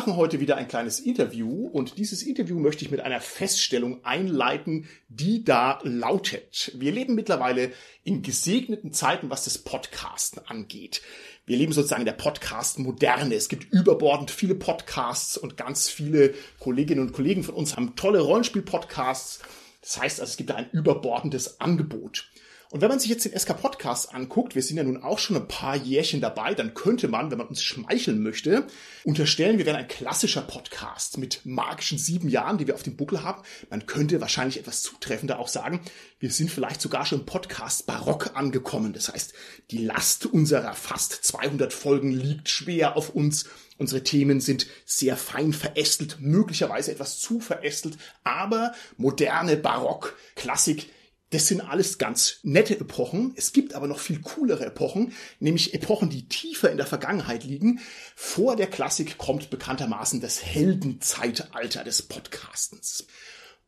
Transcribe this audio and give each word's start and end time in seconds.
Machen 0.00 0.16
heute 0.16 0.40
wieder 0.40 0.56
ein 0.56 0.66
kleines 0.66 0.98
Interview 0.98 1.66
und 1.66 1.98
dieses 1.98 2.22
Interview 2.22 2.58
möchte 2.58 2.86
ich 2.86 2.90
mit 2.90 3.00
einer 3.00 3.20
Feststellung 3.20 4.02
einleiten, 4.02 4.88
die 5.10 5.44
da 5.44 5.78
lautet. 5.82 6.72
Wir 6.74 6.90
leben 6.90 7.14
mittlerweile 7.14 7.70
in 8.02 8.22
gesegneten 8.22 8.94
Zeiten, 8.94 9.28
was 9.28 9.44
das 9.44 9.58
Podcasten 9.58 10.40
angeht. 10.46 11.02
Wir 11.44 11.58
leben 11.58 11.74
sozusagen 11.74 12.00
in 12.00 12.06
der 12.06 12.14
Podcast-Moderne. 12.14 13.34
Es 13.34 13.50
gibt 13.50 13.70
überbordend 13.74 14.30
viele 14.30 14.54
Podcasts 14.54 15.36
und 15.36 15.58
ganz 15.58 15.90
viele 15.90 16.32
Kolleginnen 16.60 17.02
und 17.02 17.12
Kollegen 17.12 17.42
von 17.42 17.54
uns 17.54 17.76
haben 17.76 17.94
tolle 17.94 18.20
Rollenspiel-Podcasts. 18.20 19.40
Das 19.82 20.00
heißt 20.00 20.20
also, 20.20 20.30
es 20.30 20.36
gibt 20.38 20.48
da 20.48 20.54
ein 20.54 20.70
überbordendes 20.72 21.60
Angebot. 21.60 22.29
Und 22.72 22.82
wenn 22.82 22.88
man 22.88 23.00
sich 23.00 23.10
jetzt 23.10 23.24
den 23.24 23.36
SK 23.36 23.60
Podcast 23.60 24.14
anguckt, 24.14 24.54
wir 24.54 24.62
sind 24.62 24.76
ja 24.76 24.84
nun 24.84 25.02
auch 25.02 25.18
schon 25.18 25.36
ein 25.36 25.48
paar 25.48 25.74
Jährchen 25.74 26.20
dabei, 26.20 26.54
dann 26.54 26.72
könnte 26.72 27.08
man, 27.08 27.32
wenn 27.32 27.38
man 27.38 27.48
uns 27.48 27.64
schmeicheln 27.64 28.22
möchte, 28.22 28.64
unterstellen, 29.02 29.58
wir 29.58 29.66
wären 29.66 29.74
ein 29.74 29.88
klassischer 29.88 30.42
Podcast 30.42 31.18
mit 31.18 31.40
magischen 31.44 31.98
sieben 31.98 32.28
Jahren, 32.28 32.58
die 32.58 32.68
wir 32.68 32.76
auf 32.76 32.84
dem 32.84 32.94
Buckel 32.94 33.24
haben. 33.24 33.42
Man 33.70 33.86
könnte 33.86 34.20
wahrscheinlich 34.20 34.60
etwas 34.60 34.82
zutreffender 34.82 35.40
auch 35.40 35.48
sagen, 35.48 35.80
wir 36.20 36.30
sind 36.30 36.48
vielleicht 36.48 36.80
sogar 36.80 37.04
schon 37.06 37.26
Podcast 37.26 37.86
Barock 37.86 38.36
angekommen. 38.36 38.92
Das 38.92 39.12
heißt, 39.12 39.32
die 39.72 39.84
Last 39.84 40.26
unserer 40.26 40.74
fast 40.74 41.12
200 41.24 41.72
Folgen 41.72 42.12
liegt 42.12 42.48
schwer 42.48 42.96
auf 42.96 43.10
uns. 43.10 43.46
Unsere 43.78 44.04
Themen 44.04 44.40
sind 44.40 44.68
sehr 44.84 45.16
fein 45.16 45.52
verästelt, 45.52 46.18
möglicherweise 46.20 46.92
etwas 46.92 47.18
zu 47.18 47.40
verästelt, 47.40 47.98
aber 48.22 48.74
moderne 48.96 49.56
Barock, 49.56 50.16
Klassik 50.36 50.88
das 51.30 51.46
sind 51.46 51.60
alles 51.60 51.98
ganz 51.98 52.40
nette 52.42 52.78
Epochen. 52.78 53.32
Es 53.36 53.52
gibt 53.52 53.74
aber 53.74 53.86
noch 53.86 54.00
viel 54.00 54.20
coolere 54.20 54.66
Epochen, 54.66 55.12
nämlich 55.38 55.74
Epochen, 55.74 56.10
die 56.10 56.28
tiefer 56.28 56.70
in 56.70 56.76
der 56.76 56.86
Vergangenheit 56.86 57.44
liegen. 57.44 57.80
Vor 58.16 58.56
der 58.56 58.66
Klassik 58.66 59.16
kommt 59.16 59.48
bekanntermaßen 59.48 60.20
das 60.20 60.44
Heldenzeitalter 60.44 61.84
des 61.84 62.02
Podcastens. 62.02 63.06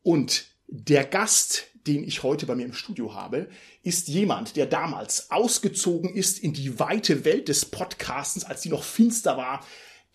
Und 0.01 0.45
der 0.67 1.05
Gast, 1.05 1.67
den 1.87 2.03
ich 2.03 2.23
heute 2.23 2.45
bei 2.45 2.55
mir 2.55 2.65
im 2.65 2.73
Studio 2.73 3.13
habe, 3.13 3.47
ist 3.81 4.09
jemand, 4.09 4.57
der 4.57 4.65
damals 4.65 5.31
ausgezogen 5.31 6.13
ist 6.13 6.39
in 6.39 6.51
die 6.51 6.79
weite 6.79 7.23
Welt 7.23 7.47
des 7.47 7.65
Podcastens, 7.65 8.43
als 8.43 8.61
sie 8.61 8.69
noch 8.69 8.83
finster 8.83 9.37
war, 9.37 9.65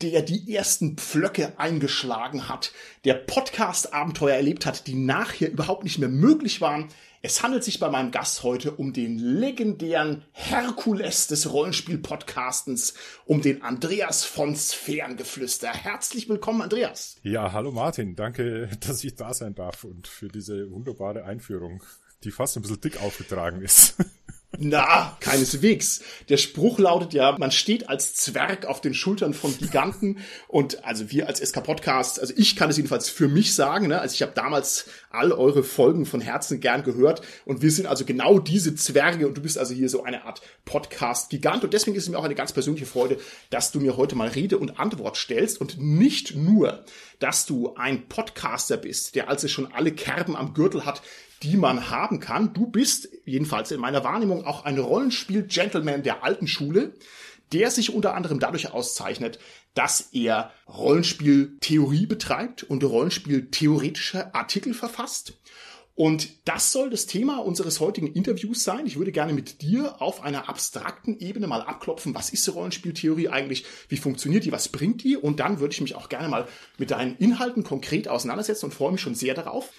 der 0.02 0.22
die 0.22 0.54
ersten 0.54 0.96
Pflöcke 0.96 1.58
eingeschlagen 1.58 2.48
hat, 2.48 2.72
der 3.04 3.14
Podcast-Abenteuer 3.14 4.36
erlebt 4.36 4.66
hat, 4.66 4.86
die 4.86 4.94
nachher 4.94 5.50
überhaupt 5.50 5.84
nicht 5.84 5.98
mehr 5.98 6.08
möglich 6.08 6.60
waren, 6.60 6.88
es 7.20 7.42
handelt 7.42 7.64
sich 7.64 7.80
bei 7.80 7.88
meinem 7.91 8.12
Gast 8.12 8.44
heute 8.44 8.72
um 8.72 8.92
den 8.92 9.19
legendären 9.19 10.24
Herkules 10.30 11.27
des 11.27 11.52
Rollenspiel-Podcastens, 11.52 12.94
um 13.25 13.42
den 13.42 13.62
Andreas 13.62 14.25
von 14.25 14.55
Sphärengeflüster. 14.55 15.69
Herzlich 15.69 16.28
willkommen, 16.28 16.62
Andreas. 16.62 17.16
Ja, 17.22 17.52
hallo 17.52 17.72
Martin. 17.72 18.14
Danke, 18.14 18.69
dass 18.86 19.02
ich 19.02 19.16
da 19.16 19.34
sein 19.34 19.55
darf 19.55 19.84
und 19.84 20.06
für 20.06 20.28
diese 20.28 20.70
wunderbare 20.70 21.25
Einführung, 21.25 21.83
die 22.22 22.30
fast 22.30 22.56
ein 22.56 22.62
bisschen 22.62 22.80
dick 22.80 23.02
aufgetragen 23.02 23.62
ist. 23.62 23.97
Na, 24.56 25.16
keineswegs. 25.20 26.00
Der 26.30 26.38
Spruch 26.38 26.78
lautet 26.78 27.12
ja, 27.12 27.36
man 27.38 27.50
steht 27.50 27.91
als 27.91 28.14
Zwerg 28.14 28.64
auf 28.64 28.80
den 28.80 28.94
Schultern 28.94 29.34
von 29.34 29.56
Giganten. 29.56 30.20
Und 30.48 30.84
also 30.86 31.10
wir 31.10 31.28
als 31.28 31.41
SK 31.41 31.62
Podcast, 31.62 32.18
also 32.18 32.32
ich 32.34 32.56
kann 32.56 32.70
es 32.70 32.78
jedenfalls 32.78 33.10
für 33.10 33.28
mich 33.28 33.54
sagen, 33.54 33.88
ne? 33.88 34.00
also 34.00 34.14
ich 34.14 34.22
habe 34.22 34.32
damals 34.34 34.86
all 35.10 35.32
eure 35.32 35.62
Folgen 35.62 36.06
von 36.06 36.22
Herzen 36.22 36.60
gern 36.60 36.82
gehört. 36.82 37.20
Und 37.44 37.60
wir 37.60 37.70
sind 37.70 37.86
also 37.86 38.06
genau 38.06 38.38
diese 38.38 38.75
Zwerge. 38.75 39.28
Und 39.28 39.36
du 39.36 39.42
bist 39.42 39.59
also 39.59 39.75
hier 39.75 39.91
so 39.91 40.03
eine 40.03 40.25
Art 40.25 40.41
Podcast-Gigant. 40.65 41.65
Und 41.65 41.75
deswegen 41.75 41.97
ist 41.97 42.04
es 42.04 42.09
mir 42.09 42.19
auch 42.19 42.25
eine 42.25 42.34
ganz 42.34 42.53
persönliche 42.53 42.86
Freude, 42.86 43.19
dass 43.50 43.70
du 43.70 43.80
mir 43.80 43.98
heute 43.98 44.16
mal 44.16 44.28
Rede 44.28 44.56
und 44.56 44.80
Antwort 44.80 45.19
stellst. 45.19 45.60
Und 45.60 45.78
nicht 45.78 46.34
nur, 46.34 46.84
dass 47.19 47.44
du 47.44 47.75
ein 47.76 48.09
Podcaster 48.09 48.78
bist, 48.78 49.15
der 49.15 49.28
also 49.28 49.47
schon 49.47 49.70
alle 49.72 49.92
Kerben 49.92 50.36
am 50.36 50.54
Gürtel 50.54 50.86
hat, 50.86 51.03
die 51.43 51.56
man 51.56 51.91
haben 51.91 52.21
kann. 52.21 52.53
Du 52.53 52.66
bist 52.66 53.09
jedenfalls 53.25 53.71
in 53.71 53.81
meiner 53.81 54.04
Wahrnehmung 54.04 54.44
auch 54.44 54.65
ein 54.65 54.78
Rollenspiel-Gentleman 54.78 56.03
der 56.03 56.25
alten 56.25 56.47
Schule, 56.47 56.94
der 57.53 57.71
sich 57.71 57.94
unter 57.94 58.15
anderem 58.15 58.41
dadurch 58.41 58.72
auszeichnet, 58.72 59.38
dass 59.75 60.09
er 60.12 60.53
Rollenspiel-Theorie 60.69 62.06
betreibt 62.06 62.65
und 62.65 62.82
Rollenspiel-theoretische 62.84 64.34
Artikel 64.34 64.75
verfasst. 64.75 65.34
Und 65.98 66.47
das 66.47 66.71
soll 66.71 66.91
das 66.91 67.06
Thema 67.06 67.38
unseres 67.38 67.81
heutigen 67.81 68.12
Interviews 68.12 68.62
sein. 68.62 68.87
Ich 68.87 68.98
würde 68.98 69.10
gerne 69.10 69.32
mit 69.32 69.62
dir 69.62 70.00
auf 70.00 70.22
einer 70.22 70.48
abstrakten 70.48 71.19
Ebene 71.19 71.48
mal 71.48 71.60
abklopfen, 71.60 72.15
was 72.15 72.31
ist 72.31 72.54
Rollenspieltheorie 72.54 73.31
eigentlich, 73.31 73.65
wie 73.88 73.97
funktioniert 73.97 74.44
die, 74.44 74.53
was 74.53 74.69
bringt 74.69 75.03
die? 75.03 75.16
Und 75.16 75.41
dann 75.41 75.59
würde 75.59 75.72
ich 75.72 75.81
mich 75.81 75.97
auch 75.97 76.09
gerne 76.09 76.28
mal 76.28 76.47
mit 76.77 76.93
deinen 76.93 77.16
Inhalten 77.16 77.65
konkret 77.65 78.06
auseinandersetzen 78.06 78.66
und 78.66 78.75
freue 78.75 78.93
mich 78.93 79.00
schon 79.00 79.16
sehr 79.16 79.34
darauf. 79.34 79.72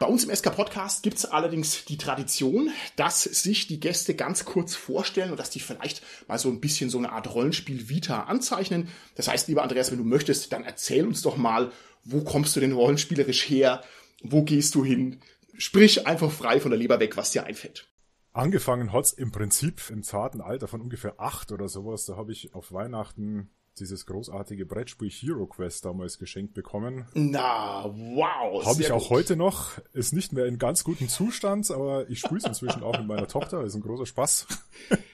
Bei 0.00 0.06
uns 0.06 0.24
im 0.24 0.34
SK 0.34 0.56
Podcast 0.56 1.02
gibt 1.02 1.18
es 1.18 1.26
allerdings 1.26 1.84
die 1.84 1.98
Tradition, 1.98 2.70
dass 2.96 3.22
sich 3.22 3.66
die 3.66 3.80
Gäste 3.80 4.14
ganz 4.14 4.46
kurz 4.46 4.74
vorstellen 4.74 5.30
und 5.30 5.38
dass 5.38 5.50
die 5.50 5.60
vielleicht 5.60 6.02
mal 6.26 6.38
so 6.38 6.48
ein 6.48 6.58
bisschen 6.58 6.88
so 6.88 6.96
eine 6.96 7.12
Art 7.12 7.34
Rollenspiel-Vita 7.34 8.22
anzeichnen. 8.22 8.88
Das 9.16 9.28
heißt, 9.28 9.48
lieber 9.48 9.62
Andreas, 9.62 9.90
wenn 9.90 9.98
du 9.98 10.04
möchtest, 10.04 10.54
dann 10.54 10.64
erzähl 10.64 11.06
uns 11.06 11.20
doch 11.20 11.36
mal, 11.36 11.70
wo 12.02 12.22
kommst 12.22 12.56
du 12.56 12.60
denn 12.60 12.72
rollenspielerisch 12.72 13.46
her? 13.50 13.82
Wo 14.22 14.42
gehst 14.42 14.74
du 14.74 14.86
hin? 14.86 15.20
Sprich 15.58 16.06
einfach 16.06 16.32
frei 16.32 16.60
von 16.60 16.70
der 16.70 16.80
Leber 16.80 16.98
weg, 16.98 17.18
was 17.18 17.32
dir 17.32 17.44
einfällt. 17.44 17.86
Angefangen 18.32 18.94
hat's 18.94 19.12
im 19.12 19.32
Prinzip 19.32 19.82
im 19.90 20.02
zarten 20.02 20.40
Alter 20.40 20.66
von 20.66 20.80
ungefähr 20.80 21.20
acht 21.20 21.52
oder 21.52 21.68
sowas. 21.68 22.06
Da 22.06 22.16
habe 22.16 22.32
ich 22.32 22.54
auf 22.54 22.72
Weihnachten 22.72 23.50
dieses 23.78 24.06
großartige 24.06 24.66
Brettspiel 24.66 25.10
Hero 25.10 25.46
Quest 25.46 25.84
damals 25.84 26.18
geschenkt 26.18 26.54
bekommen. 26.54 27.06
Na, 27.14 27.84
wow. 27.84 28.64
Habe 28.64 28.82
ich 28.82 28.92
auch 28.92 29.08
gut. 29.08 29.10
heute 29.10 29.36
noch. 29.36 29.78
Ist 29.92 30.12
nicht 30.12 30.32
mehr 30.32 30.46
in 30.46 30.58
ganz 30.58 30.84
gutem 30.84 31.08
Zustand, 31.08 31.70
aber 31.70 32.08
ich 32.10 32.20
spiele 32.20 32.38
es 32.38 32.44
inzwischen 32.44 32.82
auch 32.82 32.98
mit 32.98 33.06
meiner 33.06 33.28
Tochter. 33.28 33.62
ist 33.64 33.74
ein 33.74 33.82
großer 33.82 34.06
Spaß. 34.06 34.46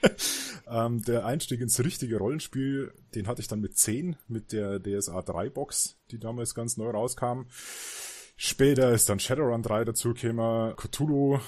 ähm, 0.69 1.03
der 1.03 1.25
Einstieg 1.25 1.61
ins 1.61 1.83
richtige 1.83 2.17
Rollenspiel, 2.17 2.93
den 3.15 3.27
hatte 3.27 3.41
ich 3.41 3.47
dann 3.47 3.61
mit 3.61 3.77
10 3.77 4.17
mit 4.27 4.51
der 4.51 4.79
DSA 4.79 5.21
3 5.21 5.49
Box, 5.49 5.97
die 6.11 6.19
damals 6.19 6.55
ganz 6.55 6.77
neu 6.77 6.89
rauskam. 6.89 7.43
Später 8.39 8.91
ist 8.91 9.09
dann 9.09 9.19
Shadowrun 9.19 9.63
3 9.63 9.85
dazugekommen, 9.85 10.75
Cthulhu 10.75 11.39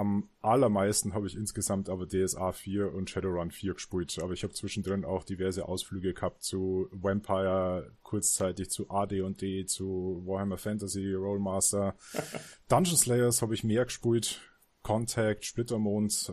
am 0.00 0.30
allermeisten 0.40 1.12
habe 1.12 1.26
ich 1.26 1.36
insgesamt 1.36 1.90
aber 1.90 2.08
DSA 2.08 2.52
4 2.52 2.94
und 2.94 3.10
Shadowrun 3.10 3.50
4 3.50 3.74
gespielt. 3.74 4.18
Aber 4.22 4.32
ich 4.32 4.42
habe 4.42 4.54
zwischendrin 4.54 5.04
auch 5.04 5.24
diverse 5.24 5.68
Ausflüge 5.68 6.14
gehabt 6.14 6.42
zu 6.42 6.88
Vampire, 6.90 7.92
kurzzeitig 8.02 8.70
zu 8.70 8.88
AD&D, 8.88 9.66
zu 9.66 10.22
Warhammer 10.24 10.56
Fantasy, 10.56 11.12
Rollmaster. 11.12 11.96
Dungeon 12.68 12.96
Slayers 12.96 13.42
habe 13.42 13.52
ich 13.52 13.62
mehr 13.62 13.84
gespielt. 13.84 14.40
Contact, 14.82 15.44
Splittermond. 15.44 16.32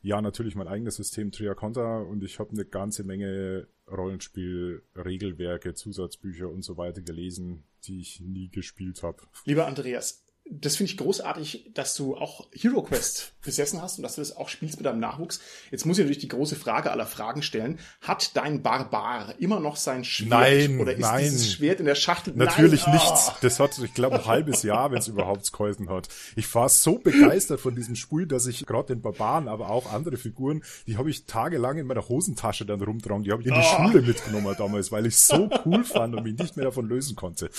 Ja, 0.00 0.22
natürlich 0.22 0.54
mein 0.54 0.66
eigenes 0.66 0.96
System 0.96 1.32
Triaconta 1.32 1.98
und 1.98 2.24
ich 2.24 2.38
habe 2.38 2.52
eine 2.52 2.64
ganze 2.64 3.04
Menge 3.04 3.68
Rollenspiel-Regelwerke, 3.90 5.74
Zusatzbücher 5.74 6.48
und 6.48 6.62
so 6.62 6.78
weiter 6.78 7.02
gelesen, 7.02 7.64
die 7.84 8.00
ich 8.00 8.20
nie 8.22 8.48
gespielt 8.48 9.02
habe. 9.02 9.18
Lieber 9.44 9.66
Andreas, 9.66 10.24
das 10.52 10.76
finde 10.76 10.92
ich 10.92 10.98
großartig, 10.98 11.70
dass 11.74 11.94
du 11.94 12.16
auch 12.16 12.48
Hero 12.52 12.82
Quest 12.82 13.32
besessen 13.42 13.80
hast 13.80 13.98
und 13.98 14.02
dass 14.02 14.16
du 14.16 14.20
das 14.20 14.36
auch 14.36 14.48
spielst 14.48 14.76
mit 14.76 14.86
deinem 14.86 14.98
Nachwuchs. 14.98 15.40
Jetzt 15.70 15.86
muss 15.86 15.96
ich 15.98 16.04
natürlich 16.04 16.20
die 16.20 16.28
große 16.28 16.56
Frage 16.56 16.90
aller 16.90 17.06
Fragen 17.06 17.42
stellen. 17.42 17.78
Hat 18.00 18.36
dein 18.36 18.62
Barbar 18.62 19.34
immer 19.38 19.60
noch 19.60 19.76
sein 19.76 20.04
Schwert? 20.04 20.30
Nein, 20.30 20.80
oder 20.80 20.92
ist 20.92 21.00
nein. 21.00 21.22
dieses 21.22 21.52
Schwert 21.52 21.78
in 21.78 21.86
der 21.86 21.94
Schachtel? 21.94 22.34
Natürlich 22.34 22.84
nein. 22.86 22.96
nicht. 22.96 23.06
Oh. 23.06 23.32
Das 23.40 23.60
hat, 23.60 23.78
ich 23.78 23.94
glaube, 23.94 24.16
ein 24.16 24.26
halbes 24.26 24.64
Jahr, 24.64 24.90
wenn 24.90 24.98
es 24.98 25.08
überhaupt 25.08 25.50
geholfen 25.52 25.88
hat. 25.88 26.08
Ich 26.34 26.52
war 26.54 26.68
so 26.68 26.98
begeistert 26.98 27.60
von 27.60 27.76
diesem 27.76 27.94
Spiel, 27.94 28.26
dass 28.26 28.46
ich 28.46 28.66
gerade 28.66 28.94
den 28.94 29.02
Barbaren, 29.02 29.46
aber 29.46 29.70
auch 29.70 29.92
andere 29.92 30.16
Figuren, 30.16 30.64
die 30.86 30.96
habe 30.96 31.10
ich 31.10 31.26
tagelang 31.26 31.78
in 31.78 31.86
meiner 31.86 32.08
Hosentasche 32.08 32.66
dann 32.66 32.82
rumtragen. 32.82 33.22
Die 33.22 33.30
habe 33.30 33.42
ich 33.42 33.48
in 33.48 33.54
die 33.54 33.60
oh. 33.60 33.88
Schule 33.88 34.02
mitgenommen 34.02 34.54
damals, 34.58 34.90
weil 34.90 35.06
ich 35.06 35.16
so 35.16 35.48
cool 35.64 35.84
fand 35.84 36.16
und 36.16 36.24
mich 36.24 36.36
nicht 36.36 36.56
mehr 36.56 36.66
davon 36.66 36.88
lösen 36.88 37.14
konnte. 37.14 37.50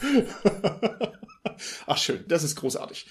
Ach 1.86 1.98
schön, 1.98 2.24
das 2.28 2.42
ist 2.42 2.56
großartig. 2.56 3.06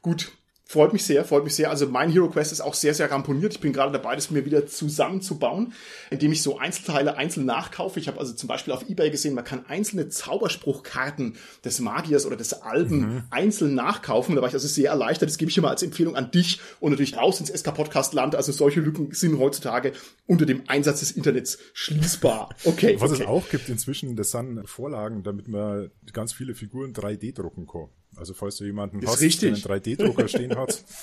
Gut, 0.00 0.32
Freut 0.72 0.94
mich 0.94 1.04
sehr, 1.04 1.26
freut 1.26 1.44
mich 1.44 1.54
sehr. 1.54 1.68
Also 1.68 1.86
mein 1.86 2.10
Hero 2.10 2.30
Quest 2.30 2.50
ist 2.50 2.62
auch 2.62 2.72
sehr, 2.72 2.94
sehr 2.94 3.10
ramponiert. 3.10 3.52
Ich 3.52 3.60
bin 3.60 3.74
gerade 3.74 3.92
dabei, 3.92 4.14
das 4.14 4.30
mir 4.30 4.46
wieder 4.46 4.66
zusammenzubauen, 4.66 5.74
indem 6.08 6.32
ich 6.32 6.40
so 6.40 6.56
Einzelteile 6.56 7.18
einzeln 7.18 7.44
nachkaufe. 7.44 8.00
Ich 8.00 8.08
habe 8.08 8.18
also 8.18 8.32
zum 8.32 8.48
Beispiel 8.48 8.72
auf 8.72 8.88
Ebay 8.88 9.10
gesehen, 9.10 9.34
man 9.34 9.44
kann 9.44 9.66
einzelne 9.66 10.08
Zauberspruchkarten 10.08 11.36
des 11.62 11.80
Magiers 11.80 12.24
oder 12.24 12.36
des 12.36 12.54
Alben 12.54 13.00
mhm. 13.00 13.22
einzeln 13.28 13.74
nachkaufen. 13.74 14.34
Da 14.34 14.40
war 14.40 14.48
ich 14.48 14.54
also 14.54 14.66
sehr 14.66 14.88
erleichtert. 14.88 15.28
Das 15.28 15.36
gebe 15.36 15.50
ich 15.50 15.58
immer 15.58 15.68
als 15.68 15.82
Empfehlung 15.82 16.16
an 16.16 16.30
dich 16.30 16.58
und 16.80 16.92
natürlich 16.92 17.18
raus 17.18 17.38
ins 17.38 17.50
SK-Podcast-Land. 17.50 18.34
Also 18.34 18.52
solche 18.52 18.80
Lücken 18.80 19.12
sind 19.12 19.38
heutzutage 19.38 19.92
unter 20.26 20.46
dem 20.46 20.62
Einsatz 20.68 21.00
des 21.00 21.10
Internets 21.10 21.58
schließbar. 21.74 22.48
Okay. 22.64 22.96
Was 22.98 23.12
okay. 23.12 23.24
es 23.24 23.28
auch 23.28 23.46
gibt 23.50 23.68
inzwischen, 23.68 24.16
das 24.16 24.30
sind 24.30 24.66
Vorlagen, 24.66 25.22
damit 25.22 25.48
man 25.48 25.90
ganz 26.14 26.32
viele 26.32 26.54
Figuren 26.54 26.94
3D 26.94 27.34
drucken 27.34 27.66
kann. 27.66 27.90
Also 28.16 28.34
falls 28.34 28.56
du 28.56 28.64
jemanden 28.64 29.00
ist 29.00 29.08
hast, 29.08 29.20
richtig. 29.20 29.62
der 29.62 29.72
einen 29.72 29.82
3D-Drucker 29.82 30.28
stehen 30.28 30.56
hat. 30.56 30.84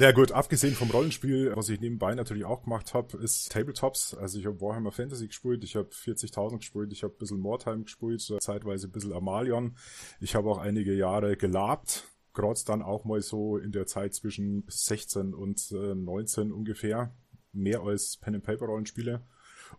Na 0.00 0.06
ja, 0.06 0.12
gut, 0.12 0.32
abgesehen 0.32 0.72
vom 0.72 0.90
Rollenspiel, 0.90 1.52
was 1.54 1.68
ich 1.68 1.78
nebenbei 1.78 2.14
natürlich 2.14 2.46
auch 2.46 2.62
gemacht 2.62 2.94
habe, 2.94 3.18
ist 3.18 3.52
Tabletops. 3.52 4.14
Also 4.14 4.38
ich 4.38 4.46
habe 4.46 4.58
Warhammer 4.58 4.92
Fantasy 4.92 5.26
gespielt, 5.26 5.62
ich 5.62 5.76
habe 5.76 5.90
40.000 5.90 6.56
gespielt, 6.56 6.90
ich 6.94 7.02
habe 7.02 7.12
ein 7.12 7.18
bisschen 7.18 7.38
Mortime 7.38 7.82
gespielt, 7.82 8.22
zeitweise 8.40 8.88
ein 8.88 8.92
bisschen 8.92 9.12
Amalion. 9.12 9.76
Ich 10.18 10.34
habe 10.34 10.48
auch 10.48 10.56
einige 10.56 10.94
Jahre 10.94 11.36
gelabt, 11.36 12.08
gerade 12.32 12.58
dann 12.64 12.80
auch 12.80 13.04
mal 13.04 13.20
so 13.20 13.58
in 13.58 13.72
der 13.72 13.84
Zeit 13.84 14.14
zwischen 14.14 14.64
16 14.68 15.34
und 15.34 15.70
19 15.70 16.48
äh, 16.48 16.52
ungefähr. 16.52 17.14
Mehr 17.52 17.82
als 17.82 18.16
Pen-and-Paper-Rollenspiele. 18.16 19.22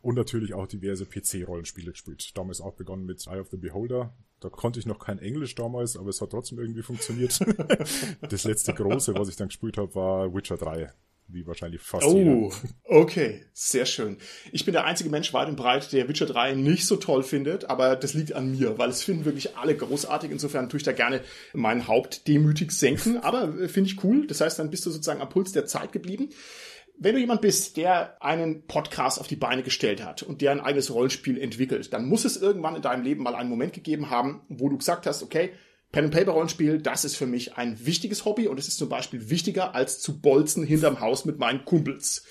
Und 0.02 0.16
natürlich 0.16 0.54
auch 0.54 0.68
diverse 0.68 1.06
PC-Rollenspiele 1.06 1.94
gespielt. 1.94 2.38
Damals 2.38 2.62
auch 2.62 2.76
begonnen 2.76 3.06
mit 3.06 3.26
Eye 3.26 3.40
of 3.40 3.50
the 3.50 3.58
Beholder. 3.58 4.14
Da 4.42 4.50
konnte 4.50 4.80
ich 4.80 4.86
noch 4.86 5.00
kein 5.00 5.20
Englisch 5.20 5.56
damals, 5.56 5.96
aber 5.96 6.10
es 6.10 6.20
hat 6.20 6.32
trotzdem 6.32 6.60
irgendwie 6.60 6.82
funktioniert. 6.82 7.40
das 8.30 8.44
letzte 8.44 8.74
große, 8.74 9.14
was 9.16 9.30
ich 9.30 9.36
dann 9.36 9.48
gespielt 9.50 9.78
habe, 9.78 9.96
war 9.96 10.34
Witcher 10.34 10.58
3 10.58 10.92
wie 11.34 11.48
wahrscheinlich 11.48 11.82
fast 11.82 12.06
Oh, 12.06 12.18
jeder. 12.18 12.50
okay, 12.86 13.46
sehr 13.54 13.86
schön. 13.86 14.18
Ich 14.52 14.66
bin 14.66 14.74
der 14.74 14.86
einzige 14.86 15.10
Mensch 15.10 15.34
weit 15.34 15.48
und 15.48 15.56
breit, 15.56 15.92
der 15.94 16.08
Witcher 16.08 16.26
3 16.26 16.56
nicht 16.56 16.86
so 16.86 16.98
toll 16.98 17.24
findet, 17.24 17.70
aber 17.70 17.96
das 17.96 18.14
liegt 18.14 18.34
an 18.34 18.52
mir, 18.52 18.78
weil 18.78 18.90
es 18.90 19.04
finden 19.04 19.26
wirklich 19.26 19.58
alle 19.58 19.76
großartig. 19.76 20.32
Insofern 20.32 20.70
tue 20.70 20.80
ich 20.80 20.84
da 20.84 20.92
gerne 20.92 21.22
mein 21.54 21.88
Haupt 21.88 22.28
demütig 22.28 22.72
senken, 22.72 23.18
aber 23.18 23.44
äh, 23.60 23.68
finde 23.68 23.90
ich 23.90 24.04
cool. 24.04 24.28
Das 24.28 24.42
heißt, 24.42 24.60
dann 24.60 24.70
bist 24.70 24.86
du 24.86 24.92
sozusagen 24.92 25.22
am 25.22 25.30
Puls 25.30 25.52
der 25.52 25.66
Zeit 25.66 25.92
geblieben 25.92 26.30
wenn 27.04 27.16
du 27.16 27.20
jemand 27.20 27.42
bist, 27.42 27.78
der 27.78 28.16
einen 28.22 28.68
Podcast 28.68 29.20
auf 29.20 29.28
die 29.28 29.36
Beine 29.36 29.64
gestellt 29.64 30.06
hat 30.06 30.22
und 30.22 30.40
der 30.42 30.52
ein 30.52 30.62
eigenes 30.62 30.94
Rollenspiel 30.94 31.42
entwickelt, 31.42 31.92
dann 31.94 32.06
muss 32.06 32.26
es 32.26 32.38
irgendwann 32.38 32.76
in 32.76 32.84
deinem 32.84 33.04
Leben 33.04 33.24
mal 33.24 33.34
einen 33.34 33.50
Moment 33.50 33.74
gegeben 33.74 34.12
haben, 34.12 34.42
wo 34.50 34.70
du 34.70 34.78
gesagt 34.78 35.08
hast, 35.08 35.24
okay, 35.24 35.50
Pen 35.92 36.06
and 36.06 36.14
Paper 36.14 36.34
Rollenspiel, 36.34 36.80
das 36.80 37.04
ist 37.04 37.16
für 37.16 37.26
mich 37.26 37.58
ein 37.58 37.84
wichtiges 37.88 38.24
Hobby 38.24 38.48
und 38.48 38.60
es 38.60 38.68
ist 38.68 38.78
zum 38.78 38.88
Beispiel 38.88 39.32
wichtiger 39.32 39.74
als 39.74 40.00
zu 40.00 40.22
bolzen 40.22 40.64
hinterm 40.64 41.00
Haus 41.00 41.26
mit 41.26 41.40
meinen 41.40 41.66
Kumpels. 41.66 42.24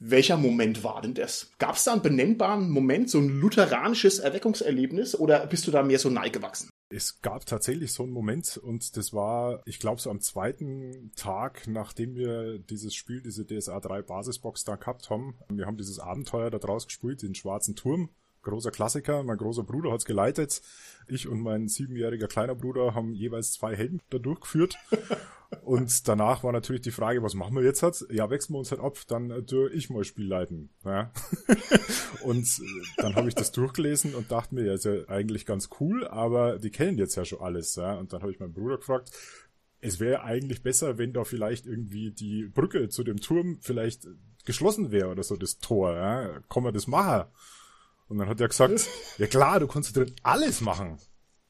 Welcher 0.00 0.36
Moment 0.36 0.82
war 0.82 1.02
denn 1.02 1.14
das? 1.14 1.52
Gab 1.60 1.76
es 1.76 1.84
da 1.84 1.92
einen 1.92 2.02
benennbaren 2.02 2.68
Moment, 2.68 3.10
so 3.10 3.18
ein 3.18 3.28
lutheranisches 3.28 4.18
Erweckungserlebnis 4.18 5.14
oder 5.14 5.46
bist 5.46 5.68
du 5.68 5.70
da 5.70 5.84
mehr 5.84 6.00
so 6.00 6.10
neigewachsen? 6.10 6.69
Es 6.92 7.22
gab 7.22 7.46
tatsächlich 7.46 7.92
so 7.92 8.02
einen 8.02 8.10
Moment 8.10 8.56
und 8.56 8.96
das 8.96 9.12
war, 9.12 9.62
ich 9.64 9.78
glaube, 9.78 10.00
so 10.00 10.10
am 10.10 10.20
zweiten 10.20 11.12
Tag, 11.14 11.68
nachdem 11.68 12.16
wir 12.16 12.58
dieses 12.58 12.96
Spiel, 12.96 13.22
diese 13.22 13.46
DSA 13.46 13.78
3 13.78 14.02
Basisbox 14.02 14.64
da 14.64 14.74
gehabt 14.74 15.08
haben. 15.08 15.36
Wir 15.48 15.66
haben 15.66 15.76
dieses 15.76 16.00
Abenteuer 16.00 16.50
da 16.50 16.58
draus 16.58 16.88
gespielt, 16.88 17.22
den 17.22 17.36
Schwarzen 17.36 17.76
Turm. 17.76 18.08
Großer 18.42 18.72
Klassiker, 18.72 19.22
mein 19.22 19.38
großer 19.38 19.62
Bruder 19.62 19.92
hat's 19.92 20.04
geleitet. 20.04 20.62
Ich 21.06 21.28
und 21.28 21.40
mein 21.40 21.68
siebenjähriger 21.68 22.26
kleiner 22.26 22.56
Bruder 22.56 22.92
haben 22.92 23.14
jeweils 23.14 23.52
zwei 23.52 23.76
Helden 23.76 24.02
da 24.10 24.18
durchgeführt. 24.18 24.76
Und 25.62 26.06
danach 26.06 26.44
war 26.44 26.52
natürlich 26.52 26.82
die 26.82 26.92
Frage, 26.92 27.22
was 27.22 27.34
machen 27.34 27.56
wir 27.56 27.64
jetzt 27.64 27.82
halt? 27.82 28.04
Ja, 28.10 28.30
wechseln 28.30 28.54
wir 28.54 28.60
uns 28.60 28.70
halt 28.70 28.80
ab, 28.80 28.96
dann 29.08 29.30
äh, 29.30 29.42
tue 29.42 29.70
ich 29.70 29.90
mal 29.90 30.04
Spiel 30.04 30.26
leiten. 30.26 30.70
Ja. 30.84 31.12
und 32.22 32.44
äh, 32.44 32.62
dann 32.98 33.16
habe 33.16 33.28
ich 33.28 33.34
das 33.34 33.50
durchgelesen 33.50 34.14
und 34.14 34.30
dachte 34.30 34.54
mir, 34.54 34.64
ja, 34.64 34.74
ist 34.74 34.84
ja 34.84 35.08
eigentlich 35.08 35.46
ganz 35.46 35.68
cool, 35.80 36.06
aber 36.06 36.58
die 36.58 36.70
kennen 36.70 36.98
jetzt 36.98 37.16
ja 37.16 37.24
schon 37.24 37.40
alles. 37.40 37.74
Ja. 37.74 37.94
Und 37.94 38.12
dann 38.12 38.22
habe 38.22 38.30
ich 38.30 38.38
meinen 38.38 38.52
Bruder 38.52 38.76
gefragt, 38.76 39.10
es 39.80 39.98
wäre 39.98 40.22
eigentlich 40.22 40.62
besser, 40.62 40.98
wenn 40.98 41.12
da 41.12 41.24
vielleicht 41.24 41.66
irgendwie 41.66 42.12
die 42.12 42.46
Brücke 42.46 42.88
zu 42.88 43.02
dem 43.02 43.20
Turm 43.20 43.58
vielleicht 43.60 44.06
geschlossen 44.44 44.92
wäre 44.92 45.08
oder 45.08 45.24
so, 45.24 45.36
das 45.36 45.58
Tor. 45.58 45.94
Ja. 45.94 46.40
Kann 46.48 46.62
man 46.62 46.74
das 46.74 46.86
machen? 46.86 47.28
Und 48.08 48.18
dann 48.18 48.28
hat 48.28 48.40
er 48.40 48.48
gesagt, 48.48 48.88
ja 49.18 49.26
klar, 49.26 49.58
du 49.58 49.66
kannst 49.66 49.96
drin 49.96 50.14
alles 50.22 50.60
machen. 50.60 50.98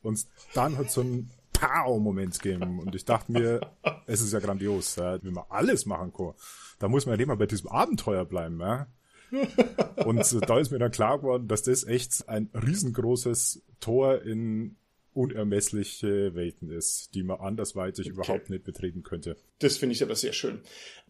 Und 0.02 0.26
dann 0.54 0.78
hat 0.78 0.90
so 0.90 1.02
ein 1.02 1.30
Pow-Moment 1.60 2.40
geben. 2.40 2.80
Und 2.80 2.94
ich 2.94 3.04
dachte 3.04 3.32
mir, 3.32 3.60
es 4.06 4.20
ist 4.20 4.32
ja 4.32 4.38
grandios, 4.38 4.96
ja, 4.96 5.22
wenn 5.22 5.34
man 5.34 5.44
alles 5.48 5.86
machen 5.86 6.12
kann. 6.12 6.32
Da 6.78 6.88
muss 6.88 7.06
man 7.06 7.14
ja 7.14 7.16
nicht 7.18 7.26
mal 7.26 7.36
bei 7.36 7.46
diesem 7.46 7.68
Abenteuer 7.68 8.24
bleiben. 8.24 8.60
Ja. 8.60 8.86
Und 10.04 10.48
da 10.48 10.58
ist 10.58 10.70
mir 10.70 10.78
dann 10.78 10.90
klar 10.90 11.18
geworden, 11.18 11.46
dass 11.46 11.62
das 11.62 11.84
echt 11.84 12.28
ein 12.28 12.50
riesengroßes 12.54 13.62
Tor 13.78 14.22
in 14.22 14.76
unermessliche 15.12 16.34
Welten 16.34 16.70
ist, 16.70 17.14
die 17.14 17.22
man 17.22 17.40
andersweitig 17.40 18.06
okay. 18.06 18.14
überhaupt 18.14 18.50
nicht 18.50 18.64
betreten 18.64 19.02
könnte. 19.02 19.36
Das 19.58 19.76
finde 19.76 19.94
ich 19.94 20.02
aber 20.02 20.14
sehr 20.14 20.32
schön. 20.32 20.60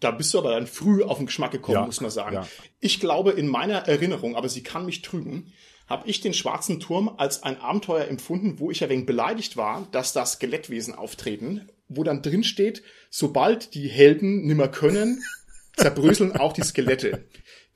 Da 0.01 0.11
bist 0.11 0.33
du 0.33 0.39
aber 0.39 0.51
dann 0.53 0.67
früh 0.67 1.03
auf 1.03 1.19
den 1.19 1.27
Geschmack 1.27 1.53
gekommen, 1.53 1.79
ja, 1.79 1.87
muss 1.87 2.01
man 2.01 2.11
sagen. 2.11 2.37
Ja. 2.37 2.49
Ich 2.81 2.99
glaube, 2.99 3.33
in 3.33 3.47
meiner 3.47 3.87
Erinnerung, 3.89 4.37
aber 4.37 4.49
sie 4.49 4.63
kann 4.63 4.87
mich 4.87 5.03
trügen, 5.03 5.53
habe 5.91 6.09
ich 6.09 6.21
den 6.21 6.33
Schwarzen 6.33 6.79
Turm 6.79 7.11
als 7.19 7.43
ein 7.43 7.61
Abenteuer 7.61 8.07
empfunden, 8.07 8.61
wo 8.61 8.71
ich 8.71 8.81
ja 8.81 8.89
wegen 8.89 9.07
beleidigt 9.07 9.57
war, 9.57 9.89
dass 9.91 10.13
das 10.13 10.35
Skelettwesen 10.35 10.95
auftreten, 10.95 11.69
wo 11.89 12.05
dann 12.05 12.23
drin 12.23 12.45
steht, 12.45 12.85
sobald 13.11 13.75
die 13.75 13.89
Helden 13.89 14.47
nimmer 14.47 14.69
können, 14.69 15.23
zerbröseln 15.77 16.37
auch 16.37 16.53
die 16.53 16.63
Skelette. 16.63 17.25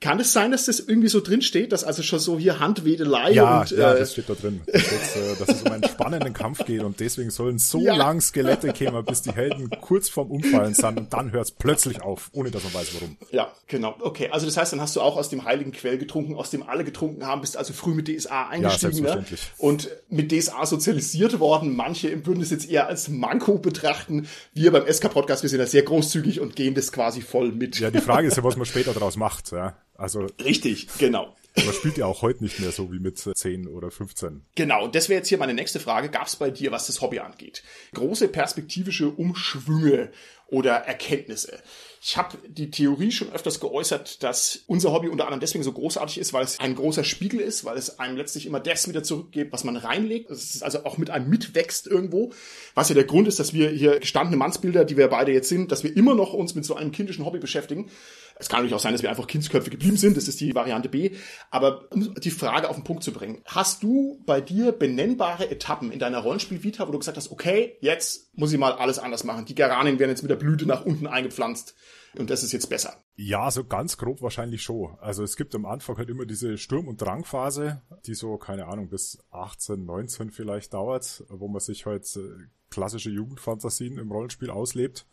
Kann 0.01 0.19
es 0.19 0.33
sein, 0.33 0.51
dass 0.51 0.65
das 0.65 0.79
irgendwie 0.79 1.07
so 1.07 1.21
drin 1.21 1.41
steht, 1.41 1.71
dass 1.71 1.83
also 1.83 2.03
schon 2.03 2.19
so 2.19 2.37
hier 2.37 2.59
Handwedelei 2.59 3.31
ja, 3.31 3.61
und 3.61 3.71
ja, 3.71 3.93
äh, 3.93 3.99
das 3.99 4.11
steht 4.11 4.29
da 4.29 4.33
drin, 4.33 4.61
das 4.65 4.81
steht, 4.81 4.99
äh, 5.15 5.35
dass 5.39 5.49
es 5.49 5.61
um 5.63 5.71
einen 5.71 5.83
spannenden 5.85 6.33
Kampf 6.33 6.65
geht 6.65 6.83
und 6.83 6.99
deswegen 6.99 7.31
sollen 7.31 7.59
so 7.59 7.79
ja. 7.79 7.95
lang 7.95 8.19
Skelette 8.19 8.73
kommen, 8.73 9.03
bis 9.05 9.21
die 9.21 9.31
Helden 9.31 9.69
kurz 9.81 10.09
vorm 10.09 10.31
Umfallen 10.31 10.73
sind 10.73 10.97
und 10.97 11.13
dann 11.13 11.31
hört 11.31 11.45
es 11.45 11.51
plötzlich 11.51 12.01
auf, 12.01 12.29
ohne 12.33 12.51
dass 12.51 12.63
man 12.65 12.73
weiß 12.73 12.93
warum. 12.95 13.17
Ja, 13.31 13.51
genau. 13.67 13.95
Okay, 13.99 14.29
also 14.31 14.45
das 14.45 14.57
heißt, 14.57 14.73
dann 14.73 14.81
hast 14.81 14.95
du 14.95 15.01
auch 15.01 15.15
aus 15.15 15.29
dem 15.29 15.45
heiligen 15.45 15.71
Quell 15.71 15.97
getrunken, 15.97 16.35
aus 16.35 16.49
dem 16.49 16.63
alle 16.63 16.83
getrunken 16.83 17.25
haben, 17.25 17.41
bist 17.41 17.55
also 17.55 17.73
früh 17.73 17.93
mit 17.93 18.07
DSA 18.07 18.49
eingestiegen 18.49 19.05
ja, 19.05 19.15
ne? 19.15 19.25
und 19.57 19.89
mit 20.09 20.31
DSA 20.31 20.65
sozialisiert 20.65 21.39
worden. 21.39 21.75
Manche 21.75 22.25
würden 22.25 22.41
es 22.41 22.51
jetzt 22.51 22.69
eher 22.69 22.87
als 22.87 23.07
Manko 23.07 23.57
betrachten. 23.57 24.27
Wir 24.53 24.71
beim 24.71 24.91
SK 24.91 25.09
Podcast, 25.09 25.41
wir 25.41 25.49
sind 25.49 25.59
da 25.59 25.65
sehr 25.65 25.83
großzügig 25.83 26.41
und 26.41 26.55
gehen 26.55 26.75
das 26.75 26.91
quasi 26.91 27.21
voll 27.21 27.51
mit. 27.51 27.79
Ja, 27.79 27.91
die 27.91 28.01
Frage 28.01 28.27
ist 28.27 28.37
ja, 28.37 28.43
was 28.43 28.57
man 28.57 28.65
später 28.65 28.93
daraus 28.93 29.15
macht. 29.15 29.51
Ja. 29.51 29.77
Also 29.97 30.27
richtig, 30.43 30.87
genau. 30.97 31.35
Man 31.55 31.73
spielt 31.73 31.97
ja 31.97 32.05
auch 32.05 32.21
heute 32.21 32.43
nicht 32.43 32.59
mehr 32.59 32.71
so 32.71 32.91
wie 32.91 32.99
mit 32.99 33.17
10 33.17 33.67
oder 33.67 33.89
15. 33.89 34.45
Genau, 34.55 34.83
und 34.83 34.93
das 34.93 35.07
wäre 35.07 35.19
jetzt 35.19 35.29
hier 35.29 35.37
meine 35.37 35.53
nächste 35.53 35.79
Frage. 35.79 36.09
Gab 36.09 36.27
es 36.27 36.35
bei 36.35 36.51
dir, 36.51 36.71
was 36.71 36.87
das 36.87 36.99
Hobby 36.99 37.19
angeht, 37.19 37.63
große 37.93 38.27
perspektivische 38.27 39.07
Umschwünge 39.07 40.11
oder 40.47 40.73
Erkenntnisse? 40.73 41.59
Ich 42.01 42.17
habe 42.17 42.37
die 42.47 42.69
Theorie 42.69 43.11
schon 43.11 43.31
öfters 43.31 43.59
geäußert, 43.59 44.21
dass 44.21 44.59
unser 44.67 44.91
Hobby 44.91 45.07
unter 45.07 45.23
anderem 45.23 45.39
deswegen 45.39 45.63
so 45.63 45.71
großartig 45.71 46.19
ist, 46.19 46.33
weil 46.33 46.43
es 46.43 46.59
ein 46.59 46.75
großer 46.75 47.03
Spiegel 47.03 47.39
ist, 47.39 47.65
weil 47.65 47.77
es 47.77 47.97
einem 47.97 48.17
letztlich 48.17 48.45
immer 48.45 48.59
das 48.59 48.87
wieder 48.87 49.01
zurückgibt, 49.01 49.51
was 49.53 49.63
man 49.63 49.75
reinlegt. 49.75 50.29
Es 50.29 50.55
ist 50.55 50.63
also 50.63 50.83
auch 50.83 50.99
mit 50.99 51.09
einem 51.09 51.29
mitwächst 51.29 51.87
irgendwo. 51.87 52.31
Was 52.75 52.89
ja 52.89 52.95
der 52.95 53.05
Grund 53.05 53.27
ist, 53.27 53.39
dass 53.39 53.53
wir 53.53 53.69
hier 53.69 53.99
gestandene 53.99 54.37
Mannsbilder, 54.37 54.85
die 54.85 54.97
wir 54.97 55.07
beide 55.07 55.31
jetzt 55.31 55.49
sind, 55.49 55.71
dass 55.71 55.83
wir 55.83 55.95
immer 55.95 56.13
noch 56.13 56.33
uns 56.33 56.53
mit 56.53 56.65
so 56.65 56.75
einem 56.75 56.91
kindischen 56.91 57.25
Hobby 57.25 57.39
beschäftigen. 57.39 57.89
Es 58.37 58.49
kann 58.49 58.59
natürlich 58.59 58.75
auch 58.75 58.79
sein, 58.79 58.91
dass 58.91 59.01
wir 59.01 59.09
einfach 59.09 59.27
Kindsköpfe 59.27 59.69
geblieben 59.69 59.97
sind. 59.97 60.17
Das 60.17 60.27
ist 60.27 60.41
die 60.41 60.53
Variante 60.53 60.89
B. 60.89 61.11
Aber 61.51 61.91
um 61.91 62.13
die 62.15 62.31
Frage 62.31 62.69
auf 62.69 62.75
den 62.75 62.83
Punkt 62.83 63.03
zu 63.03 63.13
bringen. 63.13 63.41
Hast 63.45 63.81
du 63.81 64.21
bei 64.25 64.41
dir 64.41 64.71
benennbare 64.71 65.49
Etappen 65.49 65.91
in 65.91 65.99
deiner 65.99 66.19
Rollenspiel-Vita, 66.19 66.87
wo 66.87 66.91
du 66.91 66.99
gesagt 66.99 67.17
hast, 67.17 67.31
okay, 67.31 67.77
jetzt 67.79 68.35
muss 68.37 68.51
ich 68.51 68.59
mal 68.59 68.73
alles 68.73 68.99
anders 68.99 69.23
machen. 69.23 69.45
Die 69.45 69.55
Geranien 69.55 69.99
werden 69.99 70.09
jetzt 70.09 70.21
mit 70.21 70.31
der 70.31 70.35
Blüte 70.35 70.65
nach 70.65 70.85
unten 70.85 71.07
eingepflanzt 71.07 71.75
und 72.17 72.29
das 72.29 72.43
ist 72.43 72.51
jetzt 72.51 72.69
besser. 72.69 73.03
Ja, 73.15 73.49
so 73.51 73.63
ganz 73.63 73.97
grob 73.97 74.21
wahrscheinlich 74.21 74.61
schon. 74.63 74.97
Also 74.99 75.23
es 75.23 75.35
gibt 75.35 75.55
am 75.55 75.65
Anfang 75.65 75.97
halt 75.97 76.09
immer 76.09 76.25
diese 76.25 76.57
Sturm- 76.57 76.87
und 76.87 77.01
Drangphase, 77.01 77.81
die 78.05 78.13
so, 78.13 78.37
keine 78.37 78.67
Ahnung, 78.67 78.89
bis 78.89 79.19
18, 79.31 79.85
19 79.85 80.31
vielleicht 80.31 80.73
dauert, 80.73 81.23
wo 81.29 81.47
man 81.47 81.61
sich 81.61 81.85
halt 81.85 82.05
äh, 82.15 82.21
klassische 82.69 83.09
Jugendfantasien 83.09 83.97
im 83.97 84.11
Rollenspiel 84.11 84.49
auslebt. 84.49 85.05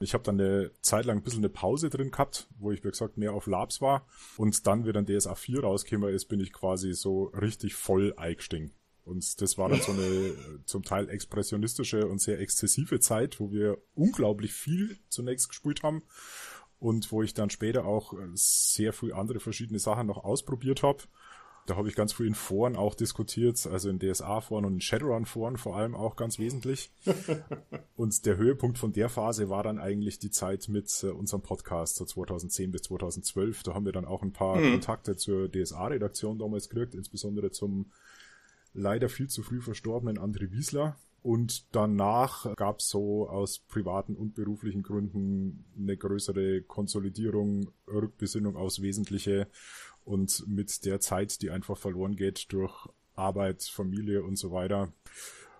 Ich 0.00 0.14
habe 0.14 0.24
dann 0.24 0.40
eine 0.40 0.70
Zeit 0.80 1.06
lang 1.06 1.18
ein 1.18 1.22
bisschen 1.22 1.40
eine 1.40 1.48
Pause 1.48 1.90
drin 1.90 2.10
gehabt, 2.10 2.48
wo 2.58 2.70
ich, 2.70 2.84
wie 2.84 2.90
gesagt, 2.90 3.18
mehr 3.18 3.32
auf 3.32 3.46
Labs 3.46 3.80
war. 3.80 4.06
Und 4.36 4.66
dann, 4.66 4.86
wie 4.86 4.92
dann 4.92 5.06
DSA 5.06 5.34
4 5.34 5.62
rausgekommen 5.62 6.14
ist, 6.14 6.26
bin 6.26 6.40
ich 6.40 6.52
quasi 6.52 6.92
so 6.94 7.24
richtig 7.24 7.74
voll 7.74 8.14
eingestiegen. 8.16 8.72
Und 9.04 9.40
das 9.40 9.56
war 9.56 9.70
dann 9.70 9.80
so 9.80 9.92
eine 9.92 10.34
zum 10.66 10.82
Teil 10.82 11.08
expressionistische 11.08 12.06
und 12.06 12.20
sehr 12.20 12.38
exzessive 12.40 13.00
Zeit, 13.00 13.40
wo 13.40 13.50
wir 13.50 13.78
unglaublich 13.94 14.52
viel 14.52 14.98
zunächst 15.08 15.48
gespielt 15.48 15.82
haben 15.82 16.02
und 16.78 17.10
wo 17.10 17.22
ich 17.22 17.34
dann 17.34 17.50
später 17.50 17.84
auch 17.84 18.12
äh, 18.12 18.28
sehr 18.34 18.92
viel 18.92 19.12
andere 19.12 19.40
verschiedene 19.40 19.78
Sachen 19.78 20.06
noch 20.06 20.24
ausprobiert 20.24 20.82
habe. 20.82 21.04
Da 21.68 21.76
habe 21.76 21.86
ich 21.86 21.94
ganz 21.94 22.14
früh 22.14 22.26
in 22.26 22.34
Foren 22.34 22.76
auch 22.76 22.94
diskutiert, 22.94 23.66
also 23.66 23.90
in 23.90 23.98
DSA-Foren 23.98 24.64
und 24.64 24.72
in 24.72 24.80
Shadowrun-Foren 24.80 25.58
vor 25.58 25.76
allem 25.76 25.94
auch 25.94 26.16
ganz 26.16 26.38
wesentlich. 26.38 26.90
und 27.96 28.24
der 28.24 28.38
Höhepunkt 28.38 28.78
von 28.78 28.94
der 28.94 29.10
Phase 29.10 29.50
war 29.50 29.64
dann 29.64 29.78
eigentlich 29.78 30.18
die 30.18 30.30
Zeit 30.30 30.70
mit 30.70 31.02
äh, 31.02 31.08
unserem 31.08 31.42
Podcast, 31.42 31.96
so 31.96 32.06
2010 32.06 32.70
bis 32.70 32.82
2012. 32.84 33.64
Da 33.64 33.74
haben 33.74 33.84
wir 33.84 33.92
dann 33.92 34.06
auch 34.06 34.22
ein 34.22 34.32
paar 34.32 34.56
mhm. 34.56 34.70
Kontakte 34.70 35.16
zur 35.16 35.52
DSA-Redaktion 35.52 36.38
damals 36.38 36.70
gekriegt, 36.70 36.94
insbesondere 36.94 37.50
zum 37.50 37.92
leider 38.72 39.10
viel 39.10 39.28
zu 39.28 39.42
früh 39.42 39.60
verstorbenen 39.60 40.18
André 40.18 40.50
Wiesler. 40.50 40.96
Und 41.20 41.74
danach 41.74 42.54
gab 42.56 42.78
es 42.78 42.88
so 42.88 43.28
aus 43.28 43.58
privaten 43.58 44.16
und 44.16 44.34
beruflichen 44.34 44.82
Gründen 44.82 45.66
eine 45.76 45.98
größere 45.98 46.62
Konsolidierung, 46.62 47.72
Rückbesinnung 47.86 48.56
aufs 48.56 48.80
Wesentliche 48.80 49.48
und 50.08 50.46
mit 50.48 50.84
der 50.84 51.00
Zeit, 51.00 51.42
die 51.42 51.50
einfach 51.50 51.76
verloren 51.76 52.16
geht 52.16 52.52
durch 52.52 52.88
Arbeit, 53.14 53.62
Familie 53.62 54.22
und 54.22 54.36
so 54.36 54.50
weiter, 54.50 54.92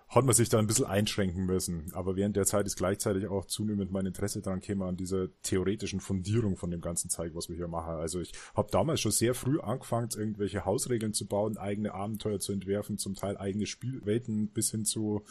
hat 0.07 0.25
man 0.25 0.33
sich 0.33 0.49
da 0.49 0.57
ein 0.57 0.65
bisschen 0.65 0.87
einschränken 0.87 1.45
müssen. 1.45 1.91
Aber 1.93 2.15
während 2.15 2.35
der 2.35 2.45
Zeit 2.45 2.65
ist 2.65 2.77
gleichzeitig 2.77 3.27
auch 3.27 3.45
zunehmend 3.45 3.91
mein 3.91 4.07
Interesse 4.07 4.41
daran 4.41 4.59
käme 4.59 4.85
an 4.85 4.97
dieser 4.97 5.27
theoretischen 5.43 5.99
Fundierung 5.99 6.57
von 6.57 6.71
dem 6.71 6.81
ganzen 6.81 7.11
Zeug, 7.11 7.35
was 7.35 7.47
wir 7.47 7.55
hier 7.55 7.67
machen. 7.67 7.93
Also 7.93 8.19
ich 8.19 8.33
habe 8.55 8.71
damals 8.71 9.01
schon 9.01 9.11
sehr 9.11 9.35
früh 9.35 9.59
angefangen, 9.59 10.09
irgendwelche 10.17 10.65
Hausregeln 10.65 11.13
zu 11.13 11.27
bauen, 11.27 11.57
eigene 11.57 11.93
Abenteuer 11.93 12.39
zu 12.39 12.53
entwerfen, 12.53 12.97
zum 12.97 13.13
Teil 13.13 13.37
eigene 13.37 13.67
Spielwelten 13.67 14.47
bis 14.47 14.71
hin 14.71 14.83
zu 14.83 15.23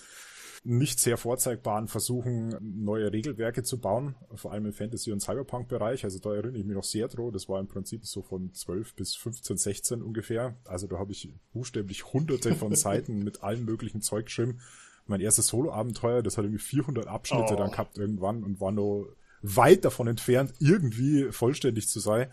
nicht 0.65 1.01
sehr 1.01 1.17
vorzeigbaren 1.17 1.89
Versuchen, 1.89 2.57
neue 2.61 3.13
Regelwerke 3.13 3.63
zu 3.63 3.79
bauen, 3.79 4.15
vor 4.35 4.53
allem 4.53 4.67
im 4.67 4.73
Fantasy- 4.73 5.13
und 5.13 5.21
Cyberpunk-Bereich. 5.21 6.05
Also 6.05 6.19
da 6.19 6.35
erinnere 6.35 6.59
ich 6.59 6.65
mich 6.65 6.75
noch 6.75 6.85
sehr 6.85 7.09
dran. 7.09 7.33
Das 7.33 7.49
war 7.49 7.61
im 7.61 7.69
Prinzip 7.69 8.05
so 8.07 8.23
von 8.23 8.53
12 8.53 8.95
bis 8.95 9.15
15, 9.17 9.57
16 9.57 10.03
ungefähr. 10.03 10.57
Also 10.65 10.87
da 10.87 10.99
habe 10.99 11.13
ich 11.13 11.33
buchstäblich 11.53 12.13
hunderte 12.13 12.55
von 12.55 12.75
Seiten 12.77 13.23
mit 13.23 13.43
allem 13.43 13.65
möglichen 13.65 14.03
Zeug 14.03 14.27
geschrieben. 14.27 14.61
Mein 15.07 15.21
erstes 15.21 15.47
Solo-Abenteuer, 15.47 16.23
das 16.23 16.37
hat 16.37 16.45
irgendwie 16.45 16.63
400 16.63 17.07
Abschnitte 17.07 17.55
oh. 17.55 17.57
dann 17.57 17.71
gehabt 17.71 17.97
irgendwann 17.97 18.45
und 18.45 18.61
war 18.61 18.73
nur 18.73 19.17
weit 19.41 19.85
davon 19.85 20.09
entfernt, 20.09 20.53
irgendwie 20.59 21.31
vollständig 21.31 21.89
zu 21.89 22.01
sein. 22.01 22.29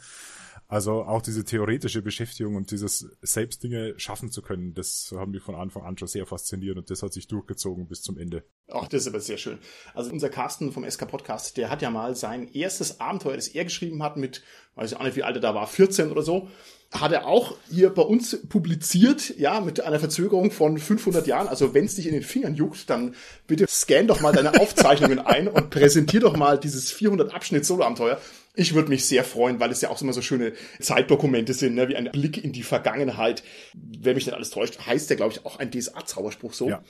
Also 0.67 1.03
auch 1.03 1.21
diese 1.21 1.45
theoretische 1.45 2.01
Beschäftigung 2.01 2.55
und 2.55 2.71
dieses 2.71 3.07
selbst 3.21 3.63
Dinge 3.63 3.93
schaffen 3.97 4.31
zu 4.31 4.41
können, 4.41 4.73
das 4.73 5.13
haben 5.15 5.31
mich 5.31 5.43
von 5.43 5.53
Anfang 5.53 5.83
an 5.83 5.97
schon 5.97 6.07
sehr 6.07 6.25
fasziniert 6.25 6.77
und 6.77 6.89
das 6.89 7.03
hat 7.03 7.13
sich 7.13 7.27
durchgezogen 7.27 7.87
bis 7.87 8.01
zum 8.01 8.17
Ende. 8.17 8.43
Ach, 8.71 8.87
das 8.87 9.01
ist 9.01 9.07
aber 9.07 9.19
sehr 9.19 9.37
schön. 9.37 9.59
Also 9.93 10.11
unser 10.11 10.29
Carsten 10.29 10.71
vom 10.71 10.89
SK 10.89 11.07
Podcast, 11.07 11.57
der 11.57 11.69
hat 11.69 11.83
ja 11.83 11.91
mal 11.91 12.15
sein 12.15 12.47
erstes 12.51 12.99
Abenteuer, 12.99 13.35
das 13.35 13.47
er 13.47 13.63
geschrieben 13.63 14.01
hat 14.01 14.17
mit, 14.17 14.41
weiß 14.73 14.91
ich 14.91 14.97
auch 14.97 15.03
nicht, 15.03 15.15
wie 15.15 15.23
alt 15.23 15.35
er 15.35 15.41
da 15.41 15.53
war, 15.53 15.67
14 15.67 16.09
oder 16.09 16.23
so, 16.23 16.49
hat 16.91 17.11
er 17.11 17.27
auch 17.27 17.55
hier 17.69 17.89
bei 17.89 18.01
uns 18.01 18.47
publiziert, 18.47 19.37
ja, 19.37 19.59
mit 19.59 19.81
einer 19.81 19.99
Verzögerung 19.99 20.49
von 20.49 20.77
500 20.77 21.27
Jahren. 21.27 21.47
Also 21.47 21.73
wenn 21.73 21.85
es 21.85 21.95
dich 21.95 22.07
in 22.07 22.13
den 22.13 22.23
Fingern 22.23 22.55
juckt, 22.55 22.89
dann 22.89 23.15
bitte 23.47 23.67
scan 23.67 24.07
doch 24.07 24.21
mal 24.21 24.33
deine 24.33 24.53
Aufzeichnungen 24.59 25.19
ein 25.19 25.47
und 25.47 25.69
präsentier 25.69 26.21
doch 26.21 26.35
mal 26.35 26.57
dieses 26.57 26.91
400 26.91 27.33
Abschnitt 27.33 27.65
Solo-Abenteuer. 27.65 28.19
Ich 28.55 28.73
würde 28.73 28.89
mich 28.89 29.05
sehr 29.05 29.23
freuen, 29.23 29.59
weil 29.59 29.71
es 29.71 29.81
ja 29.81 29.89
auch 29.89 30.01
immer 30.01 30.13
so 30.13 30.21
schöne 30.21 30.53
Zeitdokumente 30.79 31.53
sind, 31.53 31.75
ne? 31.75 31.89
wie 31.89 31.95
ein 31.95 32.09
Blick 32.11 32.43
in 32.43 32.53
die 32.53 32.63
Vergangenheit. 32.63 33.43
Wenn 33.73 34.15
mich 34.15 34.25
nicht 34.25 34.35
alles 34.35 34.49
täuscht, 34.49 34.85
heißt 34.85 35.09
der, 35.09 35.17
glaube 35.17 35.33
ich, 35.33 35.45
auch 35.45 35.59
ein 35.59 35.71
DSA-Zauberspruch 35.71 36.53
so. 36.53 36.69
Ja. 36.69 36.83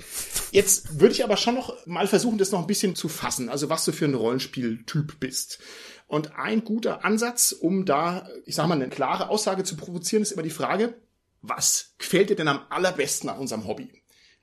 Jetzt 0.52 1.00
würde 1.00 1.14
ich 1.14 1.24
aber 1.24 1.38
schon 1.38 1.56
noch 1.56 1.86
mal 1.86 2.08
versuchen, 2.08 2.38
das 2.38 2.52
noch 2.52 2.62
ein 2.62 2.68
bisschen 2.68 2.96
zu 2.96 3.08
fassen, 3.08 3.50
also 3.50 3.70
was 3.70 3.86
du 3.86 3.92
für 3.92 4.06
ein 4.06 4.14
Rollenspieltyp 4.14 5.20
bist. 5.20 5.60
Und 6.08 6.36
ein 6.36 6.64
guter 6.64 7.04
Ansatz, 7.04 7.52
um 7.52 7.86
da, 7.86 8.30
ich 8.46 8.56
sag 8.56 8.68
mal, 8.68 8.76
eine 8.76 8.90
klare 8.90 9.30
Aussage 9.30 9.64
zu 9.64 9.76
provozieren, 9.76 10.22
ist 10.22 10.32
immer 10.32 10.44
die 10.44 10.50
Frage, 10.52 10.96
was 11.42 11.96
gefällt 11.98 12.30
dir 12.30 12.36
denn 12.36 12.48
am 12.48 12.62
allerbesten 12.70 13.30
an 13.30 13.40
unserem 13.40 13.66
Hobby? 13.66 13.90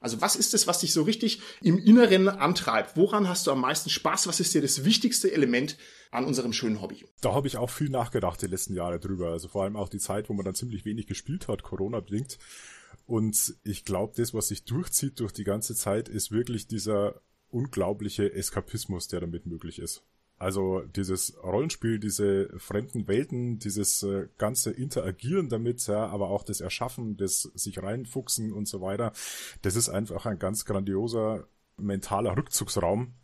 Also 0.03 0.21
was 0.21 0.35
ist 0.35 0.53
es, 0.53 0.67
was 0.67 0.81
dich 0.81 0.93
so 0.93 1.03
richtig 1.03 1.41
im 1.63 1.79
Inneren 1.79 2.29
antreibt? 2.29 2.97
Woran 2.97 3.29
hast 3.29 3.47
du 3.47 3.53
am 3.53 3.61
meisten 3.61 3.89
Spaß? 3.89 4.27
Was 4.27 4.41
ist 4.41 4.53
dir 4.53 4.61
das 4.61 4.85
wichtigste 4.85 5.33
Element 5.33 5.77
an 6.13 6.25
unserem 6.25 6.53
schönen 6.53 6.81
Hobby? 6.81 7.05
Da 7.21 7.35
habe 7.35 7.49
ich 7.49 7.57
auch 7.57 7.71
viel 7.71 7.89
nachgedacht 7.89 8.41
die 8.41 8.47
letzten 8.47 8.75
Jahre 8.75 9.01
drüber. 9.01 9.31
Also 9.31 9.49
vor 9.49 9.65
allem 9.65 9.77
auch 9.77 9.89
die 9.89 9.99
Zeit, 9.99 10.29
wo 10.29 10.35
man 10.35 10.45
dann 10.45 10.55
ziemlich 10.55 10.85
wenig 10.85 11.07
gespielt 11.07 11.49
hat, 11.49 11.63
Corona 11.63 12.01
bedingt. 12.01 12.39
Und 13.07 13.57
ich 13.65 13.85
glaube, 13.85 14.13
das, 14.17 14.33
was 14.33 14.49
sich 14.49 14.65
durchzieht 14.65 15.19
durch 15.19 15.33
die 15.33 15.45
ganze 15.45 15.75
Zeit, 15.75 16.09
ist 16.09 16.31
wirklich 16.31 16.69
dieser 16.69 17.21
unglaubliche 17.51 18.33
Eskapismus, 18.33 19.09
der 19.09 19.21
damit 19.21 19.47
möglich 19.47 19.79
ist. 19.79 20.05
Also 20.39 20.81
dieses 20.81 21.37
Rollenspiel, 21.43 22.01
diese 22.01 22.49
fremden 22.59 23.07
Welten, 23.07 23.59
dieses 23.59 24.03
äh, 24.03 24.29
ganze 24.39 24.73
Interagieren 24.73 25.49
damit, 25.49 25.87
ja, 25.87 26.07
aber 26.07 26.31
auch 26.31 26.43
das 26.43 26.61
Erschaffen, 26.61 27.17
das 27.17 27.43
sich 27.55 27.81
reinfuchsen 27.81 28.53
und 28.53 28.67
so 28.67 28.81
weiter, 28.81 29.13
das 29.63 29.77
ist 29.77 29.89
einfach 29.89 30.27
ein 30.27 30.41
ganz 30.41 30.65
grandioser 30.65 31.47
mentaler 31.77 32.37
Rückzugsraum, 32.37 33.15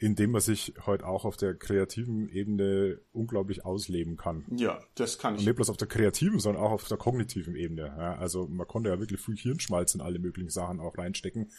in 0.00 0.14
dem 0.14 0.30
man 0.30 0.40
sich 0.40 0.72
heute 0.86 1.06
auch 1.06 1.26
auf 1.26 1.36
der 1.36 1.54
kreativen 1.54 2.30
Ebene 2.30 2.98
unglaublich 3.12 3.66
ausleben 3.66 4.16
kann. 4.16 4.46
Ja, 4.50 4.80
das 4.94 5.18
kann 5.18 5.34
ich. 5.34 5.40
Und 5.40 5.46
nicht 5.46 5.56
bloß 5.56 5.68
auf 5.68 5.76
der 5.76 5.88
kreativen, 5.88 6.40
sondern 6.40 6.62
auch 6.62 6.70
auf 6.70 6.88
der 6.88 6.96
kognitiven 6.96 7.54
Ebene. 7.54 7.82
Ja, 7.82 8.14
also 8.14 8.48
man 8.48 8.66
konnte 8.66 8.88
ja 8.88 8.98
wirklich 8.98 9.20
viel 9.20 9.36
Hirnschmalz 9.36 9.94
in 9.94 10.00
alle 10.00 10.18
möglichen 10.18 10.48
Sachen 10.48 10.80
auch 10.80 10.96
reinstecken. 10.96 11.50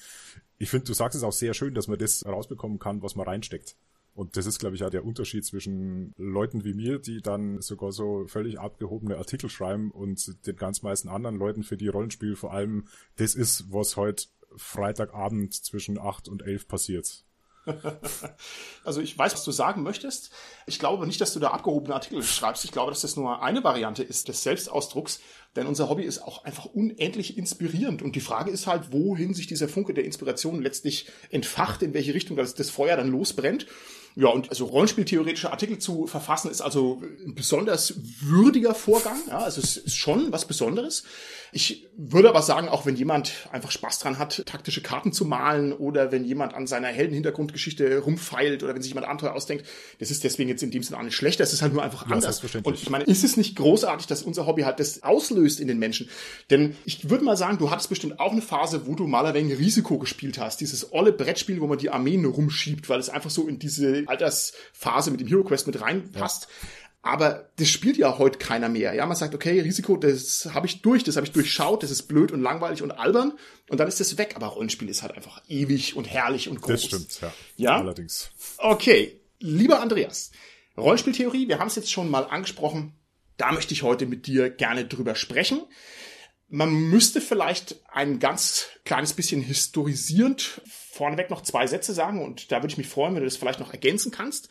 Ich 0.57 0.71
finde, 0.71 0.85
du 0.85 0.93
sagst 0.93 1.15
es 1.15 1.21
auch 1.21 1.31
sehr 1.31 1.53
schön, 1.53 1.75
dass 1.75 1.87
man 1.87 1.99
das 1.99 2.25
rausbekommen 2.25 2.79
kann, 2.79 3.03
was 3.03 3.15
man 3.15 3.27
reinsteckt. 3.27 3.75
Und 4.15 4.35
das 4.37 4.47
ist, 4.47 4.57
glaube 4.57 4.75
ich, 4.75 4.83
auch 4.83 4.89
der 4.89 5.05
Unterschied 5.05 5.45
zwischen 5.45 6.11
Leuten 6.17 6.63
wie 6.63 6.73
mir, 6.73 6.97
die 6.97 7.21
dann 7.21 7.61
sogar 7.61 7.91
so 7.91 8.25
völlig 8.25 8.59
abgehobene 8.59 9.17
Artikel 9.17 9.51
schreiben 9.51 9.91
und 9.91 10.47
den 10.47 10.55
ganz 10.55 10.81
meisten 10.81 11.09
anderen 11.09 11.35
Leuten, 11.35 11.61
für 11.61 11.77
die 11.77 11.89
Rollenspiel 11.89 12.35
vor 12.35 12.53
allem 12.53 12.87
das 13.17 13.35
ist, 13.35 13.71
was 13.71 13.97
heute 13.97 14.25
Freitagabend 14.55 15.53
zwischen 15.53 15.99
acht 15.99 16.27
und 16.27 16.41
elf 16.41 16.67
passiert. 16.67 17.23
also 18.83 19.01
ich 19.01 19.17
weiß, 19.17 19.33
was 19.33 19.43
du 19.43 19.51
sagen 19.51 19.83
möchtest. 19.83 20.31
Ich 20.65 20.79
glaube 20.79 21.05
nicht, 21.05 21.21
dass 21.21 21.33
du 21.33 21.39
da 21.39 21.51
abgehobene 21.51 21.93
Artikel 21.93 22.23
schreibst. 22.23 22.65
Ich 22.65 22.71
glaube, 22.71 22.91
dass 22.91 23.01
das 23.01 23.15
nur 23.15 23.41
eine 23.41 23.63
Variante 23.63 24.03
ist 24.03 24.27
des 24.27 24.43
Selbstausdrucks. 24.43 25.19
Denn 25.55 25.67
unser 25.67 25.89
Hobby 25.89 26.03
ist 26.03 26.19
auch 26.19 26.45
einfach 26.45 26.65
unendlich 26.65 27.37
inspirierend. 27.37 28.01
Und 28.01 28.15
die 28.15 28.21
Frage 28.21 28.51
ist 28.51 28.67
halt, 28.67 28.91
wohin 28.91 29.33
sich 29.33 29.47
dieser 29.47 29.67
Funke 29.67 29.93
der 29.93 30.05
Inspiration 30.05 30.61
letztlich 30.61 31.07
entfacht, 31.29 31.83
in 31.83 31.93
welche 31.93 32.13
Richtung 32.13 32.37
das, 32.37 32.55
das 32.55 32.69
Feuer 32.69 32.95
dann 32.95 33.09
losbrennt. 33.09 33.67
Ja, 34.15 34.27
und 34.27 34.49
also 34.49 34.65
Rollenspieltheoretische 34.65 35.51
Artikel 35.51 35.79
zu 35.79 36.05
verfassen 36.07 36.51
ist 36.51 36.61
also 36.61 37.01
ein 37.25 37.33
besonders 37.33 37.95
würdiger 38.21 38.75
Vorgang. 38.75 39.17
Ja, 39.27 39.39
also 39.39 39.61
es 39.61 39.77
ist 39.77 39.95
schon 39.95 40.31
was 40.31 40.45
Besonderes. 40.45 41.03
Ich 41.53 41.87
würde 41.97 42.29
aber 42.29 42.41
sagen, 42.41 42.69
auch 42.69 42.85
wenn 42.85 42.95
jemand 42.95 43.49
einfach 43.51 43.71
Spaß 43.71 43.99
dran 43.99 44.19
hat, 44.19 44.43
taktische 44.45 44.81
Karten 44.81 45.11
zu 45.11 45.25
malen 45.25 45.73
oder 45.73 46.11
wenn 46.11 46.23
jemand 46.23 46.53
an 46.53 46.65
seiner 46.65 46.87
Heldenhintergrundgeschichte 46.87 47.99
rumfeilt 47.99 48.63
oder 48.63 48.73
wenn 48.73 48.81
sich 48.81 48.91
jemand 48.91 49.07
Abenteuer 49.07 49.33
ausdenkt, 49.33 49.65
das 49.99 50.11
ist 50.11 50.23
deswegen 50.23 50.49
jetzt 50.49 50.63
in 50.63 50.71
dem 50.71 50.81
Sinne 50.81 50.97
auch 50.99 51.03
nicht 51.03 51.15
schlechter. 51.15 51.43
Es 51.43 51.51
ist 51.51 51.61
halt 51.61 51.73
nur 51.73 51.83
einfach 51.83 52.09
anders. 52.09 52.41
Und 52.63 52.75
ich 52.75 52.89
meine, 52.89 53.03
ist 53.03 53.25
es 53.25 53.35
nicht 53.35 53.57
großartig, 53.57 54.07
dass 54.07 54.23
unser 54.23 54.45
Hobby 54.45 54.61
halt 54.61 54.79
das 54.79 55.03
auslöst 55.03 55.59
in 55.59 55.67
den 55.67 55.77
Menschen? 55.77 56.09
Denn 56.49 56.75
ich 56.85 57.09
würde 57.09 57.25
mal 57.25 57.35
sagen, 57.35 57.57
du 57.57 57.69
hattest 57.69 57.89
bestimmt 57.89 58.19
auch 58.19 58.31
eine 58.31 58.41
Phase, 58.41 58.87
wo 58.87 58.95
du 58.95 59.07
mal 59.07 59.25
ein 59.25 59.33
wenig 59.33 59.59
Risiko 59.59 59.97
gespielt 59.97 60.37
hast. 60.37 60.61
Dieses 60.61 60.93
olle 60.93 61.11
Brettspiel, 61.11 61.59
wo 61.59 61.67
man 61.67 61.77
die 61.77 61.89
Armeen 61.89 62.23
rumschiebt, 62.23 62.87
weil 62.87 62.99
es 62.99 63.09
einfach 63.09 63.29
so 63.29 63.47
in 63.47 63.59
diese 63.59 64.00
Altersphase 64.07 65.11
mit 65.11 65.19
dem 65.19 65.27
Hero 65.27 65.43
Quest 65.43 65.67
mit 65.67 65.81
reinpasst. 65.81 66.47
Ja. 66.49 66.67
Aber 67.03 67.49
das 67.55 67.67
spielt 67.67 67.97
ja 67.97 68.19
heute 68.19 68.37
keiner 68.37 68.69
mehr. 68.69 68.93
Ja, 68.93 69.05
man 69.07 69.17
sagt, 69.17 69.33
okay, 69.33 69.59
Risiko, 69.59 69.97
das 69.97 70.49
habe 70.53 70.67
ich 70.67 70.83
durch, 70.83 71.03
das 71.03 71.15
habe 71.15 71.25
ich 71.25 71.31
durchschaut, 71.31 71.81
das 71.81 71.89
ist 71.89 72.03
blöd 72.03 72.31
und 72.31 72.41
langweilig 72.41 72.83
und 72.83 72.91
albern 72.91 73.33
und 73.69 73.79
dann 73.79 73.87
ist 73.87 73.99
das 73.99 74.19
weg. 74.19 74.33
Aber 74.35 74.47
Rollenspiel 74.47 74.87
ist 74.87 75.01
halt 75.01 75.13
einfach 75.13 75.41
ewig 75.47 75.95
und 75.95 76.05
herrlich 76.05 76.47
und 76.47 76.61
groß. 76.61 76.69
Das 76.73 76.85
stimmt, 76.85 77.21
ja. 77.21 77.33
Ja. 77.57 77.77
Allerdings. 77.77 78.29
Okay, 78.57 79.19
lieber 79.39 79.81
Andreas, 79.81 80.31
Rollenspieltheorie, 80.77 81.47
wir 81.47 81.57
haben 81.57 81.67
es 81.67 81.75
jetzt 81.75 81.91
schon 81.91 82.09
mal 82.09 82.25
angesprochen. 82.25 82.93
Da 83.37 83.51
möchte 83.51 83.73
ich 83.73 83.81
heute 83.81 84.05
mit 84.05 84.27
dir 84.27 84.51
gerne 84.51 84.85
drüber 84.85 85.15
sprechen. 85.15 85.61
Man 86.53 86.73
müsste 86.73 87.21
vielleicht 87.21 87.77
ein 87.91 88.19
ganz 88.19 88.67
kleines 88.83 89.13
bisschen 89.13 89.41
historisierend 89.41 90.61
vorneweg 90.67 91.29
noch 91.29 91.43
zwei 91.43 91.65
Sätze 91.65 91.93
sagen 91.93 92.23
und 92.23 92.51
da 92.51 92.57
würde 92.57 92.73
ich 92.73 92.77
mich 92.77 92.89
freuen, 92.89 93.15
wenn 93.15 93.21
du 93.21 93.27
das 93.27 93.37
vielleicht 93.37 93.61
noch 93.61 93.71
ergänzen 93.71 94.11
kannst. 94.11 94.49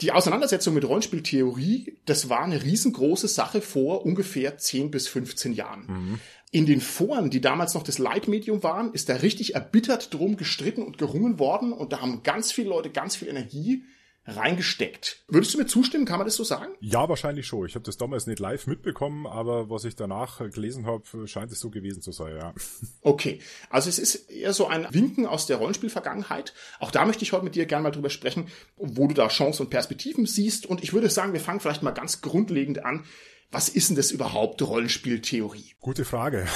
Die 0.00 0.12
Auseinandersetzung 0.12 0.72
mit 0.72 0.88
Rollenspieltheorie, 0.88 1.98
das 2.06 2.30
war 2.30 2.40
eine 2.40 2.62
riesengroße 2.62 3.28
Sache 3.28 3.60
vor 3.60 4.06
ungefähr 4.06 4.56
10 4.56 4.90
bis 4.90 5.08
15 5.08 5.52
Jahren. 5.52 5.84
Mhm. 5.86 6.20
In 6.52 6.64
den 6.64 6.80
Foren, 6.80 7.28
die 7.28 7.42
damals 7.42 7.74
noch 7.74 7.82
das 7.82 7.98
Leitmedium 7.98 8.62
waren, 8.62 8.94
ist 8.94 9.10
da 9.10 9.16
richtig 9.16 9.54
erbittert 9.54 10.14
drum 10.14 10.38
gestritten 10.38 10.82
und 10.82 10.96
gerungen 10.96 11.38
worden 11.38 11.74
und 11.74 11.92
da 11.92 12.00
haben 12.00 12.22
ganz 12.22 12.50
viele 12.50 12.70
Leute 12.70 12.88
ganz 12.88 13.14
viel 13.14 13.28
Energie 13.28 13.84
reingesteckt. 14.26 15.24
Würdest 15.28 15.54
du 15.54 15.58
mir 15.58 15.66
zustimmen? 15.66 16.04
Kann 16.04 16.18
man 16.18 16.26
das 16.26 16.36
so 16.36 16.44
sagen? 16.44 16.72
Ja, 16.80 17.08
wahrscheinlich 17.08 17.46
schon. 17.46 17.66
Ich 17.66 17.74
habe 17.74 17.84
das 17.84 17.96
damals 17.96 18.26
nicht 18.26 18.38
live 18.38 18.66
mitbekommen, 18.66 19.26
aber 19.26 19.70
was 19.70 19.84
ich 19.84 19.96
danach 19.96 20.38
gelesen 20.50 20.86
habe, 20.86 21.26
scheint 21.26 21.50
es 21.52 21.60
so 21.60 21.70
gewesen 21.70 22.02
zu 22.02 22.12
sein, 22.12 22.36
ja. 22.36 22.54
Okay, 23.02 23.40
also 23.70 23.88
es 23.88 23.98
ist 23.98 24.30
eher 24.30 24.52
so 24.52 24.66
ein 24.66 24.86
Winken 24.90 25.26
aus 25.26 25.46
der 25.46 25.56
Rollenspielvergangenheit. 25.56 26.54
Auch 26.78 26.90
da 26.90 27.04
möchte 27.04 27.22
ich 27.22 27.32
heute 27.32 27.44
mit 27.44 27.54
dir 27.54 27.66
gerne 27.66 27.82
mal 27.82 27.90
drüber 27.90 28.10
sprechen, 28.10 28.48
wo 28.76 29.06
du 29.08 29.14
da 29.14 29.28
Chancen 29.28 29.62
und 29.62 29.70
Perspektiven 29.70 30.26
siehst. 30.26 30.66
Und 30.66 30.82
ich 30.82 30.92
würde 30.92 31.10
sagen, 31.10 31.32
wir 31.32 31.40
fangen 31.40 31.60
vielleicht 31.60 31.82
mal 31.82 31.92
ganz 31.92 32.20
grundlegend 32.20 32.84
an. 32.84 33.04
Was 33.52 33.68
ist 33.68 33.88
denn 33.88 33.96
das 33.96 34.12
überhaupt, 34.12 34.62
Rollenspieltheorie? 34.62 35.74
Gute 35.80 36.04
Frage. 36.04 36.46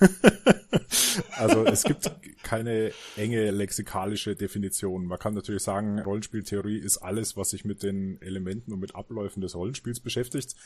also 1.36 1.64
es 1.64 1.84
gibt 1.84 2.10
keine 2.42 2.92
enge 3.16 3.52
lexikalische 3.52 4.34
Definition. 4.34 5.06
Man 5.06 5.20
kann 5.20 5.34
natürlich 5.34 5.62
sagen, 5.62 6.00
Rollenspieltheorie 6.00 6.78
ist 6.78 6.98
alles, 6.98 7.36
was 7.36 7.50
sich 7.50 7.64
mit 7.64 7.84
den 7.84 8.20
Elementen 8.20 8.72
und 8.72 8.80
mit 8.80 8.96
Abläufen 8.96 9.42
des 9.42 9.54
Rollenspiels 9.54 10.00
beschäftigt. 10.00 10.56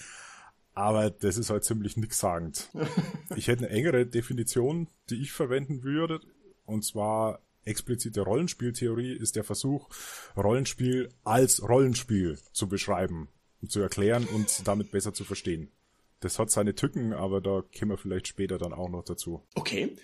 Aber 0.73 1.11
das 1.11 1.37
ist 1.37 1.51
halt 1.51 1.65
ziemlich 1.65 1.97
nichtssagend. 1.97 2.71
Ich 3.37 3.49
hätte 3.49 3.67
eine 3.67 3.75
engere 3.75 4.07
Definition, 4.07 4.89
die 5.11 5.21
ich 5.21 5.33
verwenden 5.33 5.83
würde. 5.83 6.21
Und 6.65 6.85
zwar 6.85 7.41
explizite 7.65 8.23
Rollenspieltheorie 8.23 9.13
ist 9.13 9.37
der 9.37 9.45
Versuch, 9.45 9.89
Rollenspiel 10.37 11.11
als 11.25 11.63
Rollenspiel 11.63 12.39
zu 12.53 12.69
beschreiben, 12.69 13.29
zu 13.67 13.81
erklären 13.81 14.27
und 14.27 14.67
damit 14.67 14.91
besser 14.91 15.15
zu 15.15 15.25
verstehen. 15.25 15.71
Das 16.21 16.39
hat 16.39 16.51
seine 16.51 16.75
Tücken, 16.75 17.13
aber 17.13 17.41
da 17.41 17.63
kommen 17.79 17.93
wir 17.93 17.99
vielleicht 17.99 18.29
später 18.29 18.59
dann 18.59 18.73
auch 18.73 18.89
noch 18.89 19.05
dazu. 19.05 19.47
Okay. 19.55 19.97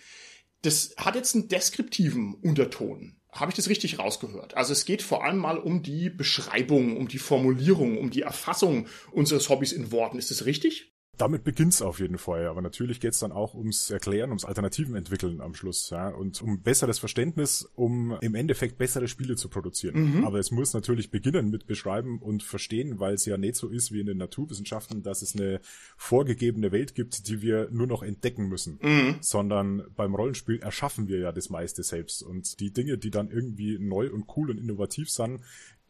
Das 0.62 0.94
hat 0.96 1.14
jetzt 1.14 1.34
einen 1.34 1.48
deskriptiven 1.48 2.34
Unterton. 2.34 3.16
Habe 3.30 3.50
ich 3.50 3.56
das 3.56 3.68
richtig 3.68 3.98
rausgehört? 3.98 4.56
Also 4.56 4.72
es 4.72 4.84
geht 4.84 5.02
vor 5.02 5.24
allem 5.24 5.38
mal 5.38 5.58
um 5.58 5.82
die 5.82 6.08
Beschreibung, 6.08 6.96
um 6.96 7.08
die 7.08 7.18
Formulierung, 7.18 7.98
um 7.98 8.10
die 8.10 8.22
Erfassung 8.22 8.86
unseres 9.10 9.48
Hobbys 9.48 9.72
in 9.72 9.90
Worten. 9.90 10.18
Ist 10.18 10.30
das 10.30 10.46
richtig? 10.46 10.93
Damit 11.16 11.44
beginnt's 11.44 11.82
auf 11.82 12.00
jeden 12.00 12.18
Fall. 12.18 12.46
Aber 12.46 12.62
natürlich 12.62 13.00
geht's 13.00 13.18
dann 13.18 13.32
auch 13.32 13.54
ums 13.54 13.90
Erklären, 13.90 14.30
ums 14.30 14.44
Alternativen 14.44 14.94
entwickeln 14.94 15.40
am 15.40 15.54
Schluss, 15.54 15.90
ja, 15.90 16.08
und 16.08 16.42
um 16.42 16.62
besseres 16.62 16.98
Verständnis, 16.98 17.68
um 17.74 18.16
im 18.20 18.34
Endeffekt 18.34 18.78
bessere 18.78 19.08
Spiele 19.08 19.36
zu 19.36 19.48
produzieren. 19.48 20.18
Mhm. 20.18 20.24
Aber 20.24 20.38
es 20.38 20.50
muss 20.50 20.74
natürlich 20.74 21.10
beginnen 21.10 21.50
mit 21.50 21.66
Beschreiben 21.66 22.18
und 22.18 22.42
Verstehen, 22.42 22.98
weil 22.98 23.14
es 23.14 23.24
ja 23.24 23.36
nicht 23.36 23.56
so 23.56 23.68
ist 23.68 23.92
wie 23.92 24.00
in 24.00 24.06
den 24.06 24.18
Naturwissenschaften, 24.18 25.02
dass 25.02 25.22
es 25.22 25.34
eine 25.34 25.60
vorgegebene 25.96 26.72
Welt 26.72 26.94
gibt, 26.94 27.28
die 27.28 27.42
wir 27.42 27.68
nur 27.70 27.86
noch 27.86 28.02
entdecken 28.02 28.48
müssen, 28.48 28.78
mhm. 28.82 29.16
sondern 29.20 29.84
beim 29.96 30.14
Rollenspiel 30.14 30.60
erschaffen 30.60 31.08
wir 31.08 31.18
ja 31.18 31.32
das 31.32 31.50
meiste 31.50 31.82
selbst 31.82 32.22
und 32.22 32.60
die 32.60 32.72
Dinge, 32.72 32.98
die 32.98 33.10
dann 33.10 33.30
irgendwie 33.30 33.78
neu 33.78 34.10
und 34.10 34.24
cool 34.36 34.50
und 34.50 34.58
innovativ 34.58 35.10
sind, 35.10 35.40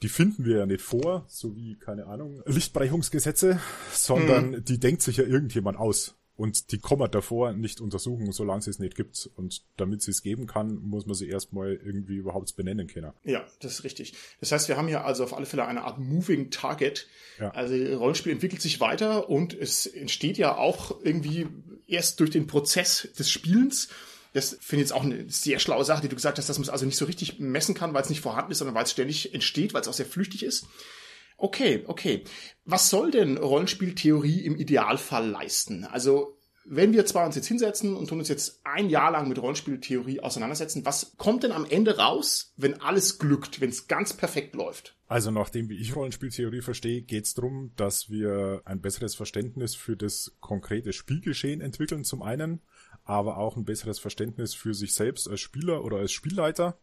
die 0.05 0.11
finden 0.11 0.45
wir 0.45 0.59
ja 0.59 0.67
nicht 0.67 0.83
vor, 0.83 1.25
so 1.29 1.57
wie, 1.57 1.77
keine 1.77 2.05
Ahnung, 2.05 2.43
Lichtbrechungsgesetze, 2.45 3.59
sondern 3.91 4.51
mhm. 4.51 4.65
die 4.65 4.79
denkt 4.79 5.01
sich 5.01 5.17
ja 5.17 5.25
irgendjemand 5.25 5.79
aus. 5.79 6.15
Und 6.37 6.73
die 6.73 6.79
kann 6.79 6.99
man 6.99 7.11
davor 7.11 7.55
nicht 7.55 7.81
untersuchen, 7.81 8.31
solange 8.31 8.61
sie 8.61 8.69
es 8.69 8.79
nicht 8.79 8.97
gibt. 8.97 9.31
Und 9.37 9.65
damit 9.79 10.03
sie 10.03 10.11
es 10.11 10.23
geben 10.23 10.47
kann, 10.47 10.75
muss 10.75 11.07
man 11.07 11.15
sie 11.15 11.27
erstmal 11.27 11.73
irgendwie 11.73 12.17
überhaupt 12.17 12.55
benennen 12.55 12.87
können. 12.87 13.13
Ja, 13.23 13.47
das 13.61 13.73
ist 13.73 13.85
richtig. 13.85 14.13
Das 14.41 14.53
heißt, 14.53 14.69
wir 14.69 14.77
haben 14.77 14.89
hier 14.89 15.07
also 15.07 15.25
auf 15.25 15.33
alle 15.33 15.47
Fälle 15.47 15.65
eine 15.65 15.85
Art 15.85 15.99
Moving 15.99 16.51
Target. 16.51 17.09
Ja. 17.41 17.53
Also 17.53 17.75
Rollenspiel 17.97 18.33
entwickelt 18.33 18.61
sich 18.61 18.81
weiter 18.81 19.31
und 19.31 19.55
es 19.55 19.87
entsteht 19.87 20.37
ja 20.37 20.55
auch 20.55 21.03
irgendwie 21.03 21.47
erst 21.87 22.21
durch 22.21 22.31
den 22.31 22.47
Prozess 22.47 23.09
des 23.19 23.31
Spielens 23.31 23.89
das 24.35 24.59
finde 24.61 24.83
ich 24.83 24.91
jetzt 24.91 24.93
auch 24.93 25.05
eine 25.05 25.31
sehr 25.31 25.61
schlaue 25.61 25.85
Sache, 25.85 26.03
die 26.03 26.09
du 26.09 26.17
gesagt 26.17 26.39
hast, 26.39 26.49
dass 26.49 26.59
man 26.59 26.65
es 26.65 26.69
also 26.69 26.85
nicht 26.85 26.99
so 26.99 27.05
richtig 27.05 27.39
messen 27.39 27.75
kann, 27.75 27.95
weil 27.95 28.03
es 28.03 28.11
nicht 28.11 28.21
vorhanden 28.21 28.51
ist, 28.51 28.59
sondern 28.59 28.75
weil 28.75 28.85
es 28.85 28.91
ständig 28.91 29.33
entsteht, 29.33 29.73
weil 29.73 29.81
es 29.81 29.89
auch 29.89 29.95
sehr 29.95 30.07
flüchtig 30.07 30.43
ist. 30.43 30.67
Okay, 31.37 31.85
okay. 31.87 32.25
Was 32.65 32.91
soll 32.91 33.13
denn 33.13 33.39
Rollenspieltheorie 33.39 34.41
im 34.41 34.57
Idealfall 34.57 35.29
leisten? 35.29 35.85
Also, 35.85 36.37
wenn 36.65 36.93
wir 36.93 37.07
zwar 37.07 37.27
uns 37.27 37.37
jetzt 37.37 37.47
hinsetzen 37.47 37.95
und 37.95 38.09
tun 38.09 38.19
uns 38.19 38.29
jetzt 38.29 38.61
ein 38.65 38.89
Jahr 38.89 39.13
lang 39.13 39.29
mit 39.29 39.41
Rollenspieltheorie 39.41 40.21
auseinandersetzen, 40.21 40.85
was 40.85 41.15
kommt 41.17 41.45
denn 41.45 41.53
am 41.53 41.67
Ende 41.67 41.99
raus, 41.99 42.55
wenn 42.57 42.81
alles 42.81 43.19
glückt, 43.19 43.61
wenn 43.61 43.71
es 43.71 43.87
ganz 43.87 44.15
perfekt 44.15 44.55
läuft? 44.57 44.97
Also 45.07 45.31
nachdem 45.31 45.69
wie 45.69 45.77
ich 45.77 45.95
Rollenspieltheorie 45.95 46.63
verstehe, 46.63 47.03
geht 47.03 47.27
es 47.27 47.35
darum, 47.35 47.73
dass 47.77 48.11
wir 48.11 48.63
ein 48.65 48.81
besseres 48.81 49.15
Verständnis 49.15 49.77
für 49.77 49.97
das 49.97 50.37
konkrete 50.41 50.93
Spielgeschehen 50.93 51.61
entwickeln, 51.61 52.03
zum 52.03 52.23
einen, 52.23 52.63
aber 53.05 53.37
auch 53.37 53.57
ein 53.57 53.65
besseres 53.65 53.99
Verständnis 53.99 54.55
für 54.55 54.75
sich 54.75 54.95
selbst 54.95 55.29
als 55.29 55.41
Spieler 55.41 55.85
oder 55.85 55.99
als 55.99 56.13
Spielleiter. 56.13 56.79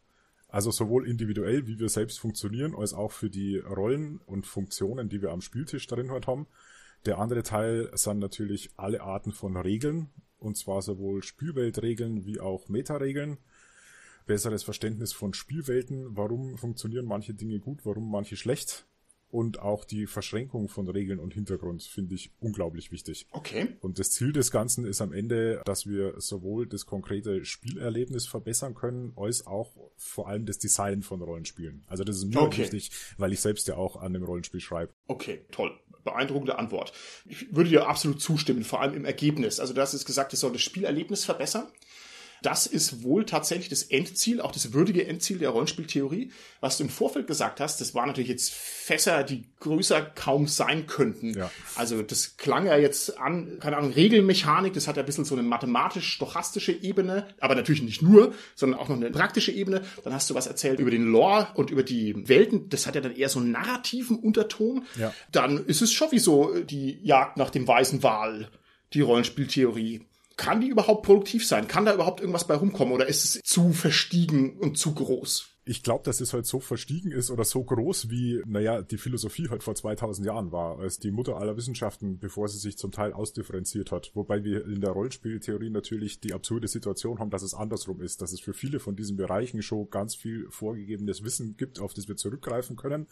Also 0.48 0.70
sowohl 0.70 1.08
individuell, 1.08 1.66
wie 1.66 1.80
wir 1.80 1.90
selbst 1.90 2.20
funktionieren, 2.20 2.76
als 2.76 2.94
auch 2.94 3.12
für 3.12 3.30
die 3.30 3.58
Rollen 3.58 4.20
und 4.26 4.46
Funktionen, 4.46 5.10
die 5.10 5.22
wir 5.22 5.32
am 5.32 5.42
Spieltisch 5.42 5.88
darin 5.88 6.12
halt 6.12 6.28
haben. 6.28 6.48
Der 7.06 7.18
andere 7.18 7.42
Teil 7.42 7.90
sind 7.94 8.20
natürlich 8.20 8.72
alle 8.78 9.02
Arten 9.02 9.32
von 9.32 9.56
Regeln, 9.58 10.10
und 10.38 10.58
zwar 10.58 10.82
sowohl 10.82 11.24
Spielweltregeln 11.24 12.26
wie 12.26 12.40
auch 12.40 12.68
Metaregeln. 12.68 13.38
Besseres 14.26 14.64
Verständnis 14.64 15.14
von 15.14 15.34
Spielwelten, 15.34 16.16
warum 16.16 16.58
funktionieren 16.58 17.06
manche 17.06 17.34
Dinge 17.34 17.60
gut, 17.60 17.86
warum 17.86 18.12
manche 18.12 18.36
schlecht 18.36 18.86
und 19.32 19.60
auch 19.60 19.86
die 19.86 20.08
Verschränkung 20.08 20.68
von 20.68 20.88
Regeln 20.88 21.20
und 21.20 21.34
Hintergrund 21.34 21.84
finde 21.84 22.16
ich 22.16 22.32
unglaublich 22.40 22.92
wichtig. 22.92 23.28
Okay. 23.32 23.70
Und 23.80 23.98
das 23.98 24.12
Ziel 24.12 24.34
des 24.34 24.52
Ganzen 24.52 24.86
ist 24.86 25.02
am 25.02 25.14
Ende, 25.14 25.62
dass 25.66 25.88
wir 25.88 26.20
sowohl 26.20 26.68
das 26.68 26.86
konkrete 26.86 27.46
Spielerlebnis 27.46 28.28
verbessern 28.28 28.76
können, 28.76 29.14
als 29.16 29.48
auch 29.48 29.72
vor 29.98 30.28
allem 30.28 30.46
das 30.46 30.60
Design 30.60 31.02
von 31.02 31.22
Rollenspielen. 31.22 31.84
Also 31.88 32.04
das 32.04 32.18
ist 32.18 32.26
mir 32.26 32.42
okay. 32.42 32.64
wichtig, 32.64 32.92
weil 33.18 33.32
ich 33.32 33.40
selbst 33.40 33.68
ja 33.68 33.76
auch 33.78 33.96
an 33.96 34.14
dem 34.14 34.24
Rollenspiel 34.24 34.60
schreibe. 34.60 34.94
Okay, 35.08 35.46
toll. 35.52 35.72
Beeindruckende 36.04 36.58
Antwort. 36.58 36.94
Ich 37.26 37.56
würde 37.56 37.70
dir 37.70 37.88
absolut 37.88 38.20
zustimmen, 38.22 38.64
vor 38.64 38.82
allem 38.82 38.96
im 38.96 39.06
Ergebnis. 39.06 39.60
Also 39.60 39.74
du 39.74 39.82
hast 39.82 39.94
es 39.94 40.04
gesagt, 40.04 40.34
es 40.34 40.40
soll 40.40 40.52
das 40.52 40.62
Spielerlebnis 40.62 41.26
verbessern. 41.26 41.68
Das 42.42 42.66
ist 42.66 43.04
wohl 43.04 43.26
tatsächlich 43.26 43.70
das 43.70 43.84
Endziel, 43.84 44.42
auch 44.42 44.52
das 44.52 44.74
würdige 44.74 45.06
Endziel 45.06 45.38
der 45.38 45.52
Rollenspieltheorie. 45.52 46.32
Was 46.60 46.78
du 46.78 46.84
im 46.84 46.90
Vorfeld 46.90 47.28
gesagt 47.28 47.60
hast, 47.60 47.80
das 47.82 47.94
waren 47.94 48.08
natürlich 48.08 48.30
jetzt 48.30 48.52
Fässer, 48.52 49.24
die 49.24 49.44
größer 49.60 50.02
kaum 50.02 50.48
sein 50.48 50.88
könnten. 50.88 51.36
Ja. 51.36 51.52
Also 51.76 52.02
das 52.02 52.38
klang 52.38 52.66
ja 52.66 52.78
jetzt 52.78 53.20
an, 53.20 53.60
keine 53.60 53.78
Ahnung, 53.78 53.94
Regelmechanik, 53.94 54.74
das 54.74 54.88
hat 54.88 54.98
ja 54.98 55.04
ein 55.04 55.06
bisschen 55.06 55.26
so 55.26 55.36
eine 55.36 55.44
mathematisch-stochastische 55.44 56.72
Ebene, 56.72 57.28
aber 57.40 57.54
natürlich 57.54 57.84
nicht 57.84 58.02
nur, 58.02 58.34
sondern 58.56 58.80
auch 58.80 58.90
noch 58.90 58.96
eine 58.96 59.12
praktische 59.12 59.52
Ebene. 59.52 59.84
Dann 60.04 60.14
hast 60.14 60.30
du 60.32 60.34
was 60.34 60.48
erzählt 60.48 60.80
über 60.80 60.92
den 60.92 61.06
Lore 61.06 61.50
und 61.54 61.70
über 61.70 61.84
die 61.84 62.28
Welten, 62.28 62.70
das 62.70 62.88
hat 62.88 62.96
ja 62.96 63.02
dann 63.02 63.16
eher 63.16 63.30
so 63.30 63.40
einen 63.40 63.52
narrativen 63.52 64.18
Unterton. 64.18 64.86
Ja. 64.96 65.14
Dann 65.32 65.64
ist 65.64 65.84
es 65.84 65.94
schon 65.94 66.12
wie 66.12 66.20
so 66.20 66.56
die 66.64 67.00
Jagd 67.04 67.38
nach 67.38 67.52
dem 67.52 67.68
weißen 67.68 68.02
Wal, 68.02 68.50
die 68.94 69.02
Rollenspieltheorie 69.02 70.02
kann 70.42 70.60
die 70.60 70.70
überhaupt 70.70 71.06
produktiv 71.06 71.48
sein? 71.48 71.68
Kann 71.68 71.86
da 71.86 71.94
überhaupt 71.94 72.20
irgendwas 72.20 72.48
bei 72.48 72.56
rumkommen 72.56 72.96
oder 72.96 73.06
ist 73.06 73.24
es 73.24 73.42
zu 73.44 73.74
verstiegen 73.74 74.58
und 74.58 74.76
zu 74.76 74.96
groß? 74.96 75.50
Ich 75.66 75.84
glaube, 75.84 76.04
dass 76.04 76.20
es 76.20 76.34
halt 76.34 76.48
so 76.48 76.60
verstiegen 76.60 77.12
ist 77.12 77.30
oder 77.30 77.44
so 77.44 77.64
groß 77.64 78.10
wie, 78.10 78.42
naja, 78.48 78.82
die 78.82 78.98
Philosophie 78.98 79.50
halt 79.50 79.62
vor 79.62 79.76
2000 79.76 80.26
Jahren 80.26 80.52
war, 80.52 80.80
als 80.80 80.98
die 80.98 81.12
Mutter 81.12 81.38
aller 81.38 81.58
Wissenschaften, 81.58 82.18
bevor 82.18 82.48
sie 82.48 82.58
sich 82.58 82.76
zum 82.80 82.92
Teil 82.92 83.14
ausdifferenziert 83.14 83.92
hat. 83.92 84.10
Wobei 84.16 84.44
wir 84.44 84.66
in 84.66 84.82
der 84.82 84.90
Rollenspieltheorie 84.90 85.70
natürlich 85.70 86.22
die 86.22 86.34
absurde 86.34 86.68
Situation 86.68 87.20
haben, 87.20 87.30
dass 87.30 87.44
es 87.44 87.54
andersrum 87.54 88.02
ist, 88.02 88.24
dass 88.24 88.34
es 88.34 88.40
für 88.40 88.56
viele 88.56 88.80
von 88.80 88.96
diesen 88.96 89.18
Bereichen 89.18 89.62
schon 89.62 89.92
ganz 89.92 90.16
viel 90.16 90.48
vorgegebenes 90.50 91.24
Wissen 91.24 91.56
gibt, 91.56 91.80
auf 91.80 91.94
das 91.94 92.08
wir 92.08 92.16
zurückgreifen 92.16 92.78
können 92.78 93.06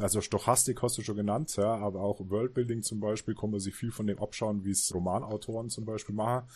also 0.00 0.20
Stochastik 0.20 0.82
hast 0.82 0.98
du 0.98 1.02
schon 1.02 1.16
genannt, 1.16 1.54
ja, 1.56 1.74
aber 1.76 2.00
auch 2.00 2.20
Worldbuilding 2.20 2.82
zum 2.82 3.00
Beispiel 3.00 3.34
kann 3.34 3.50
man 3.50 3.60
sich 3.60 3.74
viel 3.74 3.92
von 3.92 4.06
dem 4.06 4.18
abschauen, 4.18 4.64
wie 4.64 4.70
es 4.70 4.94
Romanautoren 4.94 5.70
zum 5.70 5.84
Beispiel 5.84 6.14
machen. 6.14 6.48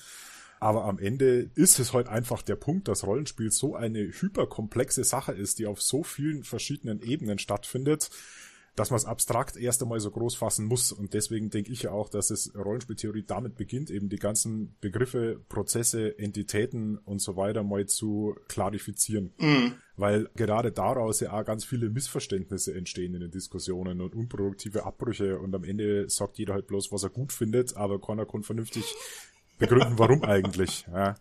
Aber 0.60 0.84
am 0.84 0.98
Ende 0.98 1.50
ist 1.54 1.78
es 1.78 1.92
heute 1.92 2.08
halt 2.08 2.16
einfach 2.16 2.42
der 2.42 2.56
Punkt, 2.56 2.88
dass 2.88 3.06
Rollenspiel 3.06 3.50
so 3.50 3.74
eine 3.74 4.00
hyperkomplexe 4.00 5.04
Sache 5.04 5.32
ist, 5.32 5.58
die 5.58 5.66
auf 5.66 5.82
so 5.82 6.02
vielen 6.02 6.42
verschiedenen 6.42 7.02
Ebenen 7.02 7.38
stattfindet, 7.38 8.08
dass 8.76 8.90
man 8.90 8.98
es 8.98 9.04
abstrakt 9.04 9.56
erst 9.56 9.82
einmal 9.82 10.00
so 10.00 10.10
groß 10.10 10.34
fassen 10.34 10.66
muss. 10.66 10.90
Und 10.90 11.14
deswegen 11.14 11.50
denke 11.50 11.72
ich 11.72 11.82
ja 11.82 11.92
auch, 11.92 12.08
dass 12.08 12.30
es 12.30 12.52
Rollenspieltheorie 12.56 13.22
damit 13.24 13.56
beginnt, 13.56 13.90
eben 13.90 14.08
die 14.08 14.18
ganzen 14.18 14.76
Begriffe, 14.80 15.40
Prozesse, 15.48 16.18
Entitäten 16.18 16.98
und 16.98 17.20
so 17.20 17.36
weiter 17.36 17.62
mal 17.62 17.86
zu 17.86 18.34
klarifizieren. 18.48 19.32
Mhm. 19.38 19.74
Weil 19.96 20.28
gerade 20.34 20.72
daraus 20.72 21.20
ja 21.20 21.32
auch 21.32 21.44
ganz 21.44 21.64
viele 21.64 21.88
Missverständnisse 21.88 22.74
entstehen 22.74 23.14
in 23.14 23.20
den 23.20 23.30
Diskussionen 23.30 24.00
und 24.00 24.14
unproduktive 24.14 24.84
Abbrüche 24.84 25.38
und 25.38 25.54
am 25.54 25.62
Ende 25.62 26.08
sagt 26.08 26.38
jeder 26.38 26.54
halt 26.54 26.66
bloß, 26.66 26.90
was 26.90 27.04
er 27.04 27.10
gut 27.10 27.32
findet, 27.32 27.76
aber 27.76 28.00
keiner 28.00 28.26
kann 28.26 28.42
vernünftig 28.42 28.84
begründen, 29.58 29.98
warum 29.98 30.22
eigentlich. 30.24 30.86
Ja. 30.92 31.14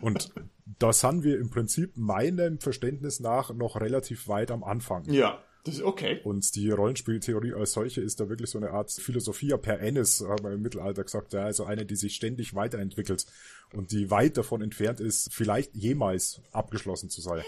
Und 0.00 0.32
da 0.78 0.92
sind 0.92 1.24
wir 1.24 1.38
im 1.38 1.50
Prinzip 1.50 1.96
meinem 1.96 2.58
Verständnis 2.58 3.20
nach 3.20 3.54
noch 3.54 3.80
relativ 3.80 4.28
weit 4.28 4.50
am 4.50 4.64
Anfang. 4.64 5.04
Ja. 5.10 5.42
Das 5.64 5.76
ist 5.76 5.82
okay. 5.82 6.20
Und 6.24 6.54
die 6.56 6.70
Rollenspieltheorie 6.70 7.54
als 7.54 7.72
solche 7.72 8.02
ist 8.02 8.20
da 8.20 8.28
wirklich 8.28 8.50
so 8.50 8.58
eine 8.58 8.70
Art 8.70 8.90
Philosophia 8.92 9.56
per 9.56 9.80
Ennis, 9.80 10.20
haben 10.20 10.44
wir 10.44 10.52
im 10.52 10.60
Mittelalter 10.60 11.04
gesagt, 11.04 11.32
ja, 11.32 11.44
also 11.44 11.64
eine, 11.64 11.86
die 11.86 11.96
sich 11.96 12.14
ständig 12.14 12.54
weiterentwickelt 12.54 13.26
und 13.72 13.90
die 13.90 14.10
weit 14.10 14.36
davon 14.36 14.60
entfernt 14.60 15.00
ist, 15.00 15.32
vielleicht 15.32 15.74
jemals 15.74 16.42
abgeschlossen 16.52 17.08
zu 17.08 17.22
sein. 17.22 17.42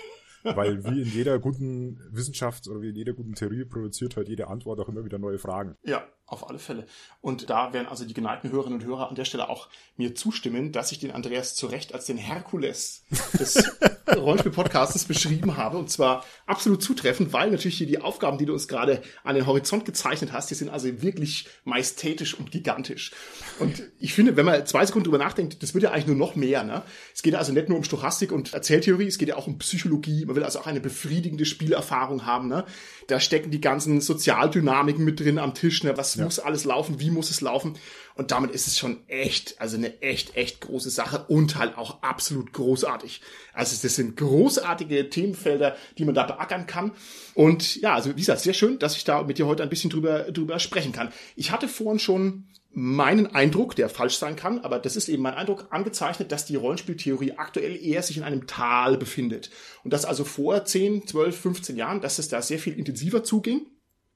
Weil 0.55 0.85
wie 0.85 1.02
in 1.02 1.09
jeder 1.09 1.38
guten 1.38 2.00
Wissenschaft 2.11 2.68
oder 2.68 2.81
wie 2.81 2.90
in 2.90 2.96
jeder 2.96 3.12
guten 3.12 3.35
Theorie 3.35 3.64
produziert 3.64 4.16
halt 4.16 4.29
jede 4.29 4.46
Antwort 4.46 4.79
auch 4.81 4.88
immer 4.88 5.05
wieder 5.05 5.18
neue 5.18 5.38
Fragen. 5.38 5.76
Ja, 5.83 6.07
Auf 6.29 6.49
alle 6.49 6.59
Fälle. 6.59 6.87
Und 7.21 7.51
da 7.51 7.73
werden 7.73 7.87
also 7.87 8.05
die 8.05 8.15
geneigten 8.15 8.51
Hörerinnen 8.51 8.81
und 8.81 8.85
Hörer 8.85 9.09
an 9.09 9.15
der 9.15 9.25
Stelle 9.25 9.49
auch 9.49 9.69
mir 9.97 10.17
zustimmen, 10.17 10.73
dass 10.73 10.91
ich 10.91 10.99
den 10.99 11.12
Andreas 11.12 11.55
zu 11.55 11.69
Recht 11.69 11.95
als 11.95 12.07
den 12.07 12.17
Herkules 12.17 13.05
des 13.39 13.62
Rollenspiel-Podcasts 14.15 15.05
beschrieben 15.05 15.57
habe. 15.57 15.79
Und 15.79 15.91
zwar 15.91 16.25
absolut 16.47 16.83
zutreffend, 16.83 17.33
weil 17.33 17.51
natürlich 17.51 17.79
hier 17.79 17.87
die 17.87 18.01
Aufgaben, 18.01 18.39
die 18.39 18.47
du 18.47 18.53
uns 18.53 18.67
gerade 18.67 19.03
an 19.25 19.37
den 19.37 19.47
Horizont 19.47 19.85
gezeichnet 19.85 20.33
hast, 20.33 20.51
die 20.51 20.55
sind 20.55 20.69
also 20.69 21.03
wirklich 21.03 21.49
majestätisch 21.65 22.35
und 22.35 22.51
gigantisch. 22.51 23.12
Und 23.59 23.85
ich 23.99 24.12
finde, 24.12 24.37
wenn 24.37 24.47
man 24.47 24.67
zwei 24.67 24.85
Sekunden 24.85 25.05
drüber 25.05 25.19
nachdenkt, 25.19 25.62
das 25.62 25.75
wird 25.75 25.85
ja 25.85 25.93
eigentlich 25.93 26.07
nur 26.07 26.17
noch 26.17 26.35
mehr. 26.37 26.65
Ne? 26.65 26.83
Es 27.15 27.23
geht 27.23 27.35
also 27.35 27.53
nicht 27.53 27.69
nur 27.69 27.79
um 27.79 27.85
Stochastik 27.85 28.33
und 28.33 28.53
Erzähltheorie, 28.53 29.07
es 29.07 29.19
geht 29.19 29.29
ja 29.29 29.37
auch 29.37 29.47
um 29.47 29.59
Psychologie. 29.59 30.25
Man 30.27 30.37
will 30.37 30.45
also 30.45 30.61
auch 30.61 30.67
eine 30.67 30.81
befriedigende 30.81 31.45
Spielerfahrung 31.45 32.27
haben. 32.27 32.49
Ne? 32.49 32.65
Da 33.09 33.21
stecken 33.21 33.51
die 33.51 33.61
ganzen 33.61 34.01
Sozialdynamiken 34.01 35.05
mit 35.05 35.21
drin 35.21 35.38
am 35.38 35.55
Tisch. 35.55 35.85
Ne? 35.85 35.97
Was 35.97 36.16
ja. 36.16 36.25
muss 36.25 36.38
alles 36.38 36.64
laufen? 36.64 37.01
Wie 37.01 37.11
muss 37.11 37.31
es 37.31 37.40
laufen? 37.40 37.75
Und 38.14 38.31
damit 38.31 38.51
ist 38.51 38.66
es 38.66 38.79
schon 38.79 39.07
echt, 39.09 39.61
also 39.61 39.77
eine 39.77 40.01
echt, 40.03 40.37
echt 40.37 40.62
große 40.62 40.90
Sache 40.90 41.27
und 41.29 41.57
halt 41.57 41.77
auch 41.77 42.03
absolut 42.03 42.53
großartig. 42.53 43.21
Also 43.53 43.77
das 43.81 43.95
sind 43.95 44.16
großartige 44.16 45.11
Themenfelder, 45.11 45.77
die 45.99 46.05
man 46.05 46.14
da 46.14 46.25
beackern 46.25 46.66
kann. 46.66 46.92
Und 47.35 47.77
ja, 47.77 47.95
also 47.95 48.11
wie 48.11 48.21
gesagt, 48.21 48.40
sehr 48.40 48.55
schön, 48.55 48.79
dass 48.79 48.97
ich 48.97 49.05
da 49.05 49.23
mit 49.23 49.38
dir 49.38 49.47
heute 49.47 49.62
ein 49.62 49.69
bisschen 49.69 49.90
drüber, 49.90 50.33
drüber 50.33 50.59
sprechen 50.59 50.92
kann. 50.92 51.12
Ich 51.37 51.51
hatte 51.51 51.69
vorhin 51.69 51.99
schon 51.99 52.45
meinen 52.79 53.35
Eindruck, 53.35 53.75
der 53.75 53.89
falsch 53.89 54.19
sein 54.19 54.37
kann, 54.37 54.59
aber 54.59 54.79
das 54.79 54.97
ist 54.97 55.09
eben 55.09 55.23
mein 55.23 55.33
Eindruck, 55.33 55.69
angezeichnet, 55.71 56.31
dass 56.31 56.45
die 56.45 56.57
Rollenspieltheorie 56.57 57.33
aktuell 57.39 57.75
eher 57.75 58.03
sich 58.03 58.19
in 58.19 58.23
einem 58.23 58.47
Tal 58.47 58.99
befindet. 58.99 59.49
Und 59.83 59.95
dass 59.95 60.05
also 60.05 60.25
vor 60.25 60.62
10, 60.62 61.07
12, 61.07 61.41
15 61.41 61.77
Jahren, 61.77 62.03
dass 62.03 62.19
es 62.19 62.29
da 62.29 62.43
sehr 62.43 62.59
viel 62.59 62.75
intensiver 62.75 63.25
zuging. 63.25 63.62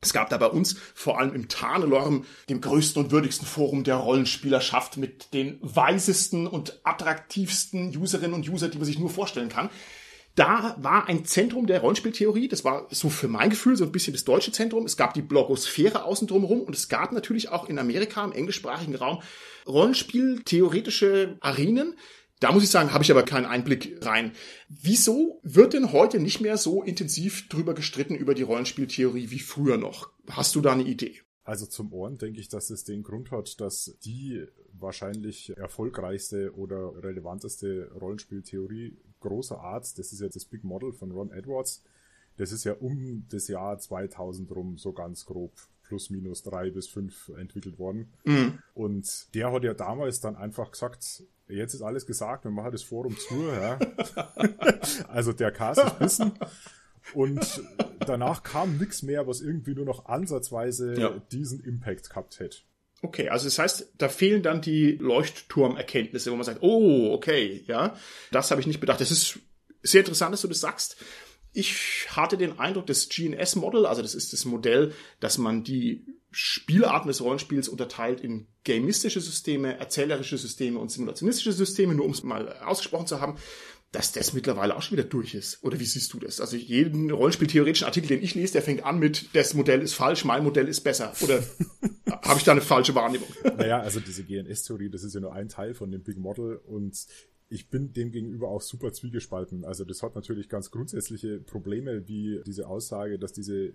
Es 0.03 0.12
gab 0.12 0.29
da 0.29 0.37
bei 0.37 0.46
uns 0.46 0.77
vor 0.94 1.18
allem 1.18 1.35
im 1.35 1.49
Tarnelorm, 1.49 2.27
dem 2.51 2.61
größten 2.61 3.03
und 3.03 3.12
würdigsten 3.12 3.46
Forum 3.46 3.83
der 3.83 3.96
Rollenspielerschaft 3.96 4.99
mit 4.99 5.33
den 5.33 5.59
weisesten 5.62 6.46
und 6.46 6.81
attraktivsten 6.85 7.96
Userinnen 7.96 8.35
und 8.35 8.46
User, 8.46 8.68
die 8.68 8.77
man 8.77 8.85
sich 8.85 8.99
nur 8.99 9.09
vorstellen 9.09 9.49
kann. 9.49 9.70
Da 10.34 10.76
war 10.80 11.08
ein 11.08 11.24
Zentrum 11.24 11.66
der 11.66 11.80
Rollenspieltheorie, 11.80 12.48
das 12.48 12.64
war 12.64 12.86
so 12.90 13.10
für 13.10 13.28
mein 13.28 13.50
Gefühl 13.50 13.76
so 13.76 13.84
ein 13.84 13.92
bisschen 13.92 14.12
das 14.12 14.24
deutsche 14.24 14.52
Zentrum. 14.52 14.86
Es 14.86 14.96
gab 14.96 15.14
die 15.14 15.22
Blogosphäre 15.22 16.04
außen 16.04 16.28
drumherum 16.28 16.62
und 16.62 16.74
es 16.74 16.88
gab 16.88 17.12
natürlich 17.12 17.48
auch 17.48 17.68
in 17.68 17.78
Amerika 17.78 18.24
im 18.24 18.32
englischsprachigen 18.32 18.94
Raum 18.94 19.22
Rollenspieltheoretische 19.66 21.36
Arenen, 21.40 21.94
da 22.40 22.52
muss 22.52 22.62
ich 22.62 22.70
sagen, 22.70 22.94
habe 22.94 23.04
ich 23.04 23.10
aber 23.10 23.22
keinen 23.22 23.44
Einblick 23.44 23.98
rein. 24.00 24.32
Wieso 24.68 25.40
wird 25.42 25.74
denn 25.74 25.92
heute 25.92 26.18
nicht 26.18 26.40
mehr 26.40 26.56
so 26.56 26.82
intensiv 26.82 27.48
drüber 27.48 27.74
gestritten 27.74 28.14
über 28.14 28.34
die 28.34 28.42
Rollenspieltheorie 28.42 29.30
wie 29.30 29.40
früher 29.40 29.76
noch? 29.76 30.10
Hast 30.30 30.54
du 30.54 30.62
da 30.62 30.72
eine 30.72 30.84
Idee? 30.84 31.20
Also 31.44 31.66
zum 31.66 31.92
Ohren 31.92 32.16
denke 32.16 32.40
ich, 32.40 32.48
dass 32.48 32.70
es 32.70 32.84
den 32.84 33.02
Grund 33.02 33.30
hat, 33.30 33.60
dass 33.60 33.98
die 34.04 34.46
wahrscheinlich 34.72 35.52
erfolgreichste 35.56 36.54
oder 36.54 37.02
relevanteste 37.02 37.90
Rollenspieltheorie 38.00 38.96
großer 39.20 39.61
Art, 39.61 39.98
das 39.98 40.12
ist 40.12 40.20
jetzt 40.20 40.37
das 40.37 40.44
Big 40.44 40.64
Model 40.64 40.92
von 40.92 41.11
Ron 41.11 41.30
Edwards, 41.30 41.83
das 42.37 42.52
ist 42.52 42.64
ja 42.64 42.72
um 42.72 43.26
das 43.28 43.48
Jahr 43.48 43.78
2000 43.78 44.50
rum 44.52 44.78
so 44.78 44.92
ganz 44.92 45.26
grob 45.26 45.52
plus 45.83 46.09
minus 46.09 46.42
drei 46.42 46.70
bis 46.70 46.87
fünf 46.87 47.30
entwickelt 47.37 47.78
worden. 47.78 48.12
Mhm. 48.24 48.61
Und 48.74 49.35
der 49.35 49.52
hat 49.52 49.64
ja 49.64 49.74
damals 49.74 50.20
dann 50.20 50.37
einfach 50.37 50.70
gesagt, 50.70 51.24
jetzt 51.48 51.74
ist 51.74 51.83
alles 51.83 52.06
gesagt, 52.06 52.44
wir 52.44 52.52
machen 52.52 52.70
das 52.70 52.85
Forum 52.85 53.16
zu. 53.18 53.35
Ja. 53.48 53.78
also 55.09 55.33
der 55.33 55.50
Cast 55.50 55.83
ist 55.83 56.00
wissen. 56.00 56.33
Und 57.12 57.62
danach 58.06 58.44
kam 58.44 58.78
nichts 58.78 59.02
mehr, 59.02 59.26
was 59.26 59.40
irgendwie 59.40 59.74
nur 59.74 59.85
noch 59.85 60.06
ansatzweise 60.06 60.94
ja. 60.98 61.18
diesen 61.33 61.61
Impact 61.64 62.09
gehabt 62.11 62.38
hätte. 62.38 62.59
Okay, 63.02 63.30
also 63.30 63.46
das 63.46 63.58
heißt, 63.58 63.92
da 63.96 64.08
fehlen 64.08 64.42
dann 64.42 64.60
die 64.60 64.92
Leuchtturmerkenntnisse, 64.92 66.30
wo 66.30 66.36
man 66.36 66.44
sagt, 66.44 66.62
oh, 66.62 67.12
okay, 67.12 67.64
ja, 67.66 67.96
das 68.30 68.50
habe 68.50 68.60
ich 68.60 68.66
nicht 68.66 68.80
bedacht. 68.80 69.00
Das 69.00 69.10
ist 69.10 69.38
sehr 69.82 70.00
interessant, 70.00 70.34
dass 70.34 70.42
du 70.42 70.48
das 70.48 70.60
sagst. 70.60 70.96
Ich 71.52 72.06
hatte 72.10 72.36
den 72.36 72.58
Eindruck, 72.58 72.86
das 72.86 73.08
GNS-Model, 73.08 73.86
also 73.86 74.02
das 74.02 74.14
ist 74.14 74.32
das 74.32 74.44
Modell, 74.44 74.92
dass 75.18 75.38
man 75.38 75.64
die 75.64 76.04
Spielarten 76.30 77.08
des 77.08 77.22
Rollenspiels 77.22 77.68
unterteilt 77.68 78.20
in 78.20 78.46
gamistische 78.64 79.20
Systeme, 79.20 79.78
erzählerische 79.78 80.38
Systeme 80.38 80.78
und 80.78 80.90
simulationistische 80.90 81.52
Systeme, 81.52 81.94
nur 81.94 82.04
um 82.04 82.12
es 82.12 82.22
mal 82.22 82.56
ausgesprochen 82.60 83.08
zu 83.08 83.20
haben, 83.20 83.36
dass 83.92 84.12
das 84.12 84.33
mittlerweile 84.33 84.76
auch 84.76 84.83
schon 84.83 84.98
wieder 84.98 85.09
durch 85.09 85.35
ist. 85.35 85.62
Oder 85.64 85.81
wie 85.81 85.85
siehst 85.85 86.12
du 86.12 86.20
das? 86.20 86.40
Also 86.40 86.57
jeden 86.57 87.11
Rollenspieltheoretischen 87.11 87.87
Artikel, 87.87 88.09
den 88.09 88.22
ich 88.22 88.35
lese, 88.35 88.53
der 88.53 88.62
fängt 88.62 88.85
an 88.85 88.98
mit, 88.98 89.35
das 89.35 89.55
Modell 89.55 89.83
ist 89.83 89.94
falsch, 89.94 90.24
mein 90.24 90.44
Modell 90.44 90.68
ist 90.68 90.83
besser. 90.83 91.12
Oder 91.22 91.42
habe 92.22 92.38
ich 92.38 92.44
da 92.44 92.53
eine 92.53 92.61
falsche 92.61 92.94
Wahrnehmung? 92.94 93.29
Naja, 93.57 93.81
also 93.81 93.98
diese 93.98 94.22
GNS-Theorie, 94.22 94.90
das 94.90 95.03
ist 95.03 95.14
ja 95.14 95.20
nur 95.20 95.33
ein 95.33 95.48
Teil 95.48 95.74
von 95.74 95.90
dem 95.90 96.03
Big 96.03 96.18
Model 96.18 96.57
und 96.57 97.05
ich 97.48 97.68
bin 97.68 97.92
dem 97.92 98.12
gegenüber 98.12 98.48
auch 98.48 98.62
super 98.62 98.92
zwiegespalten. 98.92 99.64
Also 99.64 99.85
das 99.85 100.05
hat 100.05 100.14
natürlich 100.14 100.48
ganz 100.48 100.70
grundsätzliche 100.70 101.40
Probleme, 101.40 102.07
wie 102.07 102.40
diese 102.46 102.68
Aussage, 102.68 103.18
dass 103.18 103.33
diese 103.33 103.74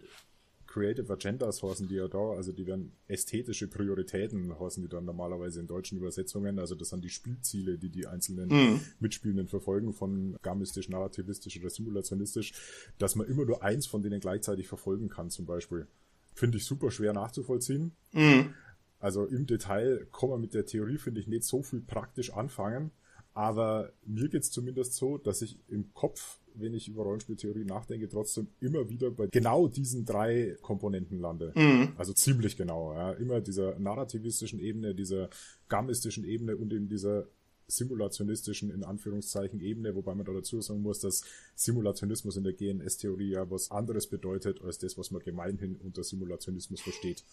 Creative 0.75 1.13
Agendas 1.13 1.63
heißen 1.63 1.87
die 1.87 1.95
ja 1.95 2.09
da, 2.09 2.31
also 2.31 2.51
die 2.51 2.67
werden 2.67 2.91
ästhetische 3.07 3.69
Prioritäten 3.69 4.59
heißen 4.59 4.83
die 4.83 4.89
dann 4.89 5.05
normalerweise 5.05 5.61
in 5.61 5.67
deutschen 5.67 5.97
Übersetzungen, 5.97 6.59
also 6.59 6.75
das 6.75 6.89
sind 6.89 7.01
die 7.01 7.09
Spielziele, 7.09 7.77
die 7.77 7.89
die 7.89 8.07
einzelnen 8.07 8.49
mhm. 8.49 8.81
Mitspielenden 8.99 9.47
verfolgen, 9.47 9.93
von 9.93 10.35
gamistisch, 10.41 10.89
narrativistisch 10.89 11.57
oder 11.61 11.69
simulationistisch, 11.69 12.51
dass 12.97 13.15
man 13.15 13.25
immer 13.25 13.45
nur 13.45 13.63
eins 13.63 13.85
von 13.85 14.01
denen 14.01 14.19
gleichzeitig 14.19 14.67
verfolgen 14.67 15.07
kann 15.07 15.29
zum 15.29 15.45
Beispiel. 15.45 15.87
Finde 16.33 16.57
ich 16.57 16.65
super 16.65 16.91
schwer 16.91 17.13
nachzuvollziehen. 17.13 17.93
Mhm. 18.11 18.53
Also 18.99 19.27
im 19.27 19.47
Detail 19.47 20.05
kann 20.11 20.29
man 20.29 20.41
mit 20.41 20.53
der 20.53 20.65
Theorie, 20.65 20.97
finde 20.97 21.21
ich, 21.21 21.27
nicht 21.27 21.45
so 21.45 21.63
viel 21.63 21.79
praktisch 21.79 22.33
anfangen. 22.33 22.91
Aber 23.33 23.93
mir 24.05 24.27
geht's 24.27 24.51
zumindest 24.51 24.95
so, 24.95 25.17
dass 25.19 25.41
ich 25.41 25.57
im 25.69 25.93
Kopf, 25.93 26.41
wenn 26.59 26.73
ich 26.73 26.87
über 26.87 27.03
Rollenspieltheorie 27.03 27.65
nachdenke, 27.65 28.07
trotzdem 28.09 28.47
immer 28.59 28.89
wieder 28.89 29.11
bei 29.11 29.27
genau 29.27 29.67
diesen 29.67 30.05
drei 30.05 30.57
Komponenten 30.61 31.19
lande. 31.19 31.53
Mhm. 31.55 31.93
Also 31.97 32.13
ziemlich 32.13 32.57
genau. 32.57 32.93
Ja. 32.93 33.11
Immer 33.13 33.41
dieser 33.41 33.79
narrativistischen 33.79 34.59
Ebene, 34.59 34.95
dieser 34.95 35.29
gamistischen 35.69 36.23
Ebene 36.23 36.57
und 36.57 36.73
in 36.73 36.87
dieser 36.87 37.27
simulationistischen, 37.67 38.69
in 38.69 38.83
Anführungszeichen, 38.83 39.59
Ebene, 39.59 39.95
wobei 39.95 40.13
man 40.13 40.25
da 40.25 40.33
dazu 40.33 40.61
sagen 40.61 40.81
muss, 40.81 40.99
dass 40.99 41.23
Simulationismus 41.55 42.37
in 42.37 42.43
der 42.43 42.53
GNS-Theorie 42.53 43.31
ja 43.31 43.49
was 43.49 43.71
anderes 43.71 44.07
bedeutet, 44.07 44.61
als 44.61 44.77
das, 44.77 44.97
was 44.97 45.11
man 45.11 45.23
gemeinhin 45.23 45.75
unter 45.75 46.03
Simulationismus 46.03 46.81
versteht. 46.81 47.23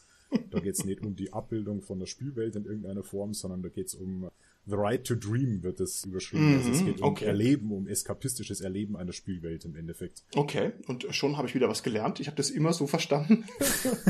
Da 0.50 0.61
geht's 0.61 0.85
nicht 0.85 1.04
um 1.04 1.14
die 1.14 1.32
Abbildung 1.32 1.82
von 1.82 1.98
der 1.98 2.06
Spielwelt 2.06 2.56
in 2.56 2.64
irgendeiner 2.64 3.02
Form, 3.02 3.35
sondern 3.35 3.62
da 3.62 3.68
geht's 3.68 3.94
um 3.94 4.30
The 4.64 4.77
Right 4.77 5.05
to 5.05 5.16
Dream 5.16 5.64
wird 5.64 5.81
es 5.81 6.05
überschrieben. 6.05 6.53
Mhm, 6.53 6.59
also 6.59 6.70
es 6.70 6.85
geht 6.85 7.01
um 7.01 7.09
okay. 7.09 7.25
Erleben, 7.25 7.72
um 7.72 7.88
eskapistisches 7.88 8.61
Erleben 8.61 8.96
einer 8.96 9.12
Spielwelt 9.12 9.64
im 9.64 9.75
Endeffekt. 9.75 10.22
Okay, 10.37 10.72
und 10.87 11.07
schon 11.11 11.37
habe 11.37 11.48
ich 11.48 11.55
wieder 11.57 11.68
was 11.68 11.83
gelernt. 11.83 12.20
Ich 12.20 12.29
habe 12.29 12.37
das 12.37 12.48
immer 12.48 12.72
so 12.72 12.87
verstanden, 12.87 13.44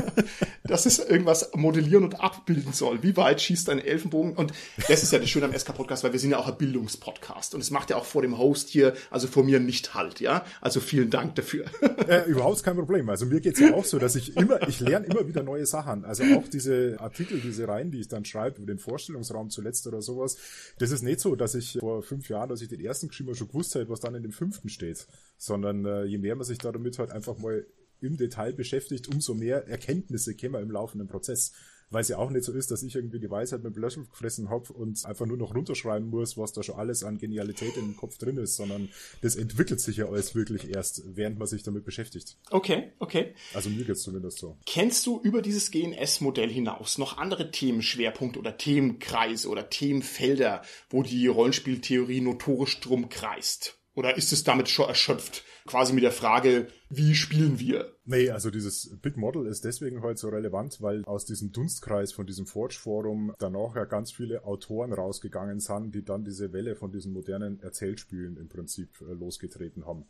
dass 0.63 0.85
es 0.85 0.99
irgendwas 0.99 1.51
modellieren 1.55 2.03
und 2.03 2.21
abbilden 2.21 2.71
soll. 2.71 3.01
Wie 3.01 3.17
weit 3.17 3.41
schießt 3.41 3.69
ein 3.69 3.79
Elfenbogen? 3.79 4.35
Und 4.35 4.53
das 4.87 5.01
ist 5.01 5.11
ja 5.11 5.17
das 5.17 5.29
Schöne 5.29 5.45
am 5.45 5.53
SK-Podcast, 5.53 6.03
weil 6.03 6.13
wir 6.13 6.19
sind 6.19 6.29
ja 6.29 6.37
auch 6.37 6.47
ein 6.47 6.57
Bildungspodcast. 6.57 7.55
Und 7.55 7.61
es 7.61 7.71
macht 7.71 7.89
ja 7.89 7.95
auch 7.95 8.05
vor 8.05 8.21
dem 8.21 8.37
Host 8.37 8.69
hier, 8.69 8.93
also 9.09 9.27
vor 9.27 9.43
mir 9.43 9.59
nicht 9.59 9.95
halt, 9.95 10.19
ja? 10.19 10.45
Also 10.61 10.79
vielen 10.81 11.09
Dank 11.09 11.33
dafür. 11.33 11.65
äh, 12.07 12.29
überhaupt 12.29 12.63
kein 12.63 12.75
Problem. 12.75 13.09
Also 13.09 13.25
mir 13.25 13.41
geht's 13.41 13.59
ja 13.59 13.73
auch 13.73 13.85
so, 13.85 13.97
dass 13.97 14.15
ich 14.15 14.37
immer, 14.37 14.67
ich 14.67 14.79
lerne 14.79 15.07
immer 15.07 15.27
wieder 15.27 15.41
neue 15.41 15.65
Sachen. 15.65 16.05
Also 16.05 16.23
auch 16.35 16.47
diese 16.47 16.97
Artikel, 16.99 17.41
diese 17.41 17.67
Reihen, 17.67 17.89
die 17.89 18.01
ich 18.01 18.07
dann 18.07 18.23
schreibe 18.23 18.57
über 18.57 18.67
den 18.67 18.77
Vorstellungsraum 18.77 19.49
zuletzt 19.49 19.87
oder 19.87 20.03
sowas, 20.03 20.37
das 20.79 20.91
ist 20.91 21.01
nicht 21.01 21.19
so, 21.19 21.35
dass 21.35 21.55
ich 21.55 21.77
vor 21.79 22.03
fünf 22.03 22.29
Jahren, 22.29 22.49
als 22.51 22.61
ich 22.61 22.69
den 22.69 22.79
ersten 22.79 23.07
geschrieben 23.07 23.35
schon 23.35 23.47
gewusst 23.47 23.75
hätte, 23.75 23.89
was 23.89 23.99
dann 23.99 24.15
in 24.15 24.23
dem 24.23 24.31
fünften 24.31 24.69
steht. 24.69 25.07
Sondern 25.37 25.85
äh, 25.85 26.03
je 26.03 26.17
mehr 26.17 26.35
man 26.35 26.45
sich 26.45 26.57
da 26.57 26.71
damit 26.71 26.99
halt 26.99 27.11
einfach 27.11 27.37
mal 27.37 27.65
im 28.01 28.17
Detail 28.17 28.53
beschäftigt, 28.53 29.07
umso 29.07 29.33
mehr 29.33 29.67
Erkenntnisse 29.67 30.35
kämen 30.35 30.61
im 30.61 30.71
laufenden 30.71 31.07
Prozess 31.07 31.53
weil 31.93 32.01
es 32.01 32.07
ja 32.07 32.17
auch 32.17 32.29
nicht 32.29 32.43
so 32.43 32.51
ist, 32.51 32.71
dass 32.71 32.83
ich 32.83 32.95
irgendwie 32.95 33.19
die 33.19 33.29
Weisheit 33.29 33.63
mit 33.63 33.75
dem 33.75 33.81
Löffel 33.81 34.05
gefressen 34.05 34.49
habe 34.49 34.73
und 34.73 35.05
einfach 35.05 35.25
nur 35.25 35.37
noch 35.37 35.55
runterschreiben 35.55 36.09
muss, 36.09 36.37
was 36.37 36.51
da 36.53 36.63
schon 36.63 36.75
alles 36.75 37.03
an 37.03 37.17
Genialität 37.17 37.77
im 37.77 37.95
Kopf 37.95 38.17
drin 38.17 38.37
ist, 38.37 38.55
sondern 38.55 38.89
das 39.21 39.35
entwickelt 39.35 39.79
sich 39.79 39.97
ja 39.97 40.07
alles 40.07 40.35
wirklich 40.35 40.69
erst, 40.69 41.03
während 41.15 41.37
man 41.37 41.47
sich 41.47 41.63
damit 41.63 41.85
beschäftigt. 41.85 42.37
Okay, 42.49 42.91
okay. 42.99 43.35
Also 43.53 43.69
mir 43.69 43.85
geht's 43.85 44.01
zumindest 44.01 44.39
so. 44.39 44.57
Kennst 44.65 45.05
du 45.05 45.19
über 45.21 45.41
dieses 45.41 45.71
GNS-Modell 45.71 46.49
hinaus 46.49 46.97
noch 46.97 47.17
andere 47.17 47.51
Themenschwerpunkte 47.51 48.39
oder 48.39 48.57
Themenkreise 48.57 49.47
oder 49.49 49.69
Themenfelder, 49.69 50.63
wo 50.89 51.03
die 51.03 51.27
Rollenspieltheorie 51.27 52.21
notorisch 52.21 52.79
drum 52.79 53.09
kreist? 53.09 53.77
Oder 53.95 54.17
ist 54.17 54.33
es 54.33 54.43
damit 54.43 54.69
schon 54.69 54.87
erschöpft? 54.87 55.43
Quasi 55.65 55.93
mit 55.93 56.03
der 56.03 56.11
Frage, 56.11 56.67
wie 56.89 57.15
spielen 57.15 57.59
wir? 57.59 57.95
Nee, 58.05 58.29
also 58.29 58.51
dieses 58.51 58.97
Big 59.01 59.15
Model 59.15 59.45
ist 59.47 59.63
deswegen 59.63 59.97
heute 59.97 60.07
halt 60.07 60.17
so 60.17 60.29
relevant, 60.29 60.81
weil 60.81 61.05
aus 61.05 61.25
diesem 61.25 61.51
Dunstkreis 61.51 62.11
von 62.11 62.27
diesem 62.27 62.45
Forge 62.45 62.77
Forum 62.77 63.33
danach 63.39 63.75
ja 63.75 63.85
ganz 63.85 64.11
viele 64.11 64.43
Autoren 64.43 64.91
rausgegangen 64.91 65.59
sind, 65.59 65.95
die 65.95 66.03
dann 66.03 66.25
diese 66.25 66.51
Welle 66.51 66.75
von 66.75 66.91
diesen 66.91 67.13
modernen 67.13 67.61
Erzählspielen 67.61 68.35
im 68.37 68.49
Prinzip 68.49 68.89
äh, 69.01 69.13
losgetreten 69.13 69.85
haben. 69.85 70.05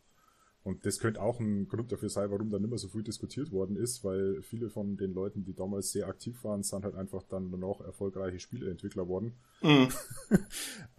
Und 0.64 0.86
das 0.86 1.00
könnte 1.00 1.22
auch 1.22 1.42
ein 1.42 1.68
Grund 1.68 1.92
dafür 1.92 2.10
sein, 2.10 2.32
warum 2.32 2.50
da 2.50 2.58
nicht 2.58 2.70
mehr 2.70 2.78
so 2.78 2.88
viel 2.88 3.04
diskutiert 3.04 3.52
worden 3.52 3.76
ist, 3.76 4.06
weil 4.06 4.42
viele 4.42 4.70
von 4.70 4.96
den 4.96 5.14
Leuten, 5.14 5.44
die 5.44 5.54
damals 5.54 5.92
sehr 5.92 6.08
aktiv 6.08 6.42
waren, 6.46 6.64
sind 6.64 6.86
halt 6.86 6.96
einfach 6.96 7.24
dann 7.24 7.50
noch 7.60 7.82
erfolgreiche 7.82 8.40
Spieleentwickler 8.40 9.10
worden. 9.10 9.34
Mhm. 9.62 9.90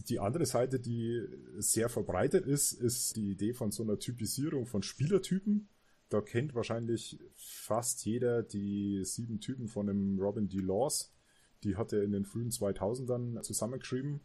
Die 0.08 0.20
andere 0.20 0.44
Seite, 0.44 0.78
die 0.78 1.22
sehr 1.56 1.88
verbreitet 1.88 2.44
ist, 2.44 2.72
ist 2.72 3.16
die 3.16 3.30
Idee 3.30 3.54
von 3.54 3.70
so 3.70 3.82
einer 3.82 3.98
Typisierung 3.98 4.66
von 4.66 4.82
Spielertypen. 4.82 5.70
Da 6.10 6.20
kennt 6.20 6.54
wahrscheinlich 6.54 7.18
fast 7.34 8.04
jeder 8.04 8.42
die 8.42 9.02
sieben 9.04 9.40
Typen 9.40 9.68
von 9.68 9.86
dem 9.86 10.18
Robin 10.20 10.48
D. 10.48 10.58
Laws. 10.58 11.14
Die 11.62 11.76
hat 11.76 11.94
er 11.94 12.02
in 12.02 12.12
den 12.12 12.26
frühen 12.26 12.50
2000ern 12.50 13.40
zusammengeschrieben. 13.40 14.20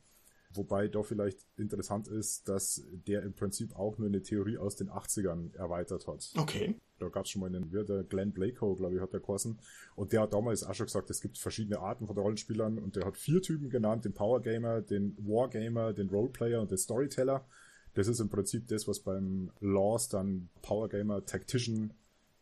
Wobei 0.51 0.88
doch 0.88 1.05
vielleicht 1.05 1.45
interessant 1.57 2.07
ist, 2.07 2.49
dass 2.49 2.83
der 3.07 3.21
im 3.21 3.33
Prinzip 3.33 3.75
auch 3.75 3.99
nur 3.99 4.07
eine 4.07 4.23
Theorie 4.23 4.57
aus 4.57 4.75
den 4.75 4.89
80ern 4.89 5.55
erweitert 5.55 6.07
hat. 6.07 6.31
Okay. 6.38 6.75
Da 6.97 7.07
gab 7.09 7.25
es 7.25 7.31
schon 7.31 7.41
mal 7.41 7.47
einen 7.47 7.71
Wirter, 7.71 8.03
Glenn 8.03 8.31
Blako, 8.31 8.75
glaube 8.75 8.95
ich, 8.95 9.01
hat 9.01 9.13
der 9.13 9.19
Korsen. 9.19 9.59
Und 9.95 10.12
der 10.12 10.21
hat 10.21 10.33
damals 10.33 10.63
auch 10.63 10.73
schon 10.73 10.88
gesagt, 10.88 11.09
es 11.12 11.21
gibt 11.21 11.38
verschiedene 11.38 11.79
Arten 11.79 12.07
von 12.07 12.17
Rollenspielern 12.17 12.79
und 12.79 12.95
der 12.95 13.05
hat 13.05 13.15
vier 13.15 13.41
Typen 13.41 13.69
genannt, 13.69 14.05
den 14.05 14.13
Power 14.13 14.41
Gamer, 14.41 14.81
den 14.81 15.15
Wargamer, 15.19 15.93
den 15.93 16.09
Roleplayer 16.09 16.62
und 16.62 16.71
den 16.71 16.77
Storyteller. 16.79 17.45
Das 17.93 18.07
ist 18.07 18.19
im 18.19 18.29
Prinzip 18.29 18.67
das, 18.67 18.88
was 18.88 18.99
beim 18.99 19.51
Laws 19.59 20.09
dann 20.09 20.49
Power 20.63 20.89
Gamer, 20.89 21.25
Tactician, 21.25 21.93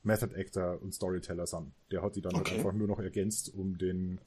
Method 0.04 0.34
Actor 0.36 0.82
und 0.82 0.94
Storyteller 0.94 1.46
sind. 1.46 1.74
Der 1.92 2.02
hat 2.02 2.16
die 2.16 2.22
dann 2.22 2.34
halt 2.34 2.42
okay. 2.42 2.56
halt 2.56 2.66
einfach 2.66 2.78
nur 2.78 2.88
noch 2.88 3.00
ergänzt 3.00 3.54
um 3.54 3.78
den 3.78 4.20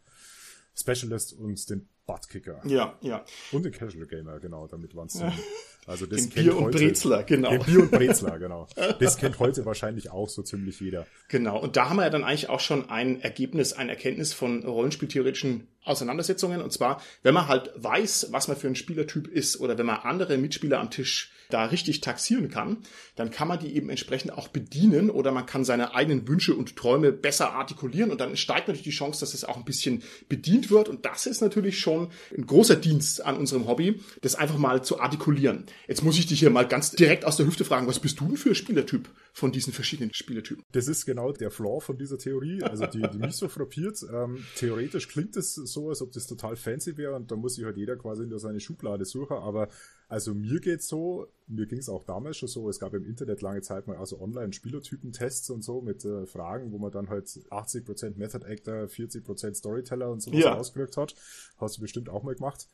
Specialist 0.74 1.32
und 1.32 1.68
den 1.70 1.88
Buttkicker. 2.12 2.60
Ja, 2.64 2.94
ja. 3.00 3.24
Und 3.52 3.64
den 3.64 3.72
Casual 3.72 4.06
Gamer, 4.06 4.40
genau, 4.40 4.66
damit 4.66 4.94
waren 4.94 5.06
es. 5.06 5.22
Also 5.86 6.06
das 6.06 6.20
den 6.20 6.30
kennt 6.30 6.46
Bier 6.46 6.56
und 6.56 6.64
heute, 6.64 6.78
Brezler, 6.78 7.22
genau. 7.24 7.50
Den 7.50 7.62
Bier 7.64 7.80
und 7.80 7.90
Brezler, 7.90 8.38
genau. 8.38 8.68
Das 9.00 9.16
kennt 9.16 9.38
heute 9.38 9.64
wahrscheinlich 9.64 10.10
auch 10.10 10.28
so 10.28 10.42
ziemlich 10.42 10.80
jeder. 10.80 11.06
Genau, 11.28 11.58
und 11.58 11.76
da 11.76 11.88
haben 11.88 11.96
wir 11.96 12.04
ja 12.04 12.10
dann 12.10 12.24
eigentlich 12.24 12.48
auch 12.48 12.60
schon 12.60 12.90
ein 12.90 13.20
Ergebnis, 13.20 13.72
ein 13.72 13.88
Erkenntnis 13.88 14.32
von 14.32 14.62
rollenspieltheoretischen 14.64 15.66
Auseinandersetzungen. 15.84 16.60
Und 16.60 16.72
zwar, 16.72 17.02
wenn 17.22 17.34
man 17.34 17.48
halt 17.48 17.72
weiß, 17.76 18.28
was 18.30 18.48
man 18.48 18.56
für 18.56 18.68
ein 18.68 18.76
Spielertyp 18.76 19.26
ist 19.26 19.58
oder 19.60 19.78
wenn 19.78 19.86
man 19.86 19.96
andere 19.96 20.36
Mitspieler 20.36 20.78
am 20.78 20.90
Tisch 20.90 21.32
da 21.48 21.64
richtig 21.64 22.00
taxieren 22.00 22.48
kann, 22.48 22.78
dann 23.16 23.30
kann 23.30 23.48
man 23.48 23.58
die 23.58 23.74
eben 23.74 23.90
entsprechend 23.90 24.32
auch 24.32 24.48
bedienen 24.48 25.10
oder 25.10 25.32
man 25.32 25.46
kann 25.46 25.64
seine 25.64 25.94
eigenen 25.94 26.28
Wünsche 26.28 26.54
und 26.54 26.76
Träume 26.76 27.12
besser 27.12 27.52
artikulieren 27.52 28.10
und 28.10 28.20
dann 28.20 28.36
steigt 28.36 28.68
natürlich 28.68 28.84
die 28.84 28.90
Chance, 28.90 29.20
dass 29.20 29.34
es 29.34 29.44
auch 29.44 29.56
ein 29.56 29.64
bisschen 29.64 30.02
bedient 30.28 30.70
wird 30.70 30.88
und 30.88 31.04
das 31.04 31.26
ist 31.26 31.40
natürlich 31.40 31.80
schon 31.80 32.10
ein 32.36 32.46
großer 32.46 32.76
Dienst 32.76 33.24
an 33.24 33.36
unserem 33.36 33.66
Hobby, 33.66 34.00
das 34.20 34.36
einfach 34.36 34.58
mal 34.58 34.84
zu 34.84 35.00
artikulieren. 35.00 35.64
Jetzt 35.88 36.02
muss 36.02 36.18
ich 36.18 36.26
dich 36.26 36.40
hier 36.40 36.50
mal 36.50 36.66
ganz 36.66 36.92
direkt 36.92 37.24
aus 37.24 37.36
der 37.36 37.46
Hüfte 37.46 37.64
fragen, 37.64 37.86
was 37.86 37.98
bist 37.98 38.20
du 38.20 38.26
denn 38.26 38.36
für 38.36 38.50
ein 38.50 38.54
Spielertyp 38.54 39.08
von 39.32 39.52
diesen 39.52 39.72
verschiedenen 39.72 40.14
Spielertypen? 40.14 40.64
Das 40.72 40.88
ist 40.88 41.06
genau 41.06 41.32
der 41.32 41.50
Flaw 41.50 41.80
von 41.80 41.98
dieser 41.98 42.18
Theorie, 42.18 42.62
also 42.62 42.86
die, 42.86 43.02
die 43.02 43.18
mich 43.18 43.36
so 43.36 43.48
frappiert. 43.48 44.04
Ähm, 44.12 44.44
theoretisch 44.56 45.08
klingt 45.08 45.36
es 45.36 45.54
so, 45.54 45.88
als 45.88 46.02
ob 46.02 46.12
das 46.12 46.26
total 46.26 46.56
fancy 46.56 46.96
wäre 46.96 47.14
und 47.14 47.30
da 47.30 47.36
muss 47.36 47.54
sich 47.54 47.64
halt 47.64 47.76
jeder 47.76 47.96
quasi 47.96 48.22
in 48.22 48.38
seine 48.38 48.60
Schublade 48.60 49.04
suchen, 49.04 49.36
aber 49.36 49.68
also 50.10 50.34
mir 50.34 50.58
geht's 50.58 50.88
so, 50.88 51.28
mir 51.46 51.66
ging's 51.66 51.88
auch 51.88 52.02
damals 52.02 52.36
schon 52.36 52.48
so, 52.48 52.68
es 52.68 52.80
gab 52.80 52.94
im 52.94 53.04
Internet 53.04 53.42
lange 53.42 53.62
Zeit 53.62 53.86
mal 53.86 53.96
also 53.96 54.20
Online-Spielertypen-Tests 54.20 55.50
und 55.50 55.62
so 55.62 55.82
mit 55.82 56.04
äh, 56.04 56.26
Fragen, 56.26 56.72
wo 56.72 56.78
man 56.78 56.90
dann 56.90 57.08
halt 57.08 57.26
80% 57.26 58.16
Method 58.16 58.44
Actor, 58.44 58.86
40% 58.86 59.54
Storyteller 59.54 60.10
und 60.10 60.20
sowas 60.20 60.40
ja. 60.40 60.56
ausgedrückt 60.56 60.96
hat. 60.96 61.14
Hast 61.58 61.76
du 61.76 61.82
bestimmt 61.82 62.08
auch 62.08 62.24
mal 62.24 62.34
gemacht. 62.34 62.66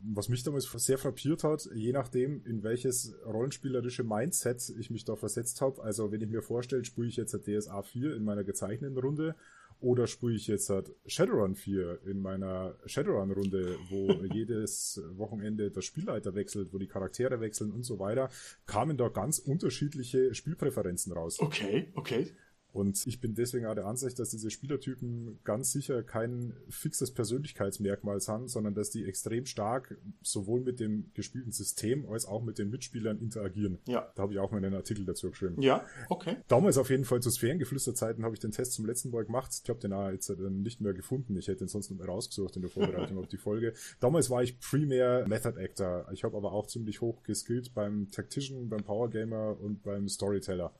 Was 0.00 0.28
mich 0.28 0.42
damals 0.42 0.66
sehr 0.70 0.98
frappiert 0.98 1.44
hat, 1.44 1.68
je 1.74 1.92
nachdem, 1.92 2.44
in 2.44 2.62
welches 2.62 3.14
rollenspielerische 3.24 4.04
Mindset 4.04 4.72
ich 4.78 4.90
mich 4.90 5.04
da 5.04 5.16
versetzt 5.16 5.60
habe. 5.60 5.82
Also 5.82 6.12
wenn 6.12 6.20
ich 6.20 6.28
mir 6.28 6.42
vorstelle, 6.42 6.84
spiele 6.84 7.08
ich 7.08 7.16
jetzt 7.16 7.32
DSA 7.32 7.82
4 7.82 8.14
in 8.14 8.24
meiner 8.24 8.44
gezeichneten 8.44 8.98
Runde 8.98 9.34
oder 9.80 10.06
spiele 10.06 10.34
ich 10.34 10.46
jetzt 10.46 10.70
halt 10.70 10.92
Shadowrun 11.06 11.54
4 11.54 12.00
in 12.06 12.20
meiner 12.20 12.74
Shadowrun-Runde, 12.86 13.78
wo 13.90 14.10
jedes 14.32 15.02
Wochenende 15.16 15.70
der 15.70 15.82
Spielleiter 15.82 16.34
wechselt, 16.34 16.72
wo 16.72 16.78
die 16.78 16.86
Charaktere 16.86 17.40
wechseln 17.40 17.70
und 17.70 17.84
so 17.84 17.98
weiter, 17.98 18.30
kamen 18.66 18.96
da 18.96 19.08
ganz 19.08 19.38
unterschiedliche 19.38 20.34
Spielpräferenzen 20.34 21.12
raus. 21.12 21.40
Okay, 21.40 21.92
okay. 21.94 22.32
Und 22.76 23.06
ich 23.06 23.20
bin 23.20 23.34
deswegen 23.34 23.64
auch 23.64 23.74
der 23.74 23.86
Ansicht, 23.86 24.18
dass 24.18 24.28
diese 24.28 24.50
Spielertypen 24.50 25.38
ganz 25.44 25.72
sicher 25.72 26.02
kein 26.02 26.52
fixes 26.68 27.10
Persönlichkeitsmerkmal 27.10 28.20
sind, 28.20 28.50
sondern 28.50 28.74
dass 28.74 28.90
die 28.90 29.06
extrem 29.06 29.46
stark 29.46 29.96
sowohl 30.20 30.60
mit 30.60 30.78
dem 30.78 31.10
gespielten 31.14 31.52
System 31.52 32.06
als 32.06 32.26
auch 32.26 32.42
mit 32.42 32.58
den 32.58 32.68
Mitspielern 32.68 33.18
interagieren. 33.18 33.78
Ja. 33.86 34.12
Da 34.14 34.24
habe 34.24 34.34
ich 34.34 34.38
auch 34.38 34.50
mal 34.50 34.58
einen 34.58 34.74
Artikel 34.74 35.06
dazu 35.06 35.30
geschrieben. 35.30 35.62
Ja, 35.62 35.86
okay. 36.10 36.36
Damals 36.48 36.76
auf 36.76 36.90
jeden 36.90 37.06
Fall 37.06 37.22
zu 37.22 37.30
Sphärengeflüsterzeiten 37.30 38.24
habe 38.24 38.34
ich 38.34 38.40
den 38.40 38.52
Test 38.52 38.74
zum 38.74 38.84
letzten 38.84 39.10
Mal 39.10 39.24
gemacht. 39.24 39.58
Ich 39.62 39.70
habe 39.70 39.80
den 39.80 39.94
auch 39.94 40.10
jetzt 40.10 40.28
nicht 40.38 40.82
mehr 40.82 40.92
gefunden. 40.92 41.34
Ich 41.38 41.48
hätte 41.48 41.64
ihn 41.64 41.68
sonst 41.68 41.90
noch 41.90 41.96
mal 41.96 42.06
rausgesucht 42.06 42.56
in 42.56 42.62
der 42.62 42.70
Vorbereitung 42.70 43.16
auf 43.20 43.26
die 43.26 43.38
Folge. 43.38 43.72
Damals 44.00 44.28
war 44.28 44.42
ich 44.42 44.60
primär 44.60 45.26
Method 45.26 45.58
Actor. 45.58 46.06
Ich 46.12 46.24
habe 46.24 46.36
aber 46.36 46.52
auch 46.52 46.66
ziemlich 46.66 47.00
hoch 47.00 47.22
geskillt 47.22 47.72
beim 47.72 48.10
Tactician, 48.10 48.68
beim 48.68 48.84
Power 48.84 49.08
Gamer 49.08 49.58
und 49.58 49.82
beim 49.82 50.10
Storyteller. 50.10 50.74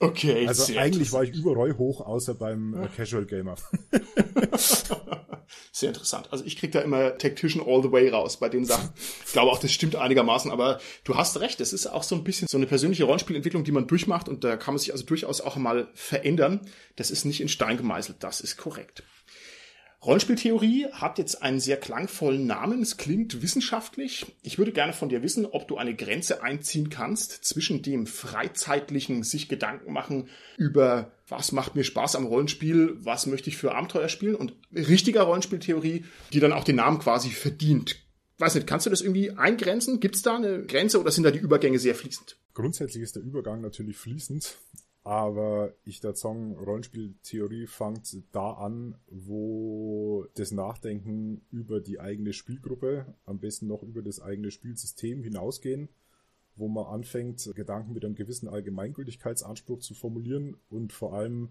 Okay. 0.00 0.48
Also 0.48 0.76
eigentlich 0.78 1.12
war 1.12 1.24
ich 1.24 1.34
überall 1.34 1.76
hoch, 1.76 2.00
außer 2.00 2.34
beim 2.34 2.74
äh, 2.82 2.88
Casual 2.88 3.26
Gamer. 3.26 3.56
Sehr 5.72 5.90
interessant. 5.90 6.28
Also 6.30 6.44
ich 6.44 6.56
krieg 6.56 6.72
da 6.72 6.80
immer 6.80 7.18
Tactician 7.18 7.62
all 7.66 7.82
the 7.82 7.92
way 7.92 8.08
raus 8.08 8.38
bei 8.38 8.48
den 8.48 8.64
Sachen. 8.64 8.88
Ich 9.26 9.32
glaube 9.32 9.50
auch, 9.50 9.58
das 9.58 9.72
stimmt 9.72 9.96
einigermaßen, 9.96 10.50
aber 10.50 10.80
du 11.04 11.16
hast 11.16 11.38
recht, 11.40 11.60
es 11.60 11.74
ist 11.74 11.86
auch 11.86 12.02
so 12.02 12.14
ein 12.14 12.24
bisschen 12.24 12.48
so 12.48 12.56
eine 12.56 12.66
persönliche 12.66 13.04
Rollenspielentwicklung, 13.04 13.62
die 13.62 13.72
man 13.72 13.86
durchmacht 13.86 14.28
und 14.28 14.42
da 14.42 14.56
kann 14.56 14.74
man 14.74 14.78
sich 14.78 14.92
also 14.92 15.04
durchaus 15.04 15.42
auch 15.42 15.56
mal 15.56 15.88
verändern. 15.92 16.60
Das 16.96 17.10
ist 17.10 17.26
nicht 17.26 17.40
in 17.40 17.48
Stein 17.48 17.76
gemeißelt, 17.76 18.22
das 18.22 18.40
ist 18.40 18.56
korrekt. 18.56 19.02
Rollenspieltheorie 20.02 20.86
hat 20.92 21.18
jetzt 21.18 21.42
einen 21.42 21.60
sehr 21.60 21.76
klangvollen 21.76 22.46
Namen. 22.46 22.80
Es 22.80 22.96
klingt 22.96 23.42
wissenschaftlich. 23.42 24.24
Ich 24.42 24.56
würde 24.56 24.72
gerne 24.72 24.94
von 24.94 25.10
dir 25.10 25.22
wissen, 25.22 25.44
ob 25.44 25.68
du 25.68 25.76
eine 25.76 25.94
Grenze 25.94 26.42
einziehen 26.42 26.88
kannst 26.88 27.44
zwischen 27.44 27.82
dem 27.82 28.06
freizeitlichen 28.06 29.22
sich 29.24 29.48
Gedanken 29.48 29.92
machen 29.92 30.28
über 30.56 31.12
was 31.28 31.52
macht 31.52 31.76
mir 31.76 31.84
Spaß 31.84 32.16
am 32.16 32.26
Rollenspiel, 32.26 32.96
was 32.98 33.26
möchte 33.26 33.50
ich 33.50 33.56
für 33.56 33.74
Abenteuer 33.74 34.08
spielen 34.08 34.34
und 34.34 34.54
richtiger 34.74 35.22
Rollenspieltheorie, 35.22 36.04
die 36.32 36.40
dann 36.40 36.52
auch 36.52 36.64
den 36.64 36.76
Namen 36.76 36.98
quasi 36.98 37.28
verdient. 37.28 37.96
Weiß 38.38 38.54
nicht, 38.54 38.66
kannst 38.66 38.86
du 38.86 38.90
das 38.90 39.02
irgendwie 39.02 39.32
eingrenzen? 39.32 40.00
Gibt 40.00 40.16
es 40.16 40.22
da 40.22 40.34
eine 40.34 40.64
Grenze 40.64 40.98
oder 40.98 41.10
sind 41.10 41.24
da 41.24 41.30
die 41.30 41.38
Übergänge 41.38 41.78
sehr 41.78 41.94
fließend? 41.94 42.38
Grundsätzlich 42.54 43.02
ist 43.02 43.16
der 43.16 43.22
Übergang 43.22 43.60
natürlich 43.60 43.98
fließend. 43.98 44.56
Aber 45.02 45.74
ich 45.84 46.00
der 46.00 46.14
sagen, 46.14 46.54
Rollenspieltheorie 46.56 47.66
fängt 47.66 48.18
da 48.32 48.52
an, 48.52 48.96
wo 49.08 50.26
das 50.34 50.52
Nachdenken 50.52 51.40
über 51.50 51.80
die 51.80 51.98
eigene 52.00 52.34
Spielgruppe, 52.34 53.14
am 53.24 53.38
besten 53.40 53.66
noch 53.66 53.82
über 53.82 54.02
das 54.02 54.20
eigene 54.20 54.50
Spielsystem 54.50 55.22
hinausgehen, 55.22 55.88
wo 56.56 56.68
man 56.68 56.84
anfängt, 56.84 57.50
Gedanken 57.54 57.94
mit 57.94 58.04
einem 58.04 58.14
gewissen 58.14 58.48
Allgemeingültigkeitsanspruch 58.48 59.80
zu 59.80 59.94
formulieren 59.94 60.56
und 60.68 60.92
vor 60.92 61.14
allem 61.14 61.48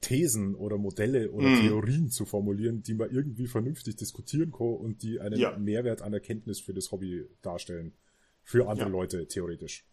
Thesen 0.00 0.54
oder 0.54 0.78
Modelle 0.78 1.32
oder 1.32 1.48
mm. 1.48 1.60
Theorien 1.62 2.10
zu 2.10 2.26
formulieren, 2.26 2.82
die 2.82 2.94
man 2.94 3.10
irgendwie 3.10 3.46
vernünftig 3.46 3.96
diskutieren 3.96 4.52
kann 4.52 4.74
und 4.74 5.02
die 5.02 5.18
einen 5.18 5.40
ja. 5.40 5.56
Mehrwert 5.58 6.02
an 6.02 6.12
Erkenntnis 6.12 6.60
für 6.60 6.74
das 6.74 6.92
Hobby 6.92 7.26
darstellen. 7.42 7.94
Für 8.42 8.68
andere 8.68 8.88
ja. 8.88 8.92
Leute, 8.92 9.26
theoretisch. 9.26 9.86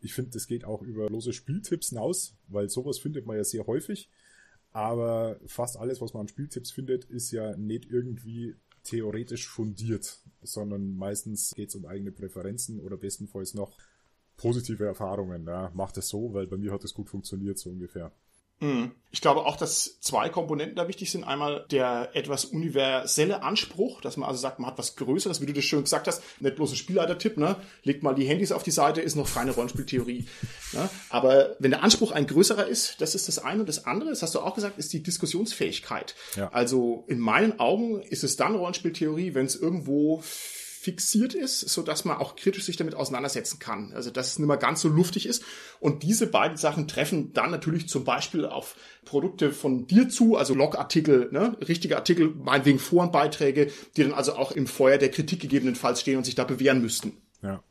Ich 0.00 0.14
finde, 0.14 0.32
das 0.32 0.46
geht 0.46 0.64
auch 0.64 0.82
über 0.82 1.08
lose 1.08 1.32
Spieltipps 1.32 1.90
hinaus, 1.90 2.36
weil 2.48 2.68
sowas 2.68 2.98
findet 2.98 3.26
man 3.26 3.36
ja 3.36 3.44
sehr 3.44 3.66
häufig. 3.66 4.10
Aber 4.72 5.38
fast 5.46 5.76
alles, 5.76 6.00
was 6.00 6.14
man 6.14 6.22
an 6.22 6.28
Spieltipps 6.28 6.72
findet, 6.72 7.04
ist 7.04 7.30
ja 7.30 7.56
nicht 7.56 7.86
irgendwie 7.88 8.56
theoretisch 8.82 9.48
fundiert, 9.48 10.20
sondern 10.42 10.96
meistens 10.96 11.52
geht 11.54 11.70
es 11.70 11.74
um 11.74 11.86
eigene 11.86 12.12
Präferenzen 12.12 12.80
oder 12.80 12.96
bestenfalls 12.96 13.54
noch 13.54 13.78
positive 14.36 14.84
Erfahrungen. 14.84 15.46
Ja. 15.46 15.70
Macht 15.74 15.96
es 15.96 16.08
so, 16.08 16.34
weil 16.34 16.46
bei 16.46 16.56
mir 16.56 16.72
hat 16.72 16.84
es 16.84 16.94
gut 16.94 17.08
funktioniert, 17.08 17.58
so 17.58 17.70
ungefähr. 17.70 18.12
Mhm. 18.60 18.92
Ich 19.10 19.20
glaube 19.20 19.46
auch, 19.46 19.56
dass 19.56 20.00
zwei 20.00 20.28
Komponenten 20.28 20.74
da 20.74 20.88
wichtig 20.88 21.10
sind. 21.10 21.22
Einmal 21.22 21.66
der 21.70 22.10
etwas 22.14 22.44
universelle 22.44 23.42
Anspruch, 23.44 24.00
dass 24.00 24.16
man 24.16 24.28
also 24.28 24.40
sagt, 24.40 24.58
man 24.58 24.68
hat 24.68 24.78
was 24.78 24.96
Größeres, 24.96 25.40
wie 25.40 25.46
du 25.46 25.52
das 25.52 25.64
schön 25.64 25.82
gesagt 25.82 26.08
hast, 26.08 26.22
nicht 26.40 26.56
bloß 26.56 26.72
ein 26.72 26.76
Spielleiter-Tipp, 26.76 27.36
ne? 27.36 27.56
Legt 27.84 28.02
mal 28.02 28.14
die 28.14 28.24
Handys 28.24 28.50
auf 28.50 28.64
die 28.64 28.72
Seite, 28.72 29.00
ist 29.00 29.14
noch 29.14 29.32
keine 29.32 29.52
Rollenspieltheorie. 29.52 30.26
ne? 30.72 30.90
Aber 31.10 31.54
wenn 31.60 31.70
der 31.70 31.84
Anspruch 31.84 32.10
ein 32.10 32.26
größerer 32.26 32.66
ist, 32.66 33.00
das 33.00 33.14
ist 33.14 33.28
das 33.28 33.38
eine. 33.38 33.60
Und 33.60 33.68
das 33.68 33.86
andere, 33.86 34.10
das 34.10 34.22
hast 34.22 34.34
du 34.34 34.40
auch 34.40 34.54
gesagt, 34.54 34.78
ist 34.78 34.92
die 34.92 35.02
Diskussionsfähigkeit. 35.02 36.16
Ja. 36.34 36.50
Also 36.52 37.04
in 37.06 37.20
meinen 37.20 37.60
Augen 37.60 38.02
ist 38.02 38.24
es 38.24 38.36
dann 38.36 38.56
Rollenspieltheorie, 38.56 39.34
wenn 39.34 39.46
es 39.46 39.54
irgendwo 39.54 40.24
fixiert 40.84 41.32
ist, 41.32 41.60
so 41.60 41.80
dass 41.80 42.04
man 42.04 42.18
auch 42.18 42.36
kritisch 42.36 42.64
sich 42.64 42.76
damit 42.76 42.94
auseinandersetzen 42.94 43.58
kann. 43.58 43.94
Also 43.94 44.10
dass 44.10 44.32
es 44.32 44.38
nicht 44.38 44.46
mehr 44.46 44.58
ganz 44.58 44.82
so 44.82 44.90
luftig 44.90 45.24
ist. 45.24 45.42
Und 45.80 46.02
diese 46.02 46.26
beiden 46.26 46.58
Sachen 46.58 46.86
treffen 46.88 47.32
dann 47.32 47.50
natürlich 47.50 47.88
zum 47.88 48.04
Beispiel 48.04 48.44
auf 48.44 48.76
Produkte 49.06 49.50
von 49.52 49.86
dir 49.86 50.10
zu, 50.10 50.36
also 50.36 50.54
Logartikel, 50.54 51.30
ne, 51.32 51.56
richtige 51.66 51.96
Artikel, 51.96 52.34
meinetwegen 52.34 52.78
Forenbeiträge, 52.78 53.72
die 53.96 54.02
dann 54.02 54.12
also 54.12 54.34
auch 54.34 54.52
im 54.52 54.66
Feuer 54.66 54.98
der 54.98 55.10
Kritik 55.10 55.40
gegebenenfalls 55.40 56.02
stehen 56.02 56.18
und 56.18 56.24
sich 56.24 56.34
da 56.34 56.44
bewähren 56.44 56.82
müssten. 56.82 57.16
Ja. 57.42 57.62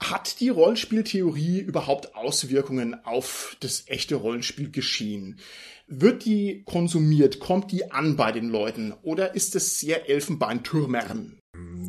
Hat 0.00 0.40
die 0.40 0.48
Rollenspieltheorie 0.48 1.60
überhaupt 1.60 2.16
Auswirkungen 2.16 2.96
auf 3.04 3.56
das 3.60 3.84
echte 3.86 4.16
Rollenspielgeschehen? 4.16 5.38
Wird 5.86 6.24
die 6.24 6.64
konsumiert? 6.64 7.38
Kommt 7.38 7.70
die 7.70 7.92
an 7.92 8.16
bei 8.16 8.32
den 8.32 8.48
Leuten? 8.48 8.92
Oder 9.02 9.36
ist 9.36 9.54
es 9.54 9.78
sehr 9.78 10.08
Elfenbeintürmern? 10.08 11.39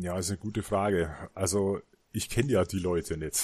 Ja, 0.02 0.18
ist 0.18 0.30
eine 0.30 0.38
gute 0.38 0.64
Frage. 0.64 1.14
Also 1.32 1.80
ich 2.10 2.28
kenne 2.28 2.50
ja 2.50 2.64
die 2.64 2.80
Leute 2.80 3.16
nicht. 3.16 3.40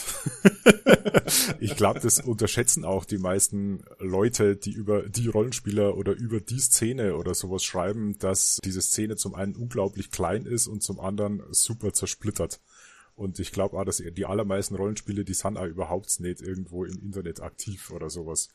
ich 1.60 1.76
glaube, 1.76 2.00
das 2.00 2.18
unterschätzen 2.18 2.84
auch 2.84 3.04
die 3.04 3.18
meisten 3.18 3.84
Leute, 4.00 4.56
die 4.56 4.72
über 4.72 5.08
die 5.08 5.28
Rollenspieler 5.28 5.96
oder 5.96 6.14
über 6.14 6.40
die 6.40 6.58
Szene 6.58 7.14
oder 7.16 7.34
sowas 7.34 7.62
schreiben, 7.62 8.18
dass 8.18 8.58
diese 8.64 8.82
Szene 8.82 9.14
zum 9.14 9.36
einen 9.36 9.54
unglaublich 9.54 10.10
klein 10.10 10.46
ist 10.46 10.66
und 10.66 10.82
zum 10.82 10.98
anderen 10.98 11.44
super 11.50 11.92
zersplittert. 11.92 12.60
Und 13.14 13.38
ich 13.38 13.52
glaube 13.52 13.78
auch, 13.78 13.84
dass 13.84 13.98
die 13.98 14.26
allermeisten 14.26 14.74
Rollenspiele, 14.74 15.24
die 15.24 15.34
sind 15.34 15.58
auch 15.58 15.66
überhaupt 15.66 16.18
nicht 16.18 16.40
irgendwo 16.40 16.84
im 16.84 16.98
Internet 17.00 17.40
aktiv 17.40 17.92
oder 17.92 18.10
sowas. 18.10 18.48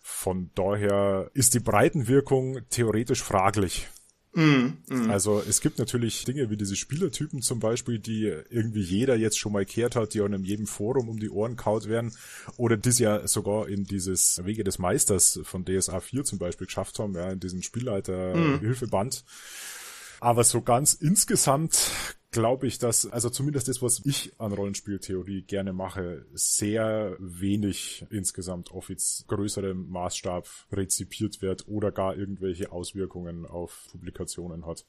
Von 0.00 0.50
daher 0.54 1.30
ist 1.34 1.52
die 1.52 1.60
Breitenwirkung 1.60 2.60
theoretisch 2.70 3.22
fraglich. 3.22 3.88
Mm, 4.34 4.78
mm. 4.88 5.10
Also 5.10 5.42
es 5.48 5.60
gibt 5.60 5.78
natürlich 5.78 6.24
Dinge 6.24 6.50
wie 6.50 6.56
diese 6.56 6.74
Spielertypen 6.74 7.40
zum 7.40 7.60
Beispiel, 7.60 7.98
die 7.98 8.32
irgendwie 8.50 8.82
jeder 8.82 9.16
jetzt 9.16 9.38
schon 9.38 9.52
mal 9.52 9.64
kehrt 9.64 9.94
hat, 9.94 10.14
die 10.14 10.20
auch 10.20 10.26
in 10.26 10.44
jedem 10.44 10.66
Forum 10.66 11.08
um 11.08 11.20
die 11.20 11.30
Ohren 11.30 11.56
kaut 11.56 11.88
werden 11.88 12.12
oder 12.56 12.76
die 12.76 12.88
es 12.88 12.98
ja 12.98 13.26
sogar 13.28 13.68
in 13.68 13.84
dieses 13.84 14.44
Wege 14.44 14.64
des 14.64 14.78
Meisters 14.78 15.40
von 15.44 15.64
DSA 15.64 16.00
4 16.00 16.24
zum 16.24 16.38
Beispiel 16.38 16.66
geschafft 16.66 16.98
haben, 16.98 17.14
ja, 17.14 17.30
in 17.30 17.40
diesen 17.40 17.62
Spielleiter-Hilfeband. 17.62 19.24
Mm. 19.24 19.83
Aber 20.20 20.44
so 20.44 20.62
ganz 20.62 20.94
insgesamt 20.94 21.90
glaube 22.34 22.66
ich, 22.66 22.78
dass, 22.78 23.06
also 23.06 23.30
zumindest 23.30 23.68
das, 23.68 23.80
was 23.80 24.04
ich 24.04 24.32
an 24.38 24.52
Rollenspieltheorie 24.52 25.42
gerne 25.42 25.72
mache, 25.72 26.26
sehr 26.32 27.16
wenig 27.20 28.04
insgesamt 28.10 28.72
auf 28.72 28.90
jetzt 28.90 29.28
größerem 29.28 29.88
Maßstab 29.88 30.48
rezipiert 30.72 31.42
wird 31.42 31.68
oder 31.68 31.92
gar 31.92 32.16
irgendwelche 32.16 32.72
Auswirkungen 32.72 33.46
auf 33.46 33.86
Publikationen 33.92 34.66
hat. 34.66 34.84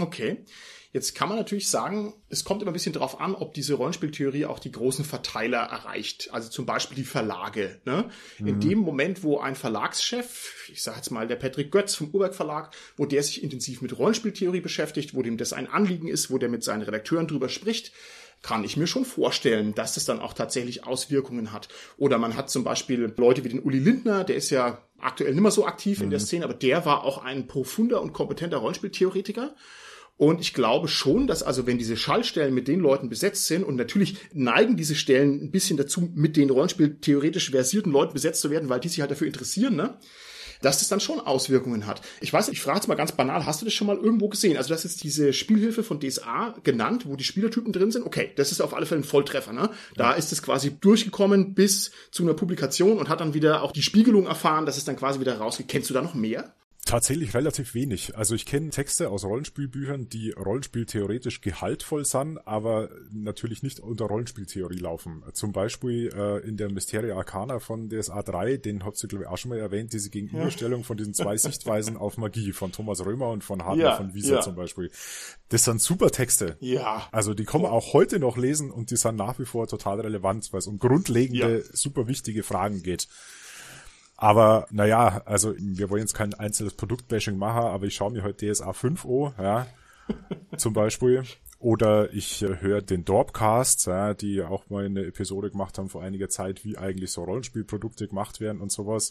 Okay, 0.00 0.44
jetzt 0.92 1.14
kann 1.14 1.28
man 1.28 1.36
natürlich 1.36 1.68
sagen, 1.68 2.14
es 2.30 2.44
kommt 2.44 2.62
immer 2.62 2.70
ein 2.70 2.74
bisschen 2.74 2.94
darauf 2.94 3.20
an, 3.20 3.34
ob 3.34 3.52
diese 3.52 3.74
Rollenspieltheorie 3.74 4.46
auch 4.46 4.58
die 4.58 4.72
großen 4.72 5.04
Verteiler 5.04 5.58
erreicht, 5.58 6.30
also 6.32 6.48
zum 6.48 6.64
Beispiel 6.64 6.96
die 6.96 7.04
Verlage. 7.04 7.80
Ne? 7.84 8.10
Mhm. 8.38 8.46
In 8.46 8.60
dem 8.60 8.78
Moment, 8.78 9.22
wo 9.22 9.38
ein 9.38 9.54
Verlagschef, 9.54 10.68
ich 10.72 10.82
sage 10.82 10.96
jetzt 10.98 11.10
mal 11.10 11.26
der 11.26 11.36
Patrick 11.36 11.70
Götz 11.70 11.94
vom 11.94 12.08
Urberg 12.10 12.34
Verlag, 12.34 12.74
wo 12.96 13.04
der 13.04 13.22
sich 13.22 13.42
intensiv 13.42 13.82
mit 13.82 13.98
Rollenspieltheorie 13.98 14.60
beschäftigt, 14.60 15.14
wo 15.14 15.22
dem 15.22 15.36
das 15.36 15.52
ein 15.52 15.66
Anliegen 15.66 16.08
ist, 16.08 16.30
wo 16.30 16.38
der 16.38 16.48
mit 16.48 16.64
seinen 16.64 16.82
Redakteuren 16.82 17.28
drüber 17.28 17.50
spricht, 17.50 17.92
kann 18.42 18.64
ich 18.64 18.76
mir 18.76 18.86
schon 18.86 19.04
vorstellen, 19.04 19.74
dass 19.74 19.94
das 19.94 20.04
dann 20.04 20.20
auch 20.20 20.34
tatsächlich 20.34 20.84
Auswirkungen 20.86 21.52
hat. 21.52 21.68
Oder 21.96 22.18
man 22.18 22.36
hat 22.36 22.50
zum 22.50 22.64
Beispiel 22.64 23.12
Leute 23.16 23.44
wie 23.44 23.48
den 23.48 23.60
Uli 23.60 23.78
Lindner, 23.78 24.24
der 24.24 24.36
ist 24.36 24.50
ja 24.50 24.82
aktuell 24.98 25.32
nicht 25.32 25.42
mehr 25.42 25.50
so 25.50 25.66
aktiv 25.66 25.98
mhm. 25.98 26.04
in 26.04 26.10
der 26.10 26.18
mhm. 26.18 26.24
Szene, 26.24 26.44
aber 26.44 26.54
der 26.54 26.84
war 26.84 27.04
auch 27.04 27.24
ein 27.24 27.46
profunder 27.46 28.02
und 28.02 28.12
kompetenter 28.12 28.58
Rollenspieltheoretiker. 28.58 29.54
Und 30.18 30.40
ich 30.40 30.54
glaube 30.54 30.88
schon, 30.88 31.26
dass 31.26 31.42
also 31.42 31.66
wenn 31.66 31.78
diese 31.78 31.96
Schallstellen 31.96 32.54
mit 32.54 32.68
den 32.68 32.80
Leuten 32.80 33.08
besetzt 33.08 33.46
sind 33.46 33.64
und 33.64 33.76
natürlich 33.76 34.16
neigen 34.32 34.76
diese 34.76 34.94
Stellen 34.94 35.42
ein 35.42 35.50
bisschen 35.50 35.76
dazu, 35.76 36.12
mit 36.14 36.36
den 36.36 36.50
Rollenspiel 36.50 36.98
theoretisch 37.00 37.50
versierten 37.50 37.92
Leuten 37.92 38.12
besetzt 38.12 38.40
zu 38.40 38.50
werden, 38.50 38.68
weil 38.68 38.80
die 38.80 38.88
sich 38.88 39.00
halt 39.00 39.10
dafür 39.10 39.26
interessieren, 39.26 39.74
ne? 39.74 39.98
Dass 40.62 40.78
das 40.78 40.88
dann 40.88 41.00
schon 41.00 41.20
Auswirkungen 41.20 41.86
hat. 41.86 42.00
Ich 42.20 42.32
weiß, 42.32 42.48
ich 42.48 42.60
frage 42.60 42.78
jetzt 42.78 42.88
mal 42.88 42.94
ganz 42.94 43.12
banal, 43.12 43.44
hast 43.46 43.60
du 43.60 43.64
das 43.64 43.74
schon 43.74 43.86
mal 43.86 43.96
irgendwo 43.96 44.28
gesehen? 44.28 44.56
Also 44.56 44.70
das 44.70 44.84
ist 44.84 45.02
diese 45.02 45.32
Spielhilfe 45.32 45.82
von 45.82 46.00
DSA 46.00 46.54
genannt, 46.62 47.04
wo 47.06 47.16
die 47.16 47.24
Spielertypen 47.24 47.72
drin 47.72 47.90
sind. 47.90 48.06
Okay, 48.06 48.30
das 48.36 48.52
ist 48.52 48.60
auf 48.60 48.74
alle 48.74 48.86
Fälle 48.86 49.02
ein 49.02 49.04
Volltreffer. 49.04 49.52
Ne? 49.52 49.70
Da 49.96 50.12
ja. 50.12 50.16
ist 50.16 50.32
es 50.32 50.42
quasi 50.42 50.72
durchgekommen 50.80 51.54
bis 51.54 51.90
zu 52.10 52.22
einer 52.22 52.34
Publikation 52.34 52.98
und 52.98 53.08
hat 53.08 53.20
dann 53.20 53.34
wieder 53.34 53.62
auch 53.62 53.72
die 53.72 53.82
Spiegelung 53.82 54.26
erfahren, 54.26 54.66
dass 54.66 54.76
es 54.76 54.84
dann 54.84 54.96
quasi 54.96 55.20
wieder 55.20 55.38
rausgeht. 55.38 55.68
Kennst 55.68 55.90
du 55.90 55.94
da 55.94 56.02
noch 56.02 56.14
mehr? 56.14 56.54
Tatsächlich 56.84 57.32
relativ 57.34 57.74
wenig. 57.74 58.16
Also 58.16 58.34
ich 58.34 58.44
kenne 58.44 58.70
Texte 58.70 59.08
aus 59.08 59.24
Rollenspielbüchern, 59.24 60.08
die 60.08 60.32
rollenspieltheoretisch 60.32 61.40
gehaltvoll 61.40 62.04
sind, 62.04 62.44
aber 62.44 62.90
natürlich 63.12 63.62
nicht 63.62 63.78
unter 63.78 64.06
Rollenspieltheorie 64.06 64.78
laufen. 64.78 65.22
Zum 65.32 65.52
Beispiel 65.52 66.12
äh, 66.12 66.38
in 66.40 66.56
der 66.56 66.72
Mysteria 66.72 67.14
Arcana 67.16 67.60
von 67.60 67.88
DSA 67.88 68.22
3, 68.22 68.56
den 68.56 68.84
habt 68.84 69.00
ihr 69.00 69.08
glaube 69.08 69.24
ich 69.24 69.30
auch 69.30 69.38
schon 69.38 69.50
mal 69.50 69.60
erwähnt, 69.60 69.92
diese 69.92 70.10
Gegenüberstellung 70.10 70.80
ja. 70.80 70.86
von 70.86 70.96
diesen 70.96 71.14
zwei 71.14 71.36
Sichtweisen 71.38 71.96
auf 71.96 72.16
Magie 72.16 72.50
von 72.50 72.72
Thomas 72.72 73.04
Römer 73.06 73.28
und 73.28 73.44
von 73.44 73.64
Hartner 73.64 73.84
ja, 73.84 73.96
von 73.96 74.12
Wieser 74.12 74.36
ja. 74.36 74.40
zum 74.40 74.56
Beispiel. 74.56 74.90
Das 75.50 75.62
sind 75.62 75.80
super 75.80 76.10
Texte. 76.10 76.56
Ja. 76.58 77.06
Also 77.12 77.32
die 77.32 77.44
kann 77.44 77.62
man 77.62 77.70
auch 77.70 77.92
heute 77.92 78.18
noch 78.18 78.36
lesen 78.36 78.72
und 78.72 78.90
die 78.90 78.96
sind 78.96 79.14
nach 79.14 79.38
wie 79.38 79.44
vor 79.44 79.68
total 79.68 80.00
relevant, 80.00 80.52
weil 80.52 80.58
es 80.58 80.66
um 80.66 80.80
grundlegende, 80.80 81.64
super 81.72 82.08
wichtige 82.08 82.42
Fragen 82.42 82.82
geht. 82.82 83.06
Aber 84.22 84.68
naja, 84.70 85.20
also 85.24 85.52
wir 85.58 85.90
wollen 85.90 86.02
jetzt 86.02 86.14
kein 86.14 86.32
einzelnes 86.32 86.74
Produktbashing 86.74 87.36
machen, 87.36 87.64
aber 87.64 87.86
ich 87.86 87.96
schaue 87.96 88.12
mir 88.12 88.22
heute 88.22 88.46
DSA 88.46 88.72
5 88.72 89.04
an, 89.04 89.32
ja, 89.36 89.66
zum 90.56 90.74
Beispiel. 90.74 91.24
Oder 91.58 92.12
ich 92.12 92.40
äh, 92.44 92.60
höre 92.60 92.82
den 92.82 93.04
Dorpcast, 93.04 93.88
ja, 93.88 94.14
die 94.14 94.40
auch 94.44 94.70
mal 94.70 94.84
eine 94.84 95.06
Episode 95.06 95.50
gemacht 95.50 95.76
haben 95.76 95.88
vor 95.88 96.04
einiger 96.04 96.28
Zeit, 96.28 96.64
wie 96.64 96.78
eigentlich 96.78 97.10
so 97.10 97.24
Rollenspielprodukte 97.24 98.06
gemacht 98.06 98.38
werden 98.38 98.60
und 98.60 98.70
sowas. 98.70 99.10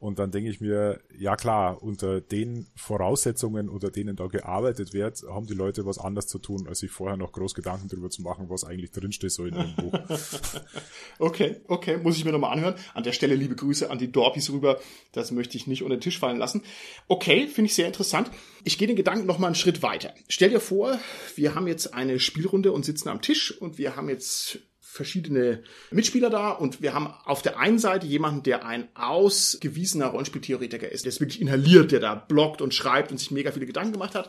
Und 0.00 0.18
dann 0.18 0.30
denke 0.30 0.48
ich 0.48 0.62
mir, 0.62 0.98
ja 1.14 1.36
klar, 1.36 1.82
unter 1.82 2.22
den 2.22 2.66
Voraussetzungen, 2.74 3.68
unter 3.68 3.90
denen 3.90 4.16
da 4.16 4.28
gearbeitet 4.28 4.94
wird, 4.94 5.22
haben 5.28 5.46
die 5.46 5.52
Leute 5.52 5.84
was 5.84 5.98
anderes 5.98 6.26
zu 6.26 6.38
tun, 6.38 6.66
als 6.66 6.78
sich 6.78 6.90
vorher 6.90 7.18
noch 7.18 7.32
groß 7.32 7.52
Gedanken 7.52 7.88
darüber 7.88 8.08
zu 8.08 8.22
machen, 8.22 8.48
was 8.48 8.64
eigentlich 8.64 8.92
drinsteht 8.92 9.30
so 9.30 9.44
in 9.44 9.54
dem 9.54 9.76
Buch. 9.76 9.92
okay, 11.18 11.60
okay, 11.68 11.98
muss 11.98 12.16
ich 12.16 12.24
mir 12.24 12.32
nochmal 12.32 12.54
anhören. 12.54 12.76
An 12.94 13.04
der 13.04 13.12
Stelle 13.12 13.34
liebe 13.34 13.54
Grüße 13.54 13.90
an 13.90 13.98
die 13.98 14.10
Dorpis 14.10 14.50
rüber. 14.50 14.80
Das 15.12 15.32
möchte 15.32 15.58
ich 15.58 15.66
nicht 15.66 15.82
unter 15.82 15.96
den 15.96 16.00
Tisch 16.00 16.18
fallen 16.18 16.38
lassen. 16.38 16.62
Okay, 17.06 17.46
finde 17.46 17.66
ich 17.66 17.74
sehr 17.74 17.86
interessant. 17.86 18.30
Ich 18.64 18.78
gehe 18.78 18.88
den 18.88 18.96
Gedanken 18.96 19.26
nochmal 19.26 19.48
einen 19.48 19.54
Schritt 19.54 19.82
weiter. 19.82 20.14
Stell 20.28 20.48
dir 20.48 20.60
vor, 20.60 20.98
wir 21.36 21.54
haben 21.54 21.66
jetzt 21.66 21.92
eine 21.92 22.20
Spielrunde 22.20 22.72
und 22.72 22.86
sitzen 22.86 23.10
am 23.10 23.20
Tisch 23.20 23.60
und 23.60 23.76
wir 23.76 23.96
haben 23.96 24.08
jetzt 24.08 24.60
verschiedene 24.90 25.62
Mitspieler 25.92 26.30
da 26.30 26.50
und 26.50 26.82
wir 26.82 26.94
haben 26.94 27.06
auf 27.24 27.42
der 27.42 27.58
einen 27.60 27.78
Seite 27.78 28.08
jemanden, 28.08 28.42
der 28.42 28.66
ein 28.66 28.88
ausgewiesener 28.94 30.06
Rollenspieltheoretiker 30.06 30.90
ist, 30.90 31.04
der 31.04 31.10
ist 31.10 31.20
wirklich 31.20 31.40
inhaliert, 31.40 31.92
der 31.92 32.00
da 32.00 32.16
bloggt 32.16 32.60
und 32.60 32.74
schreibt 32.74 33.12
und 33.12 33.18
sich 33.18 33.30
mega 33.30 33.52
viele 33.52 33.66
Gedanken 33.66 33.92
gemacht 33.92 34.16
hat. 34.16 34.28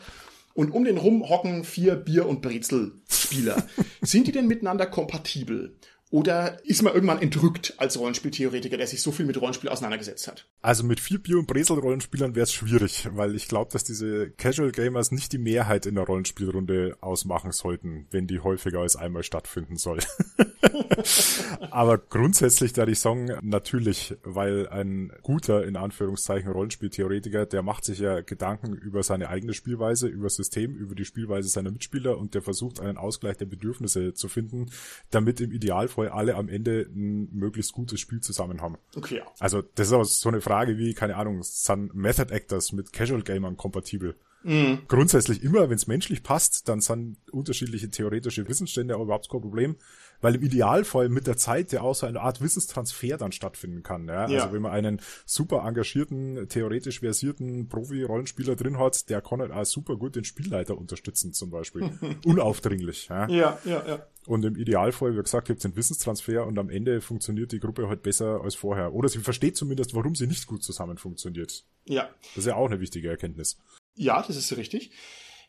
Und 0.54 0.70
um 0.70 0.84
den 0.84 0.98
rum 0.98 1.28
hocken 1.28 1.64
vier 1.64 1.96
Bier- 1.96 2.26
und 2.26 2.42
Brezel-Spieler. 2.42 3.66
Sind 4.02 4.28
die 4.28 4.32
denn 4.32 4.46
miteinander 4.46 4.86
kompatibel? 4.86 5.76
Oder 6.12 6.62
ist 6.64 6.82
man 6.82 6.92
irgendwann 6.92 7.22
entrückt 7.22 7.72
als 7.78 7.98
Rollenspieltheoretiker, 7.98 8.76
der 8.76 8.86
sich 8.86 9.00
so 9.00 9.12
viel 9.12 9.24
mit 9.24 9.40
Rollenspiel 9.40 9.70
auseinandergesetzt 9.70 10.28
hat? 10.28 10.46
Also 10.60 10.84
mit 10.84 11.00
vier 11.00 11.18
Bio- 11.18 11.38
und 11.38 11.46
Bresel-Rollenspielern 11.46 12.34
wäre 12.34 12.44
es 12.44 12.52
schwierig, 12.52 13.08
weil 13.12 13.34
ich 13.34 13.48
glaube, 13.48 13.72
dass 13.72 13.82
diese 13.82 14.28
Casual 14.28 14.72
Gamers 14.72 15.10
nicht 15.10 15.32
die 15.32 15.38
Mehrheit 15.38 15.86
in 15.86 15.94
der 15.94 16.04
Rollenspielrunde 16.04 16.98
ausmachen 17.00 17.50
sollten, 17.52 18.08
wenn 18.10 18.26
die 18.26 18.40
häufiger 18.40 18.80
als 18.80 18.94
einmal 18.94 19.22
stattfinden 19.22 19.78
soll. 19.78 20.00
Aber 21.70 21.96
grundsätzlich 21.96 22.74
da 22.74 22.86
ich 22.86 23.00
sagen, 23.00 23.30
natürlich, 23.42 24.14
weil 24.22 24.68
ein 24.68 25.12
guter, 25.22 25.64
in 25.64 25.76
Anführungszeichen, 25.76 26.52
Rollenspieltheoretiker, 26.52 27.46
der 27.46 27.62
macht 27.62 27.86
sich 27.86 28.00
ja 28.00 28.20
Gedanken 28.20 28.74
über 28.74 29.02
seine 29.02 29.30
eigene 29.30 29.54
Spielweise, 29.54 30.08
über 30.08 30.24
das 30.24 30.36
System, 30.36 30.74
über 30.74 30.94
die 30.94 31.06
Spielweise 31.06 31.48
seiner 31.48 31.70
Mitspieler 31.70 32.18
und 32.18 32.34
der 32.34 32.42
versucht 32.42 32.80
einen 32.80 32.98
Ausgleich 32.98 33.38
der 33.38 33.46
Bedürfnisse 33.46 34.12
zu 34.12 34.28
finden, 34.28 34.70
damit 35.10 35.40
im 35.40 35.52
Idealfall 35.52 36.01
sinnvoll 36.02 36.08
alle 36.08 36.34
am 36.34 36.48
Ende 36.48 36.86
ein 36.94 37.28
möglichst 37.32 37.72
gutes 37.72 38.00
Spiel 38.00 38.20
zusammen 38.20 38.60
haben. 38.60 38.76
Okay. 38.96 39.18
Ja. 39.18 39.26
Also 39.38 39.62
das 39.74 39.88
ist 39.88 39.92
auch 39.92 40.04
so 40.04 40.28
eine 40.28 40.40
Frage 40.40 40.78
wie, 40.78 40.94
keine 40.94 41.16
Ahnung, 41.16 41.42
sind 41.42 41.94
Method 41.94 42.32
Actors 42.32 42.72
mit 42.72 42.92
Casual 42.92 43.22
Gamern 43.22 43.56
kompatibel? 43.56 44.16
Mhm. 44.44 44.80
Grundsätzlich 44.88 45.42
immer, 45.42 45.68
wenn 45.68 45.76
es 45.76 45.86
menschlich 45.86 46.22
passt, 46.22 46.68
dann 46.68 46.80
sind 46.80 47.16
unterschiedliche 47.30 47.90
theoretische 47.90 48.48
Wissensstände 48.48 48.96
auch 48.96 49.02
überhaupt 49.02 49.30
kein 49.30 49.40
Problem 49.40 49.76
weil 50.22 50.36
im 50.36 50.42
Idealfall 50.42 51.10
mit 51.10 51.26
der 51.26 51.36
Zeit 51.36 51.72
ja 51.72 51.82
auch 51.82 51.94
so 51.94 52.06
eine 52.06 52.20
Art 52.20 52.40
Wissenstransfer 52.40 53.18
dann 53.18 53.32
stattfinden 53.32 53.82
kann. 53.82 54.08
Ja? 54.08 54.28
ja. 54.28 54.40
Also 54.40 54.54
wenn 54.54 54.62
man 54.62 54.72
einen 54.72 55.00
super 55.26 55.64
engagierten, 55.66 56.48
theoretisch 56.48 57.00
versierten 57.00 57.68
Profi-Rollenspieler 57.68 58.56
drin 58.56 58.78
hat, 58.78 59.10
der 59.10 59.20
kann 59.20 59.40
halt 59.40 59.52
auch 59.52 59.66
super 59.66 59.96
gut 59.96 60.16
den 60.16 60.24
Spielleiter 60.24 60.78
unterstützen 60.78 61.34
zum 61.34 61.50
Beispiel. 61.50 61.90
Unaufdringlich. 62.24 63.08
Ja? 63.08 63.28
ja, 63.28 63.58
ja, 63.64 63.86
ja. 63.86 64.06
Und 64.26 64.44
im 64.44 64.56
Idealfall, 64.56 65.16
wie 65.16 65.22
gesagt, 65.22 65.48
gibt 65.48 65.58
es 65.58 65.64
einen 65.64 65.76
Wissenstransfer 65.76 66.46
und 66.46 66.58
am 66.58 66.70
Ende 66.70 67.00
funktioniert 67.00 67.50
die 67.50 67.58
Gruppe 67.58 67.88
halt 67.88 68.02
besser 68.02 68.40
als 68.42 68.54
vorher. 68.54 68.94
Oder 68.94 69.08
sie 69.08 69.18
versteht 69.18 69.56
zumindest, 69.56 69.94
warum 69.94 70.14
sie 70.14 70.28
nicht 70.28 70.46
gut 70.46 70.62
zusammen 70.62 70.96
funktioniert. 70.96 71.64
Ja. 71.86 72.08
Das 72.34 72.38
ist 72.38 72.46
ja 72.46 72.54
auch 72.54 72.66
eine 72.66 72.80
wichtige 72.80 73.08
Erkenntnis. 73.08 73.58
Ja, 73.96 74.22
das 74.24 74.36
ist 74.36 74.56
richtig. 74.56 74.92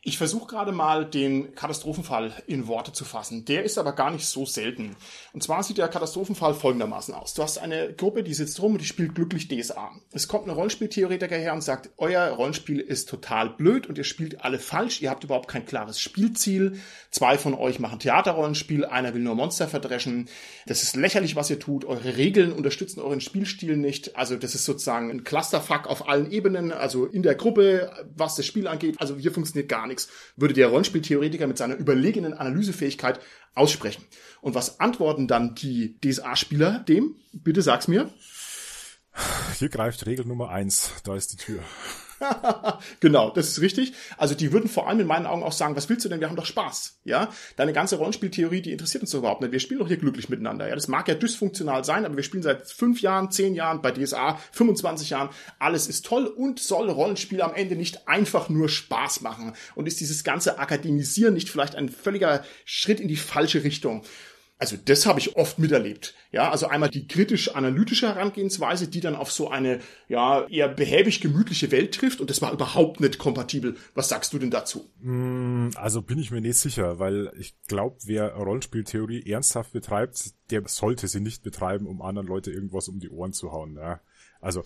Ich 0.06 0.18
versuche 0.18 0.48
gerade 0.48 0.70
mal 0.70 1.06
den 1.06 1.54
Katastrophenfall 1.54 2.30
in 2.46 2.66
Worte 2.66 2.92
zu 2.92 3.06
fassen. 3.06 3.46
Der 3.46 3.64
ist 3.64 3.78
aber 3.78 3.92
gar 3.92 4.10
nicht 4.10 4.26
so 4.26 4.44
selten. 4.44 4.96
Und 5.32 5.42
zwar 5.42 5.62
sieht 5.62 5.78
der 5.78 5.88
Katastrophenfall 5.88 6.52
folgendermaßen 6.52 7.14
aus. 7.14 7.32
Du 7.32 7.42
hast 7.42 7.56
eine 7.56 7.94
Gruppe, 7.94 8.22
die 8.22 8.34
sitzt 8.34 8.60
rum 8.60 8.72
und 8.72 8.82
die 8.82 8.86
spielt 8.86 9.14
glücklich 9.14 9.48
DSA. 9.48 9.92
Es 10.12 10.28
kommt 10.28 10.46
ein 10.46 10.50
Rollenspieltheoretiker 10.50 11.38
her 11.38 11.54
und 11.54 11.62
sagt, 11.62 11.88
euer 11.96 12.28
Rollenspiel 12.28 12.80
ist 12.80 13.08
total 13.08 13.48
blöd 13.48 13.86
und 13.86 13.96
ihr 13.96 14.04
spielt 14.04 14.44
alle 14.44 14.58
falsch. 14.58 15.00
Ihr 15.00 15.08
habt 15.08 15.24
überhaupt 15.24 15.48
kein 15.48 15.64
klares 15.64 15.98
Spielziel. 15.98 16.78
Zwei 17.10 17.38
von 17.38 17.54
euch 17.54 17.78
machen 17.78 17.98
Theaterrollenspiel, 17.98 18.84
einer 18.84 19.14
will 19.14 19.22
nur 19.22 19.36
Monster 19.36 19.68
verdreschen. 19.68 20.28
Das 20.66 20.82
ist 20.82 20.96
lächerlich, 20.96 21.34
was 21.34 21.48
ihr 21.48 21.58
tut. 21.58 21.86
Eure 21.86 22.18
Regeln 22.18 22.52
unterstützen 22.52 23.00
euren 23.00 23.22
Spielstil 23.22 23.78
nicht. 23.78 24.16
Also 24.16 24.36
das 24.36 24.54
ist 24.54 24.66
sozusagen 24.66 25.10
ein 25.10 25.24
Clusterfuck 25.24 25.86
auf 25.86 26.06
allen 26.10 26.30
Ebenen, 26.30 26.72
also 26.72 27.06
in 27.06 27.22
der 27.22 27.36
Gruppe, 27.36 27.90
was 28.14 28.34
das 28.34 28.44
Spiel 28.44 28.68
angeht. 28.68 28.96
Also 28.98 29.16
hier 29.16 29.32
funktioniert 29.32 29.70
gar 29.70 29.86
nichts, 29.86 29.93
würde 30.36 30.54
der 30.54 30.68
Rollenspieltheoretiker 30.68 31.46
mit 31.46 31.58
seiner 31.58 31.76
überlegenen 31.76 32.34
Analysefähigkeit 32.34 33.20
aussprechen. 33.54 34.04
Und 34.40 34.54
was 34.54 34.80
antworten 34.80 35.28
dann 35.28 35.54
die 35.54 35.98
DSA-Spieler 36.00 36.80
dem? 36.80 37.16
Bitte 37.32 37.62
sag's 37.62 37.88
mir. 37.88 38.10
Hier 39.58 39.68
greift 39.68 40.06
Regel 40.06 40.26
Nummer 40.26 40.50
eins. 40.50 40.92
Da 41.04 41.14
ist 41.14 41.32
die 41.32 41.36
Tür. 41.36 41.60
genau, 43.00 43.30
das 43.30 43.48
ist 43.48 43.60
richtig. 43.60 43.92
Also 44.16 44.34
die 44.34 44.52
würden 44.52 44.68
vor 44.68 44.88
allem 44.88 45.00
in 45.00 45.06
meinen 45.06 45.26
Augen 45.26 45.42
auch 45.42 45.52
sagen, 45.52 45.76
was 45.76 45.88
willst 45.88 46.04
du 46.04 46.08
denn? 46.08 46.20
Wir 46.20 46.28
haben 46.28 46.36
doch 46.36 46.46
Spaß. 46.46 47.00
Ja, 47.04 47.30
deine 47.56 47.72
ganze 47.72 47.96
Rollenspieltheorie, 47.96 48.62
die 48.62 48.72
interessiert 48.72 49.02
uns 49.02 49.10
doch 49.10 49.18
überhaupt 49.18 49.40
nicht. 49.40 49.52
Wir 49.52 49.60
spielen 49.60 49.80
doch 49.80 49.88
hier 49.88 49.96
glücklich 49.96 50.28
miteinander. 50.28 50.68
Ja, 50.68 50.74
das 50.74 50.88
mag 50.88 51.08
ja 51.08 51.14
dysfunktional 51.14 51.84
sein, 51.84 52.04
aber 52.04 52.16
wir 52.16 52.22
spielen 52.22 52.42
seit 52.42 52.66
fünf 52.66 53.00
Jahren, 53.02 53.30
zehn 53.30 53.54
Jahren 53.54 53.82
bei 53.82 53.90
DSA, 53.90 54.38
25 54.52 55.10
Jahren. 55.10 55.30
Alles 55.58 55.88
ist 55.88 56.06
toll 56.06 56.26
und 56.26 56.60
soll 56.60 56.90
Rollenspiel 56.90 57.42
am 57.42 57.54
Ende 57.54 57.76
nicht 57.76 58.08
einfach 58.08 58.48
nur 58.48 58.68
Spaß 58.68 59.20
machen. 59.20 59.54
Und 59.74 59.86
ist 59.86 60.00
dieses 60.00 60.24
ganze 60.24 60.58
Akademisieren 60.58 61.34
nicht 61.34 61.48
vielleicht 61.48 61.76
ein 61.76 61.88
völliger 61.88 62.44
Schritt 62.64 63.00
in 63.00 63.08
die 63.08 63.16
falsche 63.16 63.64
Richtung? 63.64 64.02
Also 64.64 64.78
das 64.82 65.04
habe 65.04 65.20
ich 65.20 65.36
oft 65.36 65.58
miterlebt. 65.58 66.14
Ja, 66.32 66.50
also 66.50 66.68
einmal 66.68 66.88
die 66.88 67.06
kritisch-analytische 67.06 68.08
Herangehensweise, 68.08 68.88
die 68.88 69.00
dann 69.00 69.14
auf 69.14 69.30
so 69.30 69.50
eine 69.50 69.80
ja 70.08 70.46
eher 70.46 70.68
behäbig 70.68 71.20
gemütliche 71.20 71.70
Welt 71.70 71.94
trifft 71.94 72.22
und 72.22 72.30
das 72.30 72.40
war 72.40 72.50
überhaupt 72.50 72.98
nicht 72.98 73.18
kompatibel. 73.18 73.76
Was 73.94 74.08
sagst 74.08 74.32
du 74.32 74.38
denn 74.38 74.50
dazu? 74.50 74.90
Mm, 75.00 75.68
also 75.74 76.00
bin 76.00 76.18
ich 76.18 76.30
mir 76.30 76.40
nicht 76.40 76.56
sicher, 76.56 76.98
weil 76.98 77.30
ich 77.38 77.54
glaube, 77.68 77.98
wer 78.04 78.32
Rollenspieltheorie 78.32 79.30
ernsthaft 79.30 79.74
betreibt, 79.74 80.32
der 80.50 80.66
sollte 80.66 81.08
sie 81.08 81.20
nicht 81.20 81.42
betreiben, 81.42 81.86
um 81.86 82.00
anderen 82.00 82.26
Leute 82.26 82.50
irgendwas 82.50 82.88
um 82.88 83.00
die 83.00 83.10
Ohren 83.10 83.34
zu 83.34 83.52
hauen. 83.52 83.76
Ja. 83.76 84.00
Also 84.40 84.64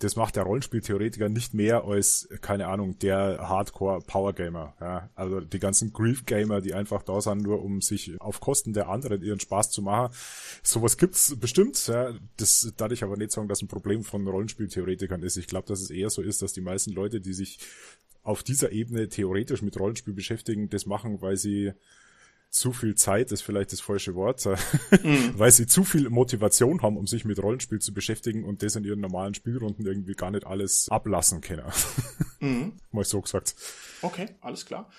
das 0.00 0.16
macht 0.16 0.36
der 0.36 0.44
Rollenspieltheoretiker 0.44 1.28
nicht 1.28 1.52
mehr 1.52 1.84
als, 1.84 2.28
keine 2.40 2.68
Ahnung, 2.68 2.98
der 2.98 3.48
Hardcore-Power-Gamer. 3.48 4.74
Ja? 4.80 5.10
Also 5.14 5.40
die 5.40 5.58
ganzen 5.58 5.92
Grief-Gamer, 5.92 6.62
die 6.62 6.74
einfach 6.74 7.02
da 7.02 7.20
sind, 7.20 7.42
nur 7.42 7.62
um 7.62 7.82
sich 7.82 8.18
auf 8.18 8.40
Kosten 8.40 8.72
der 8.72 8.88
anderen 8.88 9.22
ihren 9.22 9.40
Spaß 9.40 9.70
zu 9.70 9.82
machen. 9.82 10.14
Sowas 10.62 10.96
gibt's 10.96 11.36
bestimmt. 11.36 11.86
Ja? 11.86 12.14
Das 12.38 12.72
darf 12.78 12.92
ich 12.92 13.04
aber 13.04 13.18
nicht 13.18 13.30
sagen, 13.30 13.48
dass 13.48 13.60
ein 13.60 13.68
Problem 13.68 14.02
von 14.02 14.26
Rollenspieltheoretikern 14.26 15.22
ist. 15.22 15.36
Ich 15.36 15.46
glaube, 15.46 15.68
dass 15.68 15.82
es 15.82 15.90
eher 15.90 16.08
so 16.08 16.22
ist, 16.22 16.40
dass 16.40 16.54
die 16.54 16.62
meisten 16.62 16.92
Leute, 16.92 17.20
die 17.20 17.34
sich 17.34 17.58
auf 18.22 18.42
dieser 18.42 18.72
Ebene 18.72 19.08
theoretisch 19.08 19.60
mit 19.60 19.78
Rollenspiel 19.78 20.14
beschäftigen, 20.14 20.70
das 20.70 20.86
machen, 20.86 21.20
weil 21.20 21.36
sie 21.36 21.72
zu 22.50 22.72
viel 22.72 22.96
Zeit 22.96 23.30
ist 23.30 23.42
vielleicht 23.42 23.72
das 23.72 23.80
falsche 23.80 24.14
Wort, 24.14 24.44
mhm. 24.44 25.34
weil 25.38 25.52
sie 25.52 25.66
zu 25.66 25.84
viel 25.84 26.10
Motivation 26.10 26.82
haben, 26.82 26.96
um 26.96 27.06
sich 27.06 27.24
mit 27.24 27.40
Rollenspiel 27.40 27.78
zu 27.78 27.94
beschäftigen 27.94 28.44
und 28.44 28.62
das 28.62 28.76
in 28.76 28.84
ihren 28.84 29.00
normalen 29.00 29.34
Spielrunden 29.34 29.86
irgendwie 29.86 30.14
gar 30.14 30.30
nicht 30.30 30.46
alles 30.46 30.88
ablassen 30.90 31.40
können. 31.40 31.64
Mhm. 32.42 32.72
Mal 32.90 33.04
so 33.04 33.20
gesagt. 33.20 33.54
Okay, 34.00 34.28
alles 34.40 34.64
klar. 34.64 34.90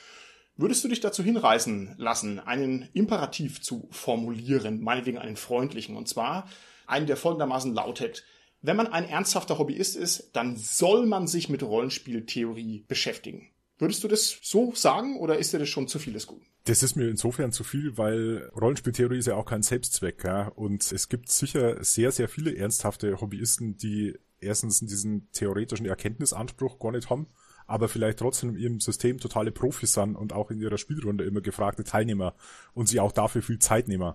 Würdest 0.58 0.84
du 0.84 0.88
dich 0.88 1.00
dazu 1.00 1.24
hinreißen 1.24 1.96
lassen, 1.98 2.40
einen 2.40 2.88
Imperativ 2.94 3.64
zu 3.64 3.88
formulieren, 3.90 4.80
meinetwegen 4.80 5.18
einen 5.18 5.38
freundlichen, 5.38 5.98
und 5.98 6.08
zwar 6.08 6.48
einen, 6.86 7.08
der 7.08 7.18
folgendermaßen 7.18 7.74
lautet, 7.74 8.26
wenn 8.62 8.78
man 8.78 8.86
ein 8.86 9.06
ernsthafter 9.06 9.58
Hobbyist 9.58 9.96
ist, 9.96 10.30
dann 10.34 10.56
soll 10.56 11.08
man 11.08 11.26
sich 11.26 11.50
mit 11.50 11.64
Rollenspieltheorie 11.64 12.86
beschäftigen. 12.88 13.50
Würdest 13.80 14.04
du 14.04 14.08
das 14.08 14.38
so 14.44 14.76
sagen 14.76 15.18
oder 15.18 15.40
ist 15.40 15.52
dir 15.52 15.58
das 15.58 15.70
schon 15.70 15.88
zu 15.88 15.98
viel 15.98 16.14
des 16.14 16.28
Guten? 16.28 16.46
Das 16.66 16.84
ist 16.84 16.96
mir 16.96 17.10
insofern 17.10 17.52
zu 17.52 17.64
viel, 17.64 17.98
weil 17.98 18.52
Rollenspieltheorie 18.56 19.18
ist 19.18 19.26
ja 19.26 19.36
auch 19.36 19.46
kein 19.46 19.64
Selbstzweck. 19.64 20.24
Ja? 20.24 20.48
Und 20.48 20.92
es 20.92 21.10
gibt 21.10 21.30
sicher 21.30 21.84
sehr, 21.84 22.12
sehr 22.12 22.30
viele 22.30 22.56
ernsthafte 22.56 23.20
Hobbyisten, 23.20 23.78
die 23.78 24.18
erstens 24.40 24.80
diesen 24.80 25.32
theoretischen 25.32 25.86
Erkenntnisanspruch 25.86 26.80
gar 26.80 26.92
nicht 26.92 27.10
haben, 27.10 27.28
aber 27.68 27.88
vielleicht 27.88 28.20
trotzdem 28.20 28.52
in 28.52 28.58
ihrem 28.58 28.80
System 28.80 29.20
totale 29.20 29.52
Profis 29.52 29.94
sind 29.94 30.16
und 30.16 30.34
auch 30.34 30.52
in 30.52 30.60
ihrer 30.60 30.78
Spielrunde 30.78 31.24
immer 31.24 31.42
gefragte 31.42 31.84
Teilnehmer 31.84 32.36
und 32.74 32.90
sie 32.90 33.00
auch 33.00 33.12
dafür 33.12 33.42
viel 33.42 33.60
Zeit 33.60 33.88
nehmen. 33.88 34.14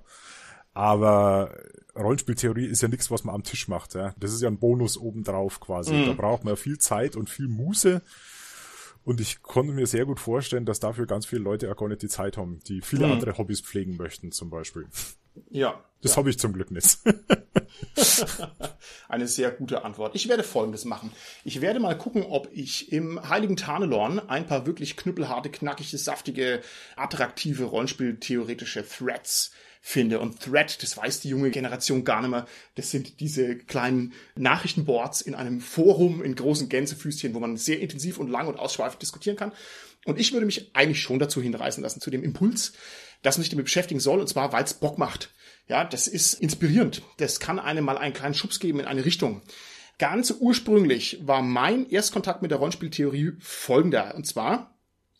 Aber 0.74 1.56
Rollenspieltheorie 1.96 2.66
ist 2.66 2.82
ja 2.82 2.88
nichts, 2.88 3.10
was 3.10 3.24
man 3.24 3.34
am 3.34 3.44
Tisch 3.44 3.66
macht. 3.66 3.94
Ja? 3.94 4.14
Das 4.18 4.32
ist 4.32 4.42
ja 4.42 4.48
ein 4.48 4.58
Bonus 4.58 4.98
obendrauf 4.98 5.58
quasi. 5.58 5.94
Mhm. 5.94 6.06
Da 6.06 6.12
braucht 6.12 6.44
man 6.44 6.56
viel 6.56 6.78
Zeit 6.78 7.16
und 7.16 7.30
viel 7.30 7.48
Muße 7.48 8.02
und 9.06 9.20
ich 9.20 9.40
konnte 9.40 9.72
mir 9.72 9.86
sehr 9.86 10.04
gut 10.04 10.18
vorstellen, 10.18 10.66
dass 10.66 10.80
dafür 10.80 11.06
ganz 11.06 11.26
viele 11.26 11.40
Leute 11.42 11.70
auch 11.70 11.76
gar 11.76 11.88
nicht 11.88 12.02
die 12.02 12.08
Zeit 12.08 12.36
haben, 12.36 12.58
die 12.66 12.80
viele 12.80 13.06
mhm. 13.06 13.12
andere 13.12 13.38
Hobbys 13.38 13.60
pflegen 13.60 13.96
möchten, 13.96 14.32
zum 14.32 14.50
Beispiel. 14.50 14.88
Ja. 15.48 15.80
Das 16.02 16.12
ja. 16.12 16.16
habe 16.16 16.30
ich 16.30 16.40
zum 16.40 16.52
Glück 16.52 16.72
nicht. 16.72 16.98
Eine 19.08 19.28
sehr 19.28 19.52
gute 19.52 19.84
Antwort. 19.84 20.16
Ich 20.16 20.28
werde 20.28 20.42
Folgendes 20.42 20.84
machen. 20.84 21.12
Ich 21.44 21.60
werde 21.60 21.78
mal 21.78 21.96
gucken, 21.96 22.24
ob 22.24 22.48
ich 22.52 22.90
im 22.90 23.28
Heiligen 23.28 23.56
Tarnelorn 23.56 24.18
ein 24.28 24.46
paar 24.46 24.66
wirklich 24.66 24.96
knüppelharte, 24.96 25.50
knackige, 25.50 25.98
saftige, 25.98 26.60
attraktive 26.96 27.62
Rollenspieltheoretische 27.62 28.84
Threads 28.84 29.52
finde. 29.88 30.18
Und 30.18 30.40
Thread, 30.40 30.82
das 30.82 30.96
weiß 30.96 31.20
die 31.20 31.28
junge 31.28 31.52
Generation 31.52 32.04
gar 32.04 32.20
nicht 32.20 32.32
mehr, 32.32 32.48
das 32.74 32.90
sind 32.90 33.20
diese 33.20 33.54
kleinen 33.54 34.14
Nachrichtenboards 34.34 35.20
in 35.20 35.36
einem 35.36 35.60
Forum 35.60 36.24
in 36.24 36.34
großen 36.34 36.68
Gänsefüßchen, 36.68 37.34
wo 37.34 37.38
man 37.38 37.56
sehr 37.56 37.78
intensiv 37.78 38.18
und 38.18 38.28
lang 38.28 38.48
und 38.48 38.58
ausschweifend 38.58 39.00
diskutieren 39.00 39.36
kann. 39.36 39.52
Und 40.04 40.18
ich 40.18 40.32
würde 40.32 40.44
mich 40.44 40.74
eigentlich 40.74 41.00
schon 41.00 41.20
dazu 41.20 41.40
hinreißen 41.40 41.84
lassen, 41.84 42.00
zu 42.00 42.10
dem 42.10 42.24
Impuls, 42.24 42.72
dass 43.22 43.38
man 43.38 43.44
sich 43.44 43.50
damit 43.50 43.66
beschäftigen 43.66 44.00
soll, 44.00 44.18
und 44.18 44.28
zwar, 44.28 44.52
weil 44.52 44.64
es 44.64 44.74
Bock 44.74 44.98
macht. 44.98 45.30
Ja, 45.68 45.84
das 45.84 46.08
ist 46.08 46.34
inspirierend. 46.34 47.02
Das 47.18 47.38
kann 47.38 47.60
einem 47.60 47.84
mal 47.84 47.96
einen 47.96 48.12
kleinen 48.12 48.34
Schubs 48.34 48.58
geben 48.58 48.80
in 48.80 48.86
eine 48.86 49.04
Richtung. 49.04 49.40
Ganz 49.98 50.34
ursprünglich 50.36 51.20
war 51.22 51.42
mein 51.42 51.88
Erstkontakt 51.88 52.42
mit 52.42 52.50
der 52.50 52.58
Rollenspieltheorie 52.58 53.34
folgender. 53.38 54.16
Und 54.16 54.26
zwar 54.26 54.76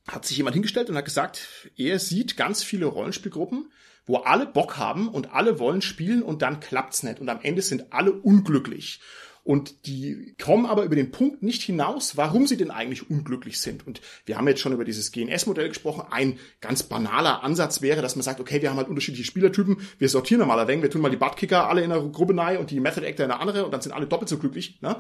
hat 0.09 0.27
sich 0.27 0.37
jemand 0.37 0.55
hingestellt 0.55 0.91
und 0.91 0.97
hat 0.97 1.05
gesagt, 1.05 1.71
er 1.77 2.01
sieht 2.01 2.37
ganz 2.37 2.65
viele 2.65 2.87
Rollenspielgruppen, 2.87 3.71
wo 4.07 4.19
alle 4.19 4.47
Bock 4.47 4.79
haben 4.79 5.09
und 5.09 5.33
alle 5.33 5.59
wollen 5.59 5.83
spielen 5.83 6.23
und 6.23 6.43
dann 6.43 6.61
klappt's 6.61 7.03
nicht 7.03 7.21
und 7.21 7.29
am 7.29 7.41
Ende 7.43 7.63
sind 7.63 7.93
alle 7.93 8.13
unglücklich. 8.13 9.01
Und 9.47 9.87
die 9.87 10.35
kommen 10.43 10.67
aber 10.67 10.83
über 10.83 10.97
den 10.97 11.13
Punkt 11.13 11.45
nicht 11.45 11.63
hinaus, 11.63 12.17
warum 12.17 12.49
sie 12.49 12.57
denn 12.57 12.73
eigentlich 12.73 13.09
unglücklich 13.09 13.61
sind. 13.61 13.87
Und 13.87 14.01
wir 14.25 14.37
haben 14.37 14.49
jetzt 14.49 14.61
schon 14.61 14.73
über 14.73 14.85
dieses 14.85 15.13
GNS-Modell 15.13 15.69
gesprochen. 15.69 16.03
Ein 16.11 16.41
ganz 16.61 16.83
banaler 16.83 17.45
Ansatz 17.45 17.81
wäre, 17.81 18.03
dass 18.03 18.17
man 18.17 18.25
sagt, 18.25 18.41
okay, 18.41 18.61
wir 18.61 18.71
haben 18.71 18.77
halt 18.77 18.89
unterschiedliche 18.89 19.25
Spielertypen, 19.25 19.77
wir 19.99 20.09
sortieren 20.09 20.49
mal 20.49 20.59
ein 20.59 20.67
wenig, 20.67 20.83
wir 20.83 20.91
tun 20.91 21.01
mal 21.01 21.13
die 21.13 21.17
Buttkicker 21.17 21.69
alle 21.69 21.85
in 21.85 21.93
einer 21.93 22.03
Gruppe 22.09 22.37
rein 22.37 22.57
und 22.57 22.73
die 22.73 22.81
Method 22.81 23.07
Actor 23.07 23.25
in 23.25 23.31
eine 23.31 23.41
andere 23.41 23.65
und 23.65 23.71
dann 23.71 23.81
sind 23.81 23.93
alle 23.93 24.09
doppelt 24.09 24.29
so 24.29 24.39
glücklich. 24.39 24.83
Ne? 24.83 24.97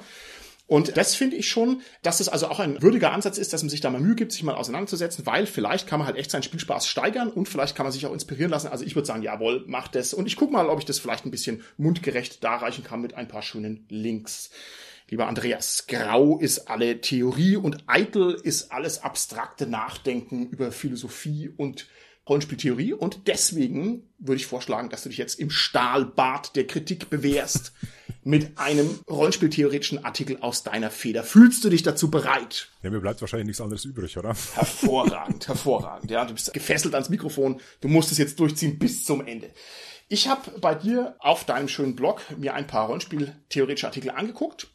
Und 0.68 0.96
das 0.96 1.14
finde 1.14 1.36
ich 1.36 1.48
schon, 1.48 1.82
dass 2.02 2.18
es 2.18 2.28
also 2.28 2.48
auch 2.48 2.58
ein 2.58 2.82
würdiger 2.82 3.12
Ansatz 3.12 3.38
ist, 3.38 3.52
dass 3.52 3.62
man 3.62 3.70
sich 3.70 3.80
da 3.80 3.90
mal 3.90 4.00
Mühe 4.00 4.16
gibt, 4.16 4.32
sich 4.32 4.42
mal 4.42 4.56
auseinanderzusetzen, 4.56 5.24
weil 5.24 5.46
vielleicht 5.46 5.86
kann 5.86 6.00
man 6.00 6.06
halt 6.06 6.16
echt 6.16 6.30
seinen 6.30 6.42
Spielspaß 6.42 6.88
steigern 6.88 7.28
und 7.28 7.48
vielleicht 7.48 7.76
kann 7.76 7.86
man 7.86 7.92
sich 7.92 8.04
auch 8.04 8.12
inspirieren 8.12 8.50
lassen. 8.50 8.68
Also 8.68 8.84
ich 8.84 8.96
würde 8.96 9.06
sagen, 9.06 9.22
jawohl, 9.22 9.64
macht 9.68 9.94
das. 9.94 10.12
Und 10.12 10.26
ich 10.26 10.34
gucke 10.34 10.52
mal, 10.52 10.68
ob 10.68 10.80
ich 10.80 10.84
das 10.84 10.98
vielleicht 10.98 11.24
ein 11.24 11.30
bisschen 11.30 11.62
mundgerecht 11.76 12.42
darreichen 12.42 12.82
kann 12.82 13.00
mit 13.00 13.14
ein 13.14 13.28
paar 13.28 13.42
schönen 13.42 13.86
Links. 13.88 14.50
Lieber 15.08 15.28
Andreas, 15.28 15.86
grau 15.86 16.38
ist 16.38 16.68
alle 16.68 17.00
Theorie 17.00 17.54
und 17.54 17.84
eitel 17.86 18.34
ist 18.34 18.72
alles 18.72 19.04
abstrakte 19.04 19.68
Nachdenken 19.68 20.48
über 20.48 20.72
Philosophie 20.72 21.48
und 21.56 21.86
Rollenspieltheorie 22.28 22.92
und 22.92 23.28
deswegen 23.28 24.02
würde 24.18 24.40
ich 24.40 24.46
vorschlagen, 24.46 24.88
dass 24.88 25.02
du 25.04 25.08
dich 25.08 25.18
jetzt 25.18 25.38
im 25.38 25.50
Stahlbad 25.50 26.56
der 26.56 26.66
Kritik 26.66 27.08
bewährst 27.08 27.72
mit 28.24 28.58
einem 28.58 28.98
Rollenspieltheoretischen 29.08 30.04
Artikel 30.04 30.38
aus 30.40 30.64
deiner 30.64 30.90
Feder. 30.90 31.22
Fühlst 31.22 31.62
du 31.62 31.70
dich 31.70 31.84
dazu 31.84 32.10
bereit? 32.10 32.68
Ja, 32.82 32.90
mir 32.90 33.00
bleibt 33.00 33.20
wahrscheinlich 33.20 33.46
nichts 33.46 33.60
anderes 33.60 33.84
übrig, 33.84 34.18
oder? 34.18 34.34
Hervorragend, 34.54 35.46
hervorragend. 35.48 36.10
Ja, 36.10 36.24
du 36.24 36.34
bist 36.34 36.52
gefesselt 36.52 36.94
ans 36.94 37.08
Mikrofon. 37.08 37.60
Du 37.80 37.88
musst 37.88 38.10
es 38.10 38.18
jetzt 38.18 38.40
durchziehen 38.40 38.78
bis 38.78 39.04
zum 39.04 39.24
Ende. 39.24 39.50
Ich 40.08 40.28
habe 40.28 40.58
bei 40.60 40.74
dir 40.74 41.16
auf 41.18 41.44
deinem 41.44 41.68
schönen 41.68 41.96
Blog 41.96 42.22
mir 42.36 42.54
ein 42.54 42.66
paar 42.66 42.86
Rollenspieltheoretische 42.86 43.86
Artikel 43.86 44.10
angeguckt. 44.10 44.68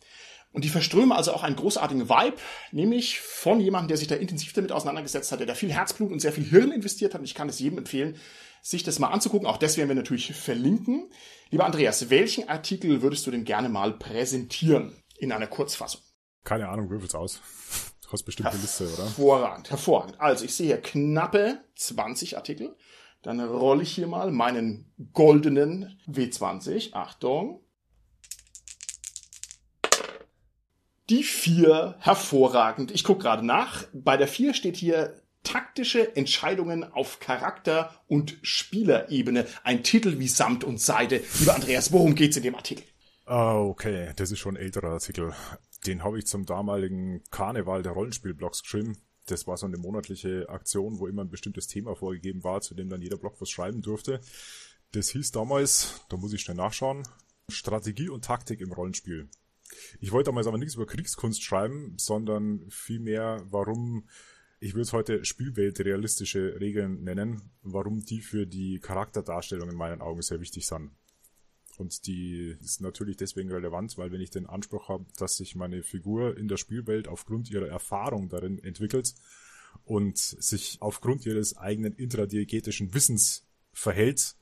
Und 0.53 0.65
die 0.65 0.69
verströmen 0.69 1.13
also 1.13 1.33
auch 1.33 1.43
einen 1.43 1.55
großartigen 1.55 2.09
Vibe, 2.09 2.37
nämlich 2.71 3.19
von 3.21 3.61
jemandem, 3.61 3.87
der 3.89 3.97
sich 3.97 4.07
da 4.07 4.15
intensiv 4.15 4.51
damit 4.53 4.71
auseinandergesetzt 4.71 5.31
hat, 5.31 5.39
der 5.39 5.47
da 5.47 5.55
viel 5.55 5.71
Herzblut 5.71 6.11
und 6.11 6.19
sehr 6.19 6.33
viel 6.33 6.43
Hirn 6.43 6.71
investiert 6.71 7.13
hat. 7.13 7.21
Und 7.21 7.25
ich 7.25 7.35
kann 7.35 7.47
es 7.47 7.59
jedem 7.59 7.77
empfehlen, 7.77 8.17
sich 8.61 8.83
das 8.83 8.99
mal 8.99 9.07
anzugucken. 9.07 9.47
Auch 9.47 9.57
das 9.57 9.77
werden 9.77 9.89
wir 9.89 9.95
natürlich 9.95 10.33
verlinken. 10.33 11.09
Lieber 11.49 11.65
Andreas, 11.65 12.09
welchen 12.09 12.49
Artikel 12.49 13.01
würdest 13.01 13.25
du 13.25 13.31
denn 13.31 13.45
gerne 13.45 13.69
mal 13.69 13.93
präsentieren 13.93 15.01
in 15.17 15.31
einer 15.31 15.47
Kurzfassung? 15.47 16.01
Keine 16.43 16.67
Ahnung, 16.67 16.89
würfel's 16.89 17.15
aus. 17.15 17.41
Hast 18.11 18.23
bestimmt 18.23 18.49
eine 18.49 18.59
Liste, 18.59 18.91
oder? 18.91 19.03
Hervorragend, 19.03 19.69
hervorragend. 19.69 20.19
Also 20.19 20.43
ich 20.43 20.53
sehe 20.53 20.67
hier 20.67 20.81
knappe 20.81 21.63
20 21.75 22.35
Artikel. 22.35 22.75
Dann 23.21 23.39
rolle 23.39 23.83
ich 23.83 23.93
hier 23.93 24.07
mal 24.07 24.31
meinen 24.31 24.93
goldenen 25.13 25.97
W20. 26.07 26.93
Achtung. 26.93 27.63
Die 31.11 31.23
vier 31.23 31.97
hervorragend. 31.99 32.89
Ich 32.91 33.03
gucke 33.03 33.23
gerade 33.23 33.45
nach. 33.45 33.83
Bei 33.91 34.15
der 34.15 34.29
vier 34.29 34.53
steht 34.53 34.77
hier 34.77 35.21
taktische 35.43 36.15
Entscheidungen 36.15 36.85
auf 36.85 37.19
Charakter- 37.19 38.01
und 38.07 38.39
Spielerebene. 38.43 39.45
Ein 39.65 39.83
Titel 39.83 40.19
wie 40.19 40.29
Samt 40.29 40.63
und 40.63 40.79
Seide. 40.79 41.21
Lieber 41.39 41.53
Andreas, 41.53 41.91
worum 41.91 42.15
geht's 42.15 42.37
in 42.37 42.43
dem 42.43 42.55
Artikel? 42.55 42.85
Ah, 43.25 43.59
okay. 43.59 44.13
Das 44.15 44.31
ist 44.31 44.39
schon 44.39 44.55
ein 44.55 44.63
älterer 44.63 44.91
Artikel. 44.91 45.33
Den 45.85 46.01
habe 46.01 46.17
ich 46.17 46.27
zum 46.27 46.45
damaligen 46.45 47.21
Karneval 47.29 47.83
der 47.83 47.91
Rollenspielblogs 47.91 48.61
geschrieben. 48.61 48.97
Das 49.25 49.47
war 49.47 49.57
so 49.57 49.65
eine 49.65 49.77
monatliche 49.77 50.47
Aktion, 50.47 50.97
wo 50.99 51.07
immer 51.07 51.25
ein 51.25 51.29
bestimmtes 51.29 51.67
Thema 51.67 51.93
vorgegeben 51.93 52.45
war, 52.45 52.61
zu 52.61 52.73
dem 52.73 52.87
dann 52.87 53.01
jeder 53.01 53.17
Blog 53.17 53.35
was 53.41 53.49
schreiben 53.49 53.81
durfte. 53.81 54.21
Das 54.93 55.09
hieß 55.09 55.33
damals, 55.33 56.05
da 56.07 56.15
muss 56.15 56.31
ich 56.31 56.39
schnell 56.39 56.55
nachschauen, 56.55 57.03
Strategie 57.49 58.07
und 58.07 58.23
Taktik 58.23 58.61
im 58.61 58.71
Rollenspiel. 58.71 59.27
Ich 59.99 60.11
wollte 60.11 60.29
damals 60.29 60.47
aber 60.47 60.57
nichts 60.57 60.75
über 60.75 60.85
Kriegskunst 60.85 61.43
schreiben, 61.43 61.95
sondern 61.97 62.69
vielmehr, 62.69 63.43
warum, 63.49 64.07
ich 64.59 64.73
würde 64.73 64.83
es 64.83 64.93
heute 64.93 65.25
Spielwelt-realistische 65.25 66.59
Regeln 66.59 67.03
nennen, 67.03 67.41
warum 67.61 68.01
die 68.01 68.21
für 68.21 68.45
die 68.45 68.79
Charakterdarstellung 68.79 69.69
in 69.69 69.75
meinen 69.75 70.01
Augen 70.01 70.21
sehr 70.21 70.39
wichtig 70.39 70.67
sind. 70.67 70.91
Und 71.77 72.05
die 72.05 72.55
ist 72.61 72.81
natürlich 72.81 73.17
deswegen 73.17 73.51
relevant, 73.51 73.97
weil 73.97 74.11
wenn 74.11 74.21
ich 74.21 74.29
den 74.29 74.45
Anspruch 74.45 74.89
habe, 74.89 75.05
dass 75.17 75.37
sich 75.37 75.55
meine 75.55 75.83
Figur 75.83 76.37
in 76.37 76.47
der 76.47 76.57
Spielwelt 76.57 77.07
aufgrund 77.07 77.49
ihrer 77.49 77.67
Erfahrung 77.67 78.29
darin 78.29 78.59
entwickelt 78.59 79.15
und 79.83 80.17
sich 80.17 80.77
aufgrund 80.79 81.25
ihres 81.25 81.57
eigenen 81.57 81.93
intradiegetischen 81.93 82.93
Wissens 82.93 83.47
verhält, 83.73 84.35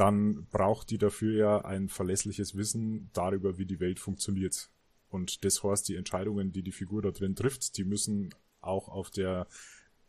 dann 0.00 0.46
braucht 0.50 0.88
die 0.88 0.96
dafür 0.96 1.36
ja 1.36 1.64
ein 1.64 1.90
verlässliches 1.90 2.56
Wissen 2.56 3.10
darüber, 3.12 3.58
wie 3.58 3.66
die 3.66 3.80
Welt 3.80 4.00
funktioniert. 4.00 4.70
Und 5.10 5.44
das 5.44 5.62
heißt, 5.62 5.86
die 5.90 5.96
Entscheidungen, 5.96 6.52
die 6.52 6.62
die 6.62 6.72
Figur 6.72 7.02
da 7.02 7.10
drin 7.10 7.36
trifft, 7.36 7.76
die 7.76 7.84
müssen 7.84 8.34
auch 8.62 8.88
auf 8.88 9.10
der 9.10 9.46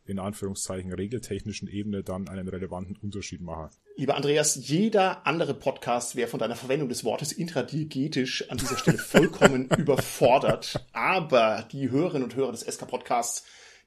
in 0.05 0.17
Anführungszeichen 0.17 0.93
regeltechnischen 0.93 1.67
Ebene 1.67 2.03
dann 2.03 2.29
einen 2.29 2.47
relevanten 2.47 2.95
Unterschied 2.95 3.41
machen. 3.41 3.69
Lieber 3.97 4.15
Andreas, 4.15 4.55
jeder 4.55 5.27
andere 5.27 5.53
Podcast 5.53 6.15
wäre 6.15 6.29
von 6.29 6.39
deiner 6.39 6.55
Verwendung 6.55 6.87
des 6.87 7.03
Wortes 7.03 7.33
intradiegetisch 7.33 8.49
an 8.49 8.57
dieser 8.57 8.77
Stelle 8.77 8.97
vollkommen 8.97 9.69
überfordert. 9.77 10.85
Aber 10.93 11.67
die 11.69 11.91
Hörerinnen 11.91 12.23
und 12.23 12.35
Hörer 12.35 12.53
des 12.53 12.61
SK 12.61 12.87
Podcasts, 12.87 13.43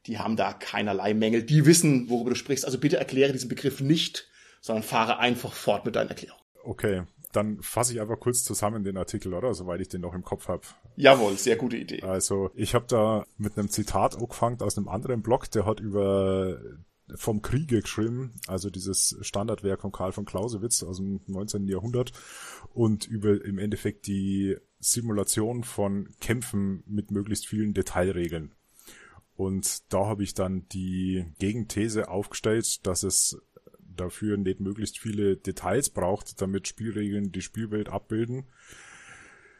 die 0.07 0.19
haben 0.19 0.37
da 0.37 0.53
keinerlei 0.53 1.15
Mängel. 1.15 1.43
Die 1.43 1.65
wissen, 1.65 2.11
worüber 2.11 2.31
du 2.31 2.37
sprichst. 2.37 2.67
Also 2.67 2.79
bitte 2.79 2.99
erkläre 2.99 3.33
diesen 3.33 3.49
Begriff 3.49 3.81
nicht, 3.81 4.29
sondern 4.65 4.83
fahre 4.83 5.19
einfach 5.19 5.53
fort 5.53 5.85
mit 5.85 5.95
deiner 5.95 6.09
Erklärung. 6.09 6.39
Okay, 6.62 7.03
dann 7.33 7.61
fasse 7.61 7.93
ich 7.93 8.01
einfach 8.01 8.19
kurz 8.19 8.45
zusammen 8.45 8.83
den 8.83 8.97
Artikel, 8.97 9.35
oder? 9.35 9.53
Soweit 9.53 9.83
ich 9.83 9.91
den 9.91 10.01
noch 10.01 10.15
im 10.15 10.25
Kopf 10.25 10.49
habe. 10.49 10.62
Jawohl, 10.97 11.37
sehr 11.37 11.57
gute 11.57 11.77
Idee. 11.77 12.01
Also 12.01 12.51
ich 12.55 12.75
habe 12.75 12.87
da 12.89 13.27
mit 13.37 13.59
einem 13.59 13.69
Zitat 13.69 14.17
angefangen 14.17 14.62
aus 14.62 14.79
einem 14.79 14.89
anderen 14.89 15.21
Blog, 15.21 15.51
der 15.51 15.67
hat 15.67 15.81
über 15.81 16.59
vom 17.15 17.43
Kriege 17.43 17.83
geschrieben, 17.83 18.41
also 18.47 18.71
dieses 18.71 19.19
Standardwerk 19.21 19.83
von 19.83 19.93
Karl 19.93 20.12
von 20.12 20.25
Clausewitz 20.25 20.83
aus 20.83 20.97
dem 20.97 21.21
19. 21.27 21.69
Jahrhundert 21.69 22.12
und 22.73 23.07
über 23.07 23.45
im 23.45 23.59
Endeffekt 23.59 24.07
die 24.07 24.57
Simulation 24.79 25.62
von 25.62 26.09
Kämpfen 26.23 26.83
mit 26.87 27.11
möglichst 27.11 27.47
vielen 27.47 27.75
Detailregeln. 27.75 28.55
Und 29.37 29.93
da 29.93 30.07
habe 30.07 30.23
ich 30.23 30.33
dann 30.33 30.67
die 30.71 31.27
Gegenthese 31.39 32.09
aufgestellt, 32.09 32.87
dass 32.87 33.03
es 33.03 33.43
dafür 33.97 34.36
nicht 34.36 34.61
möglichst 34.61 34.99
viele 34.99 35.36
Details 35.36 35.90
braucht, 35.90 36.40
damit 36.40 36.68
Spielregeln 36.68 37.32
die 37.32 37.42
Spielwelt 37.42 37.88
abbilden, 37.88 38.45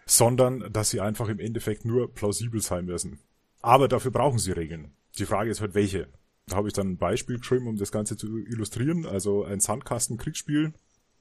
sondern 0.07 0.72
dass 0.72 0.91
sie 0.91 1.01
einfach 1.01 1.28
im 1.28 1.39
Endeffekt 1.39 1.85
nur 1.85 2.12
plausibel 2.12 2.61
sein 2.61 2.87
müssen. 2.87 3.18
Aber 3.62 3.89
dafür 3.89 4.11
brauchen 4.11 4.39
sie 4.39 4.53
Regeln. 4.53 4.93
Die 5.18 5.26
Frage 5.26 5.51
ist 5.51 5.61
halt 5.61 5.74
welche. 5.74 6.09
Da 6.47 6.57
habe 6.57 6.68
ich 6.68 6.74
dann 6.74 6.93
ein 6.93 6.99
Beispiel 6.99 7.39
geschrieben, 7.39 7.66
um 7.66 7.76
das 7.76 7.93
Ganze 7.93 8.16
zu 8.16 8.37
illustrieren. 8.39 9.07
Also 9.07 9.45
ein 9.45 9.61
Sandkasten-Kriegsspiel, 9.61 10.74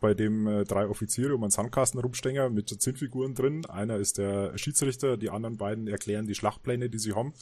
bei 0.04 0.14
dem 0.14 0.48
äh, 0.48 0.66
drei 0.66 0.88
Offiziere 0.88 1.34
um 1.34 1.44
einen 1.44 1.52
Sandkasten 1.52 2.02
rumstehen 2.02 2.54
mit 2.54 2.70
Zinnfiguren 2.70 3.36
drin. 3.36 3.66
Einer 3.68 3.96
ist 3.96 4.18
der 4.18 4.58
Schiedsrichter, 4.58 5.16
die 5.16 5.30
anderen 5.30 5.56
beiden 5.56 5.88
erklären 5.88 6.28
die 6.28 6.36
Schlachtpläne, 6.36 6.90
die 6.90 7.00
sie 7.00 7.14
haben. 7.14 7.34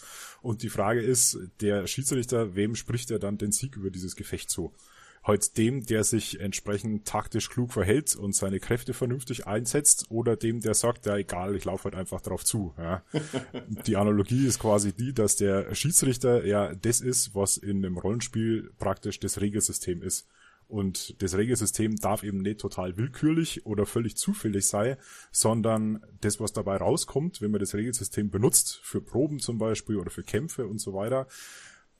Und 0.44 0.62
die 0.62 0.70
Frage 0.70 1.02
ist, 1.02 1.40
der 1.60 1.88
Schiedsrichter, 1.88 2.56
wem 2.56 2.76
spricht 2.76 3.10
er 3.10 3.18
dann 3.18 3.40
den 3.40 3.52
Sieg 3.52 3.78
über 3.78 3.90
dieses 3.90 4.16
Gefecht 4.16 4.52
zu? 4.52 4.76
Halt 5.24 5.58
dem, 5.58 5.86
der 5.86 6.04
sich 6.04 6.40
entsprechend 6.40 7.08
taktisch 7.08 7.50
klug 7.50 7.74
verhält 7.74 8.16
und 8.16 8.36
seine 8.36 8.60
Kräfte 8.60 8.94
vernünftig 8.94 9.46
einsetzt, 9.46 10.08
oder 10.10 10.36
dem, 10.36 10.62
der 10.62 10.74
sagt, 10.74 11.06
ja 11.06 11.16
egal, 11.18 11.56
ich 11.56 11.66
laufe 11.66 11.86
halt 11.86 11.96
einfach 11.96 12.22
drauf 12.22 12.44
zu. 12.44 12.74
Ja. 12.78 13.04
die 13.86 13.98
Analogie 13.98 14.48
ist 14.48 14.60
quasi 14.60 14.94
die, 14.94 15.14
dass 15.14 15.36
der 15.36 15.74
Schiedsrichter 15.76 16.46
ja 16.46 16.74
das 16.74 17.02
ist, 17.02 17.36
was 17.36 17.58
in 17.58 17.78
einem 17.86 17.98
Rollenspiel 17.98 18.72
praktisch 18.80 19.20
das 19.20 19.40
Regelsystem 19.42 20.02
ist. 20.02 20.28
Und 20.72 21.22
das 21.22 21.36
Regelsystem 21.36 21.98
darf 21.98 22.24
eben 22.24 22.38
nicht 22.38 22.62
total 22.62 22.96
willkürlich 22.96 23.66
oder 23.66 23.86
völlig 23.86 24.16
zufällig 24.16 24.66
sein, 24.68 24.96
sondern 25.30 26.02
das, 26.22 26.40
was 26.40 26.54
dabei 26.54 26.78
rauskommt, 26.78 27.42
wenn 27.42 27.52
man 27.52 27.60
das 27.60 27.76
Regelsystem 27.76 28.30
benutzt, 28.30 28.80
für 28.82 29.02
Proben 29.02 29.40
zum 29.40 29.58
Beispiel 29.58 29.98
oder 29.98 30.10
für 30.10 30.24
Kämpfe 30.24 30.66
und 30.66 30.80
so 30.80 30.94
weiter, 30.94 31.28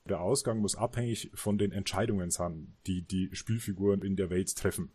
der 0.08 0.20
Ausgang 0.20 0.58
muss 0.58 0.76
abhängig 0.76 1.30
von 1.34 1.58
den 1.58 1.72
Entscheidungen 1.72 2.30
sein, 2.30 2.74
die 2.86 3.02
die 3.02 3.30
Spielfiguren 3.32 4.02
in 4.02 4.16
der 4.16 4.30
Welt 4.30 4.54
treffen. 4.56 4.92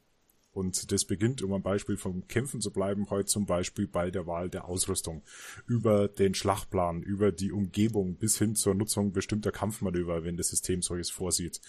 Und 0.58 0.91
das 0.91 1.05
beginnt, 1.05 1.43
um 1.43 1.53
am 1.53 1.62
Beispiel 1.62 1.97
vom 1.97 2.28
Kämpfen 2.28 2.62
zu 2.62 2.74
bleiben, 2.74 3.12
heute 3.12 3.28
zum 3.28 3.45
Beispiel 3.45 3.88
bei 3.88 4.10
der 4.10 4.26
Wahl 4.26 4.49
der 4.49 4.66
Ausrüstung, 4.66 5.22
über 5.68 6.08
den 6.08 6.34
Schlachtplan, 6.34 7.03
über 7.03 7.32
die 7.32 7.51
Umgebung 7.51 8.16
bis 8.16 8.39
hin 8.39 8.55
zur 8.55 8.74
Nutzung 8.74 9.12
bestimmter 9.12 9.51
Kampfmanöver, 9.51 10.24
wenn 10.24 10.36
das 10.36 10.47
System 10.47 10.82
solches 10.82 11.12
vorsieht. 11.12 11.62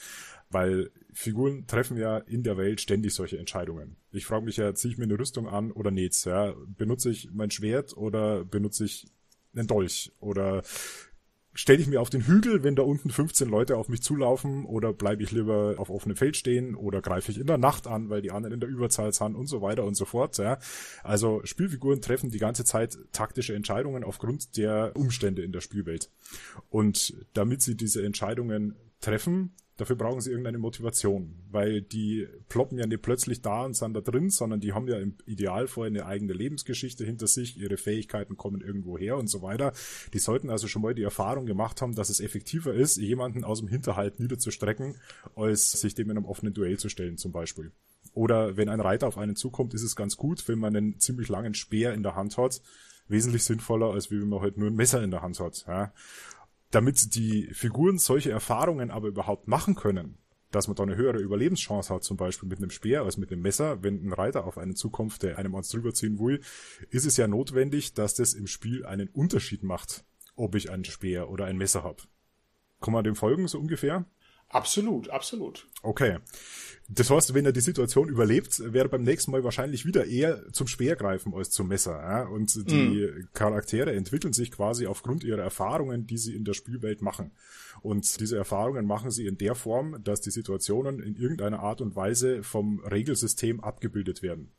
Weil 0.48 0.90
Figuren 1.12 1.66
treffen 1.66 1.98
ja 1.98 2.16
in 2.16 2.42
der 2.42 2.56
Welt 2.56 2.80
ständig 2.80 3.12
solche 3.12 3.36
Entscheidungen. 3.36 3.96
Ich 4.10 4.24
frage 4.24 4.46
mich 4.46 4.56
ja, 4.56 4.74
ziehe 4.74 4.92
ich 4.92 4.98
mir 4.98 5.04
eine 5.04 5.18
Rüstung 5.18 5.48
an 5.48 5.70
oder 5.70 5.90
nicht? 5.90 6.24
Ja? 6.24 6.54
Benutze 6.66 7.10
ich 7.10 7.28
mein 7.30 7.50
Schwert 7.50 7.94
oder 7.94 8.42
benutze 8.46 8.86
ich 8.86 9.06
einen 9.54 9.66
Dolch? 9.66 10.12
Oder 10.18 10.62
stelle 11.58 11.80
ich 11.80 11.88
mir 11.88 12.00
auf 12.00 12.08
den 12.08 12.22
Hügel, 12.22 12.62
wenn 12.62 12.76
da 12.76 12.84
unten 12.84 13.10
15 13.10 13.48
Leute 13.48 13.76
auf 13.76 13.88
mich 13.88 14.00
zulaufen, 14.00 14.64
oder 14.64 14.92
bleibe 14.92 15.24
ich 15.24 15.32
lieber 15.32 15.74
auf 15.78 15.90
offenem 15.90 16.16
Feld 16.16 16.36
stehen, 16.36 16.76
oder 16.76 17.02
greife 17.02 17.32
ich 17.32 17.40
in 17.40 17.48
der 17.48 17.58
Nacht 17.58 17.88
an, 17.88 18.10
weil 18.10 18.22
die 18.22 18.30
anderen 18.30 18.54
in 18.54 18.60
der 18.60 18.68
Überzahl 18.68 19.12
sind 19.12 19.34
und 19.34 19.48
so 19.48 19.60
weiter 19.60 19.82
und 19.82 19.96
so 19.96 20.04
fort. 20.04 20.38
Ja. 20.38 20.60
Also 21.02 21.40
Spielfiguren 21.42 22.00
treffen 22.00 22.30
die 22.30 22.38
ganze 22.38 22.64
Zeit 22.64 22.96
taktische 23.10 23.56
Entscheidungen 23.56 24.04
aufgrund 24.04 24.56
der 24.56 24.92
Umstände 24.94 25.42
in 25.42 25.50
der 25.50 25.60
Spielwelt. 25.60 26.12
Und 26.70 27.12
damit 27.34 27.60
sie 27.60 27.76
diese 27.76 28.04
Entscheidungen 28.04 28.76
treffen, 29.00 29.56
Dafür 29.78 29.94
brauchen 29.94 30.20
sie 30.20 30.30
irgendeine 30.30 30.58
Motivation, 30.58 31.36
weil 31.52 31.82
die 31.82 32.26
ploppen 32.48 32.78
ja 32.78 32.86
nicht 32.88 33.00
plötzlich 33.00 33.42
da 33.42 33.64
und 33.64 33.76
sind 33.76 33.94
da 33.94 34.00
drin, 34.00 34.28
sondern 34.28 34.58
die 34.58 34.72
haben 34.72 34.88
ja 34.88 34.98
im 34.98 35.14
Idealfall 35.24 35.86
eine 35.86 36.04
eigene 36.04 36.32
Lebensgeschichte 36.32 37.04
hinter 37.04 37.28
sich, 37.28 37.56
ihre 37.56 37.76
Fähigkeiten 37.76 38.36
kommen 38.36 38.60
irgendwo 38.60 38.98
her 38.98 39.16
und 39.16 39.28
so 39.28 39.40
weiter. 39.40 39.72
Die 40.12 40.18
sollten 40.18 40.50
also 40.50 40.66
schon 40.66 40.82
mal 40.82 40.94
die 40.94 41.04
Erfahrung 41.04 41.46
gemacht 41.46 41.80
haben, 41.80 41.94
dass 41.94 42.10
es 42.10 42.18
effektiver 42.18 42.74
ist, 42.74 42.96
jemanden 42.96 43.44
aus 43.44 43.60
dem 43.60 43.68
Hinterhalt 43.68 44.18
niederzustrecken, 44.18 44.96
als 45.36 45.70
sich 45.70 45.94
dem 45.94 46.10
in 46.10 46.16
einem 46.16 46.26
offenen 46.26 46.54
Duell 46.54 46.76
zu 46.76 46.88
stellen 46.88 47.16
zum 47.16 47.30
Beispiel. 47.30 47.70
Oder 48.14 48.56
wenn 48.56 48.68
ein 48.68 48.80
Reiter 48.80 49.06
auf 49.06 49.16
einen 49.16 49.36
zukommt, 49.36 49.74
ist 49.74 49.84
es 49.84 49.94
ganz 49.94 50.16
gut, 50.16 50.48
wenn 50.48 50.58
man 50.58 50.74
einen 50.74 50.98
ziemlich 50.98 51.28
langen 51.28 51.54
Speer 51.54 51.94
in 51.94 52.02
der 52.02 52.16
Hand 52.16 52.36
hat. 52.36 52.62
Wesentlich 53.06 53.44
sinnvoller, 53.44 53.92
als 53.92 54.10
wie 54.10 54.20
wenn 54.20 54.28
man 54.28 54.40
halt 54.40 54.58
nur 54.58 54.68
ein 54.68 54.74
Messer 54.74 55.04
in 55.04 55.12
der 55.12 55.22
Hand 55.22 55.38
hat. 55.38 55.64
Ja 55.68 55.92
damit 56.70 57.14
die 57.14 57.48
Figuren 57.52 57.98
solche 57.98 58.30
Erfahrungen 58.30 58.90
aber 58.90 59.08
überhaupt 59.08 59.48
machen 59.48 59.74
können, 59.74 60.18
dass 60.50 60.66
man 60.66 60.76
da 60.76 60.82
eine 60.82 60.96
höhere 60.96 61.18
Überlebenschance 61.18 61.92
hat, 61.92 62.04
zum 62.04 62.16
Beispiel 62.16 62.48
mit 62.48 62.58
einem 62.58 62.70
Speer 62.70 63.02
als 63.02 63.16
mit 63.16 63.30
einem 63.30 63.42
Messer, 63.42 63.82
wenn 63.82 64.06
ein 64.06 64.12
Reiter 64.12 64.46
auf 64.46 64.58
einen 64.58 64.76
zukommt, 64.76 65.22
der 65.22 65.38
einem 65.38 65.52
Monster 65.52 65.78
rüberziehen 65.78 66.18
will, 66.18 66.40
ist 66.90 67.04
es 67.04 67.16
ja 67.16 67.28
notwendig, 67.28 67.94
dass 67.94 68.14
das 68.14 68.34
im 68.34 68.46
Spiel 68.46 68.86
einen 68.86 69.08
Unterschied 69.08 69.62
macht, 69.62 70.04
ob 70.36 70.54
ich 70.54 70.70
einen 70.70 70.84
Speer 70.84 71.28
oder 71.30 71.46
ein 71.46 71.56
Messer 71.56 71.82
habe. 71.82 72.02
Kann 72.80 72.94
man 72.94 73.04
dem 73.04 73.16
folgen, 73.16 73.48
so 73.48 73.58
ungefähr? 73.58 74.06
Absolut, 74.50 75.10
absolut. 75.10 75.66
Okay. 75.82 76.18
Das 76.90 77.10
heißt, 77.10 77.34
wenn 77.34 77.44
er 77.44 77.52
die 77.52 77.60
Situation 77.60 78.08
überlebt, 78.08 78.62
wäre 78.72 78.88
beim 78.88 79.02
nächsten 79.02 79.30
Mal 79.30 79.44
wahrscheinlich 79.44 79.84
wieder 79.84 80.06
eher 80.06 80.50
zum 80.52 80.66
Speer 80.66 80.96
greifen 80.96 81.34
als 81.34 81.50
zum 81.50 81.68
Messer. 81.68 81.92
Ja? 81.92 82.22
Und 82.22 82.70
die 82.70 83.06
mm. 83.06 83.28
Charaktere 83.34 83.92
entwickeln 83.92 84.32
sich 84.32 84.50
quasi 84.50 84.86
aufgrund 84.86 85.22
ihrer 85.22 85.42
Erfahrungen, 85.42 86.06
die 86.06 86.16
sie 86.16 86.34
in 86.34 86.44
der 86.44 86.54
Spielwelt 86.54 87.02
machen. 87.02 87.32
Und 87.82 88.20
diese 88.20 88.38
Erfahrungen 88.38 88.86
machen 88.86 89.10
sie 89.10 89.26
in 89.26 89.36
der 89.36 89.54
Form, 89.54 90.02
dass 90.02 90.22
die 90.22 90.30
Situationen 90.30 91.00
in 91.00 91.14
irgendeiner 91.14 91.60
Art 91.60 91.82
und 91.82 91.94
Weise 91.94 92.42
vom 92.42 92.80
Regelsystem 92.80 93.60
abgebildet 93.60 94.22
werden. 94.22 94.50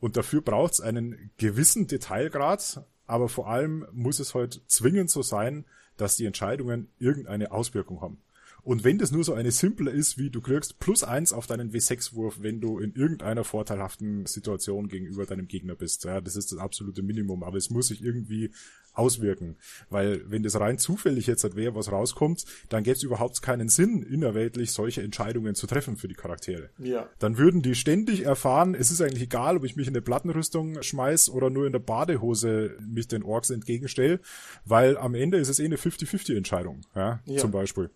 Und 0.00 0.18
dafür 0.18 0.42
braucht 0.42 0.74
es 0.74 0.80
einen 0.82 1.30
gewissen 1.38 1.86
Detailgrad, 1.86 2.84
aber 3.06 3.30
vor 3.30 3.48
allem 3.48 3.86
muss 3.92 4.18
es 4.18 4.34
halt 4.34 4.60
zwingend 4.66 5.10
so 5.10 5.22
sein, 5.22 5.64
dass 5.96 6.16
die 6.16 6.26
Entscheidungen 6.26 6.88
irgendeine 6.98 7.52
Auswirkung 7.52 8.02
haben. 8.02 8.18
Und 8.62 8.84
wenn 8.84 8.98
das 8.98 9.10
nur 9.10 9.24
so 9.24 9.34
eine 9.34 9.50
simple 9.50 9.90
ist, 9.90 10.18
wie 10.18 10.30
du 10.30 10.40
kriegst 10.40 10.78
plus 10.78 11.02
eins 11.02 11.32
auf 11.32 11.46
deinen 11.46 11.72
W6-Wurf, 11.72 12.38
wenn 12.40 12.60
du 12.60 12.78
in 12.78 12.94
irgendeiner 12.94 13.44
vorteilhaften 13.44 14.26
Situation 14.26 14.88
gegenüber 14.88 15.26
deinem 15.26 15.48
Gegner 15.48 15.74
bist. 15.74 16.04
Ja, 16.04 16.20
das 16.20 16.36
ist 16.36 16.52
das 16.52 16.58
absolute 16.58 17.02
Minimum, 17.02 17.42
aber 17.42 17.56
es 17.56 17.70
muss 17.70 17.88
sich 17.88 18.02
irgendwie 18.02 18.50
auswirken. 18.92 19.56
Weil 19.88 20.22
wenn 20.30 20.42
das 20.42 20.58
rein 20.58 20.78
zufällig 20.78 21.26
jetzt 21.26 21.44
halt 21.44 21.56
wäre, 21.56 21.74
was 21.74 21.92
rauskommt, 21.92 22.44
dann 22.68 22.82
gäbe 22.82 22.96
es 22.96 23.02
überhaupt 23.02 23.40
keinen 23.42 23.68
Sinn, 23.68 24.02
innerweltlich 24.02 24.72
solche 24.72 25.02
Entscheidungen 25.02 25.54
zu 25.54 25.66
treffen 25.66 25.96
für 25.96 26.08
die 26.08 26.14
Charaktere. 26.14 26.70
Ja. 26.78 27.08
Dann 27.18 27.38
würden 27.38 27.62
die 27.62 27.74
ständig 27.74 28.24
erfahren, 28.24 28.74
es 28.74 28.90
ist 28.90 29.00
eigentlich 29.00 29.22
egal, 29.22 29.56
ob 29.56 29.64
ich 29.64 29.76
mich 29.76 29.86
in 29.86 29.94
eine 29.94 30.02
Plattenrüstung 30.02 30.82
schmeiß 30.82 31.30
oder 31.30 31.50
nur 31.50 31.66
in 31.66 31.72
der 31.72 31.78
Badehose 31.78 32.76
mich 32.80 33.08
den 33.08 33.22
Orks 33.22 33.50
entgegenstelle, 33.50 34.20
weil 34.64 34.96
am 34.96 35.14
Ende 35.14 35.38
ist 35.38 35.48
es 35.48 35.58
eh 35.58 35.64
eine 35.64 35.76
50-50-Entscheidung, 35.76 36.82
ja, 36.94 37.20
ja, 37.24 37.38
zum 37.38 37.50
Beispiel. 37.50 37.90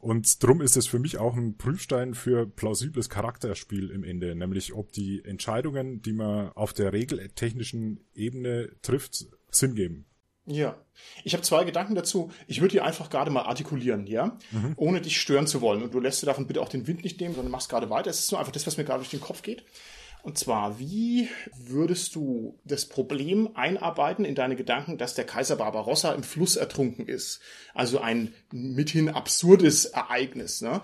Und 0.00 0.42
drum 0.42 0.62
ist 0.62 0.78
es 0.78 0.86
für 0.86 0.98
mich 0.98 1.18
auch 1.18 1.36
ein 1.36 1.58
Prüfstein 1.58 2.14
für 2.14 2.46
plausibles 2.46 3.10
Charakterspiel 3.10 3.90
im 3.90 4.02
Ende, 4.02 4.34
nämlich 4.34 4.72
ob 4.72 4.92
die 4.92 5.22
Entscheidungen, 5.24 6.00
die 6.00 6.14
man 6.14 6.52
auf 6.52 6.72
der 6.72 6.94
regeltechnischen 6.94 8.00
Ebene 8.14 8.70
trifft, 8.80 9.26
Sinn 9.50 9.74
geben. 9.74 10.06
Ja. 10.46 10.74
Ich 11.22 11.34
habe 11.34 11.42
zwei 11.42 11.64
Gedanken 11.64 11.94
dazu. 11.94 12.32
Ich 12.46 12.62
würde 12.62 12.72
die 12.72 12.80
einfach 12.80 13.10
gerade 13.10 13.30
mal 13.30 13.42
artikulieren, 13.42 14.06
ja? 14.06 14.38
Mhm. 14.50 14.72
Ohne 14.76 15.02
dich 15.02 15.20
stören 15.20 15.46
zu 15.46 15.60
wollen. 15.60 15.82
Und 15.82 15.92
du 15.92 16.00
lässt 16.00 16.22
dir 16.22 16.26
davon 16.26 16.46
bitte 16.46 16.62
auch 16.62 16.70
den 16.70 16.86
Wind 16.86 17.04
nicht 17.04 17.20
nehmen, 17.20 17.34
sondern 17.34 17.52
machst 17.52 17.68
gerade 17.68 17.90
weiter. 17.90 18.08
Es 18.08 18.20
ist 18.20 18.30
nur 18.30 18.40
einfach 18.40 18.52
das, 18.52 18.66
was 18.66 18.78
mir 18.78 18.84
gerade 18.84 19.00
durch 19.00 19.10
den 19.10 19.20
Kopf 19.20 19.42
geht. 19.42 19.64
Und 20.22 20.36
zwar, 20.36 20.78
wie 20.78 21.28
würdest 21.56 22.14
du 22.14 22.58
das 22.64 22.86
Problem 22.86 23.50
einarbeiten 23.54 24.24
in 24.24 24.34
deine 24.34 24.56
Gedanken, 24.56 24.98
dass 24.98 25.14
der 25.14 25.24
Kaiser 25.24 25.56
Barbarossa 25.56 26.12
im 26.12 26.22
Fluss 26.22 26.56
ertrunken 26.56 27.06
ist? 27.06 27.40
Also 27.74 28.00
ein 28.00 28.34
mithin 28.52 29.08
absurdes 29.08 29.86
Ereignis. 29.86 30.60
Ne? 30.60 30.82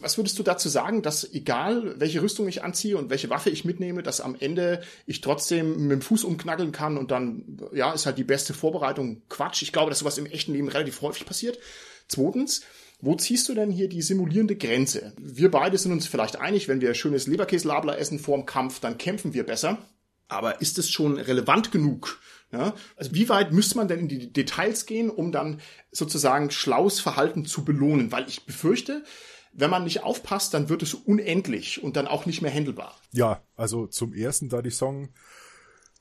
Was 0.00 0.16
würdest 0.16 0.38
du 0.38 0.42
dazu 0.42 0.68
sagen, 0.68 1.02
dass 1.02 1.30
egal 1.32 1.98
welche 1.98 2.22
Rüstung 2.22 2.46
ich 2.46 2.62
anziehe 2.62 2.96
und 2.96 3.10
welche 3.10 3.30
Waffe 3.30 3.50
ich 3.50 3.64
mitnehme, 3.64 4.02
dass 4.02 4.20
am 4.20 4.36
Ende 4.38 4.82
ich 5.06 5.20
trotzdem 5.20 5.88
mit 5.88 5.90
dem 5.90 6.02
Fuß 6.02 6.24
umknackeln 6.24 6.70
kann 6.70 6.96
und 6.96 7.10
dann, 7.10 7.58
ja, 7.72 7.92
ist 7.92 8.06
halt 8.06 8.16
die 8.16 8.24
beste 8.24 8.54
Vorbereitung 8.54 9.22
Quatsch. 9.28 9.62
Ich 9.62 9.72
glaube, 9.72 9.90
dass 9.90 9.98
sowas 9.98 10.18
im 10.18 10.26
echten 10.26 10.52
Leben 10.52 10.68
relativ 10.68 11.02
häufig 11.02 11.26
passiert. 11.26 11.58
Zweitens, 12.06 12.62
wo 13.00 13.14
ziehst 13.14 13.48
du 13.48 13.54
denn 13.54 13.70
hier 13.70 13.88
die 13.88 14.02
simulierende 14.02 14.56
Grenze? 14.56 15.12
Wir 15.18 15.50
beide 15.50 15.78
sind 15.78 15.92
uns 15.92 16.06
vielleicht 16.06 16.36
einig, 16.36 16.66
wenn 16.68 16.80
wir 16.80 16.94
schönes 16.94 17.26
Leberkäslabler 17.26 17.98
essen 17.98 18.18
vorm 18.18 18.44
Kampf, 18.44 18.80
dann 18.80 18.98
kämpfen 18.98 19.34
wir 19.34 19.46
besser. 19.46 19.78
Aber 20.26 20.60
ist 20.60 20.78
es 20.78 20.90
schon 20.90 21.16
relevant 21.16 21.72
genug? 21.72 22.20
Ja? 22.52 22.74
Also 22.96 23.14
wie 23.14 23.28
weit 23.28 23.52
müsste 23.52 23.76
man 23.76 23.88
denn 23.88 24.00
in 24.00 24.08
die 24.08 24.32
Details 24.32 24.84
gehen, 24.84 25.10
um 25.10 25.32
dann 25.32 25.60
sozusagen 25.90 26.50
schlaues 26.50 27.00
Verhalten 27.00 27.44
zu 27.46 27.64
belohnen? 27.64 28.12
Weil 28.12 28.28
ich 28.28 28.44
befürchte, 28.44 29.04
wenn 29.52 29.70
man 29.70 29.84
nicht 29.84 30.02
aufpasst, 30.02 30.52
dann 30.52 30.68
wird 30.68 30.82
es 30.82 30.94
unendlich 30.94 31.82
und 31.82 31.96
dann 31.96 32.06
auch 32.06 32.26
nicht 32.26 32.42
mehr 32.42 32.52
handelbar. 32.52 33.00
Ja, 33.12 33.42
also 33.56 33.86
zum 33.86 34.12
ersten 34.12 34.48
da 34.48 34.60
die 34.60 34.70
Song 34.70 35.08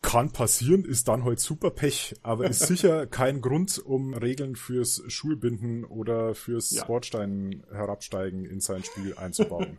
kann 0.02 0.32
passieren, 0.32 0.86
ist 0.86 1.08
dann 1.08 1.24
halt 1.24 1.39
super 1.39 1.72
Pech, 1.72 2.16
aber 2.22 2.45
ist 2.50 2.60
sicher 2.68 3.08
kein 3.08 3.41
Grund, 3.41 3.80
um 3.80 4.14
Regeln 4.14 4.56
fürs 4.56 5.04
Schulbinden 5.08 5.84
oder 5.84 6.36
fürs 6.36 6.72
ja. 6.72 6.86
Bordstein 6.86 7.64
herabsteigen 7.72 8.45
in 8.45 8.60
sein 8.60 8.84
Spiel 8.84 9.16
einzubauen. 9.18 9.78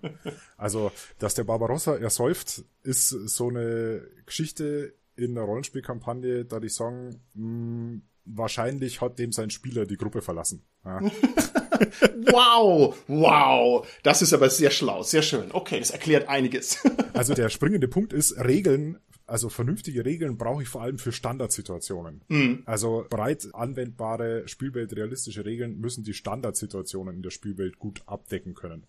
also, 0.56 0.90
dass 1.18 1.34
der 1.34 1.44
Barbarossa 1.44 1.96
ersäuft, 1.96 2.64
ist 2.82 3.08
so 3.08 3.48
eine 3.48 4.02
Geschichte 4.26 4.94
in 5.16 5.34
der 5.34 5.44
Rollenspielkampagne, 5.44 6.44
da 6.44 6.60
die 6.60 6.68
sagen, 6.68 7.20
mh, 7.34 7.42
hm, 7.42 8.02
wahrscheinlich 8.24 9.00
hat 9.00 9.18
dem 9.18 9.32
sein 9.32 9.50
Spieler 9.50 9.86
die 9.86 9.96
Gruppe 9.96 10.20
verlassen. 10.20 10.64
Ja. 10.84 11.00
wow, 12.32 12.96
wow, 13.06 13.86
das 14.02 14.22
ist 14.22 14.32
aber 14.32 14.50
sehr 14.50 14.70
schlau, 14.70 15.02
sehr 15.02 15.22
schön. 15.22 15.50
Okay, 15.52 15.78
das 15.78 15.90
erklärt 15.90 16.28
einiges. 16.28 16.78
also 17.14 17.34
der 17.34 17.48
springende 17.48 17.88
Punkt 17.88 18.12
ist, 18.12 18.36
Regeln 18.38 18.98
also 19.28 19.50
vernünftige 19.50 20.04
Regeln 20.04 20.38
brauche 20.38 20.62
ich 20.62 20.68
vor 20.68 20.82
allem 20.82 20.98
für 20.98 21.12
Standardsituationen. 21.12 22.22
Mhm. 22.28 22.62
Also 22.64 23.04
breit 23.08 23.48
anwendbare, 23.52 24.48
spielweltrealistische 24.48 25.44
Regeln 25.44 25.78
müssen 25.78 26.02
die 26.02 26.14
Standardsituationen 26.14 27.16
in 27.16 27.22
der 27.22 27.30
Spielwelt 27.30 27.78
gut 27.78 28.02
abdecken 28.06 28.54
können. 28.54 28.86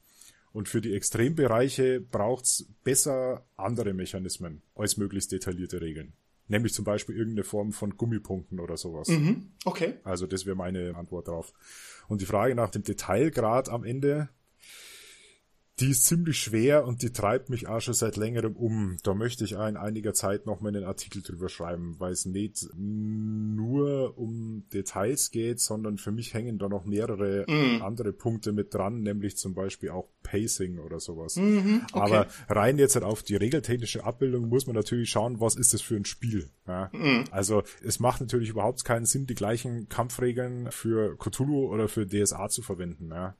Und 0.52 0.70
für 0.70 0.82
die 0.82 0.94
Extrembereiche 0.94 2.00
braucht's 2.00 2.66
besser 2.84 3.46
andere 3.58 3.94
Mechanismen 3.94 4.62
als 4.76 4.98
möglichst 4.98 5.32
detaillierte 5.32 5.82
Regeln. 5.82 6.14
Nämlich 6.48 6.74
zum 6.74 6.86
Beispiel 6.86 7.16
irgendeine 7.16 7.44
Form 7.44 7.74
von 7.74 7.96
Gummipunkten 7.96 8.60
oder 8.60 8.76
sowas. 8.76 9.10
Mhm. 9.10 9.52
Okay. 9.66 9.96
Also 10.04 10.26
das 10.26 10.48
wäre 10.48 10.56
meine 10.56 10.96
Antwort 10.96 11.28
drauf. 11.28 11.54
Und 12.08 12.22
die 12.22 12.26
Frage 12.26 12.56
nach 12.56 12.72
dem 12.72 12.82
Detailgrad 12.82 13.70
am 13.70 13.84
Ende, 13.84 14.30
die 15.80 15.92
ist 15.92 16.06
ziemlich 16.06 16.40
schwer 16.40 16.86
und 16.86 17.02
die 17.02 17.12
treibt 17.12 17.50
mich 17.50 17.68
auch 17.68 17.80
schon 17.80 17.94
seit 17.94 18.18
längerem 18.18 18.56
um. 18.56 18.98
Da 19.04 19.14
möchte 19.14 19.44
ich 19.44 19.54
in 19.54 19.78
einiger 19.78 20.14
Zeit 20.14 20.46
noch 20.46 20.60
mal 20.62 20.70
einen 20.70 20.84
Artikel 20.84 21.22
drüber 21.22 21.50
schreiben, 21.50 21.96
weil 22.00 22.12
es 22.12 22.26
nicht 22.26 22.68
nur 22.76 24.18
um 24.18 24.64
Details 24.74 25.32
geht, 25.32 25.60
sondern 25.60 25.98
für 25.98 26.12
mich 26.12 26.34
hängen 26.34 26.58
da 26.58 26.68
noch 26.68 26.86
mehrere 26.86 27.46
mm. 27.48 27.82
andere 27.82 28.14
Punkte 28.14 28.52
mit 28.52 28.74
dran, 28.74 29.02
nämlich 29.02 29.38
zum 29.38 29.54
Beispiel 29.54 29.90
auch 29.90 30.10
Pacing 30.24 30.80
oder 30.80 31.00
sowas. 31.00 31.38
Mm 31.38 31.42
-hmm, 31.42 31.82
okay. 31.94 32.00
Aber 32.00 32.28
rein 32.50 32.78
jetzt 32.78 32.96
halt 32.96 33.06
auf 33.06 33.24
die 33.24 33.36
regeltechnische 33.36 34.04
Abbildung 34.04 34.50
muss 34.50 34.68
man 34.68 34.76
natürlich 34.76 35.10
schauen, 35.10 35.40
was 35.40 35.56
ist 35.56 35.74
das 35.74 35.82
für 35.82 35.96
ein 35.96 36.06
Spiel. 36.06 36.50
Ja? 36.68 36.90
Mm. 36.92 37.24
Also 37.32 37.64
es 37.84 38.00
macht 38.00 38.22
natürlich 38.22 38.50
überhaupt 38.50 38.84
keinen 38.84 39.06
Sinn, 39.06 39.28
die 39.28 39.36
gleichen 39.36 39.88
Kampfregeln 39.88 40.72
für 40.72 41.18
Cthulhu 41.18 41.68
oder 41.68 41.88
für 41.88 42.06
DSA 42.06 42.50
zu 42.50 42.62
verwenden. 42.62 43.10
Ja? 43.12 43.36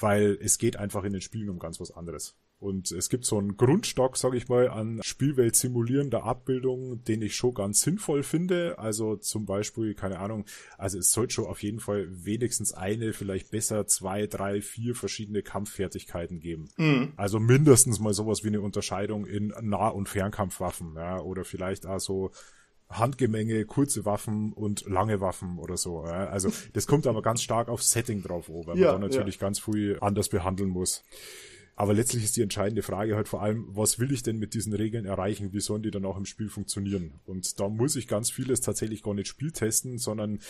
Weil 0.00 0.38
es 0.40 0.58
geht 0.58 0.76
einfach 0.76 1.04
in 1.04 1.12
den 1.12 1.22
Spielen 1.22 1.50
um 1.50 1.58
ganz 1.58 1.80
was 1.80 1.90
anderes. 1.90 2.36
Und 2.60 2.92
es 2.92 3.08
gibt 3.08 3.24
so 3.24 3.38
einen 3.38 3.56
Grundstock, 3.56 4.18
sage 4.18 4.36
ich 4.36 4.48
mal, 4.48 4.68
an 4.68 5.00
Spielwelt 5.02 5.56
simulierender 5.56 6.24
Abbildungen, 6.24 7.02
den 7.04 7.22
ich 7.22 7.34
schon 7.34 7.54
ganz 7.54 7.80
sinnvoll 7.80 8.22
finde. 8.22 8.78
Also 8.78 9.16
zum 9.16 9.46
Beispiel, 9.46 9.94
keine 9.94 10.18
Ahnung, 10.18 10.44
also 10.76 10.98
es 10.98 11.10
sollte 11.10 11.32
schon 11.32 11.46
auf 11.46 11.62
jeden 11.62 11.80
Fall 11.80 12.06
wenigstens 12.10 12.74
eine, 12.74 13.14
vielleicht 13.14 13.50
besser 13.50 13.86
zwei, 13.86 14.26
drei, 14.26 14.60
vier 14.60 14.94
verschiedene 14.94 15.42
Kampffertigkeiten 15.42 16.38
geben. 16.38 16.68
Mhm. 16.76 17.14
Also 17.16 17.40
mindestens 17.40 17.98
mal 17.98 18.12
sowas 18.12 18.44
wie 18.44 18.48
eine 18.48 18.60
Unterscheidung 18.60 19.24
in 19.24 19.54
Nah- 19.62 19.88
und 19.88 20.10
Fernkampfwaffen, 20.10 20.96
ja, 20.96 21.18
oder 21.18 21.46
vielleicht 21.46 21.86
auch 21.86 21.98
so 21.98 22.30
Handgemenge, 22.90 23.64
kurze 23.64 24.04
Waffen 24.04 24.52
und 24.52 24.86
lange 24.86 25.20
Waffen 25.20 25.58
oder 25.58 25.76
so. 25.76 26.04
Ja. 26.04 26.26
Also 26.26 26.50
das 26.72 26.86
kommt 26.86 27.06
aber 27.06 27.22
ganz 27.22 27.42
stark 27.42 27.68
auf 27.68 27.82
Setting 27.82 28.22
drauf, 28.22 28.48
weil 28.48 28.78
ja, 28.78 28.92
man 28.92 29.00
da 29.00 29.08
natürlich 29.08 29.36
ja. 29.36 29.40
ganz 29.40 29.60
viel 29.60 29.98
anders 30.00 30.28
behandeln 30.28 30.70
muss. 30.70 31.02
Aber 31.76 31.94
letztlich 31.94 32.24
ist 32.24 32.36
die 32.36 32.42
entscheidende 32.42 32.82
Frage 32.82 33.16
halt 33.16 33.26
vor 33.26 33.40
allem, 33.40 33.64
was 33.70 33.98
will 33.98 34.12
ich 34.12 34.22
denn 34.22 34.38
mit 34.38 34.52
diesen 34.52 34.74
Regeln 34.74 35.06
erreichen? 35.06 35.54
Wie 35.54 35.60
sollen 35.60 35.82
die 35.82 35.90
dann 35.90 36.04
auch 36.04 36.18
im 36.18 36.26
Spiel 36.26 36.50
funktionieren? 36.50 37.14
Und 37.24 37.58
da 37.58 37.70
muss 37.70 37.96
ich 37.96 38.06
ganz 38.06 38.30
vieles 38.30 38.60
tatsächlich 38.60 39.02
gar 39.02 39.14
nicht 39.14 39.28
spieltesten, 39.28 39.96
sondern 39.96 40.40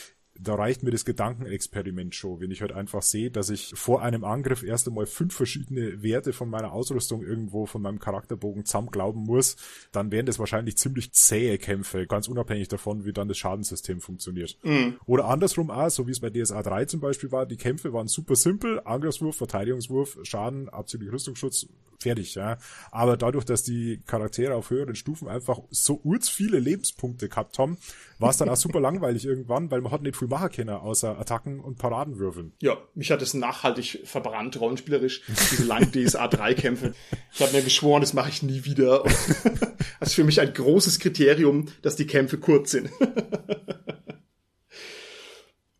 da 0.43 0.55
reicht 0.55 0.83
mir 0.83 0.91
das 0.91 1.05
Gedankenexperiment 1.05 2.15
schon, 2.15 2.41
wenn 2.41 2.51
ich 2.51 2.63
halt 2.63 2.73
einfach 2.73 3.03
sehe, 3.03 3.31
dass 3.31 3.51
ich 3.51 3.73
vor 3.75 4.03
einem 4.03 4.25
Angriff 4.25 4.63
erst 4.63 4.89
einmal 4.89 5.07
fünf 5.07 5.35
verschiedene 5.35 6.03
Werte 6.03 6.33
von 6.33 6.49
meiner 6.49 6.73
Ausrüstung 6.73 7.23
irgendwo 7.23 7.67
von 7.67 7.83
meinem 7.83 7.99
Charakterbogen 7.99 8.65
zusammen 8.65 8.91
glauben 8.91 9.21
muss, 9.25 9.57
dann 9.93 10.11
wären 10.11 10.27
das 10.27 10.39
wahrscheinlich 10.39 10.79
ziemlich 10.79 11.13
zähe 11.13 11.59
Kämpfe, 11.59 12.07
ganz 12.07 12.29
unabhängig 12.29 12.69
davon, 12.69 13.05
wie 13.05 13.13
dann 13.13 13.29
das 13.29 13.39
Schadensystem 13.39 14.01
funktioniert. 14.01 14.57
Mhm. 14.63 14.99
Oder 15.05 15.27
andersrum 15.27 15.71
auch, 15.71 15.91
so 15.91 16.07
wie 16.07 16.13
es 16.13 16.21
bei 16.21 16.31
DSA 16.31 16.63
3 16.63 16.87
zum 16.87 17.01
Beispiel 17.01 17.31
war, 17.33 17.45
die 17.45 17.57
Kämpfe 17.57 17.93
waren 17.93 18.09
super 18.09 18.37
simpel, 18.37 18.81
Angriffswurf, 18.85 19.37
Verteidigungswurf, 19.37 20.19
Schaden, 20.23 20.69
abzüglich 20.71 21.13
Rüstungsschutz, 21.13 21.67
fertig, 22.01 22.35
ja. 22.35 22.59
Aber 22.91 23.17
dadurch, 23.17 23.45
dass 23.45 23.63
die 23.63 24.01
Charaktere 24.07 24.55
auf 24.55 24.71
höheren 24.71 24.95
Stufen 24.95 25.29
einfach 25.29 25.61
so 25.71 26.01
urz 26.03 26.29
viele 26.29 26.59
Lebenspunkte 26.59 27.29
gehabt 27.29 27.59
haben, 27.59 27.79
war 28.21 28.31
es 28.31 28.37
dann 28.37 28.49
auch 28.49 28.57
super 28.57 28.81
langweilig 28.81 29.25
irgendwann, 29.25 29.71
weil 29.71 29.81
man 29.81 29.93
hat 29.93 30.03
nicht 30.03 30.17
viel 30.17 30.29
machen 30.29 30.51
können, 30.51 30.71
außer 30.71 31.19
Attacken 31.19 31.61
und 31.61 31.79
Paradenwürfeln. 31.79 32.53
Ja, 32.61 32.77
mich 32.95 33.11
hat 33.11 33.23
es 33.23 33.33
nachhaltig 33.35 34.03
verbrannt, 34.05 34.61
rollenspielerisch, 34.61 35.23
diese 35.27 35.65
langen 35.65 35.91
DSA 35.91 36.29
3 36.29 36.55
Kämpfe. 36.55 36.95
Ich 37.33 37.41
habe 37.41 37.53
mir 37.53 37.63
geschworen, 37.63 38.03
das 38.03 38.13
mache 38.13 38.29
ich 38.29 38.43
nie 38.43 38.65
wieder. 38.65 39.05
Und 39.05 39.13
das 40.01 40.11
ist 40.11 40.15
für 40.15 40.25
mich 40.25 40.41
ein 40.41 40.53
großes 40.53 40.99
Kriterium, 40.99 41.69
dass 41.83 41.97
die 41.97 42.07
Kämpfe 42.07 42.39
kurz 42.39 42.73
sind. 42.73 42.91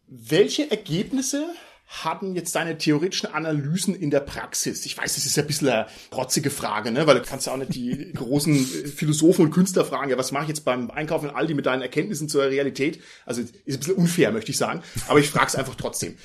Welche 0.07 0.71
Ergebnisse 0.71 1.47
hatten 1.91 2.37
jetzt 2.37 2.55
deine 2.55 2.79
theoretischen 2.79 3.35
Analysen 3.35 3.97
in 3.97 4.11
der 4.11 4.21
Praxis? 4.21 4.87
Ich 4.87 4.97
weiß, 4.97 5.17
das 5.17 5.27
ist 5.27 5.37
ja 5.37 5.43
ein 5.43 5.49
bisschen 5.49 5.69
eine 5.69 5.87
rotzige 6.15 6.51
Frage, 6.51 6.93
ne? 6.93 7.09
weil 7.09 7.17
du 7.17 7.23
kannst 7.23 7.49
ja 7.49 7.53
auch 7.53 7.57
nicht 7.57 7.75
die 7.75 8.13
großen 8.15 8.55
Philosophen 8.55 9.47
und 9.47 9.51
Künstler 9.51 9.85
fragen, 9.85 10.09
ja, 10.09 10.17
was 10.17 10.31
mache 10.31 10.45
ich 10.45 10.49
jetzt 10.51 10.65
beim 10.65 10.93
Einkaufen 10.93 11.29
in 11.29 11.35
Aldi 11.35 11.55
mit 11.55 11.67
deinen 11.67 11.83
Erkenntnissen 11.83 12.29
zur 12.29 12.45
Realität? 12.45 13.03
Also 13.27 13.43
ist 13.43 13.51
ein 13.67 13.79
bisschen 13.81 13.97
unfair, 13.97 14.31
möchte 14.31 14.53
ich 14.53 14.57
sagen, 14.57 14.83
aber 15.09 15.19
ich 15.19 15.31
frage 15.31 15.49
es 15.49 15.57
einfach 15.57 15.75
trotzdem. 15.75 16.17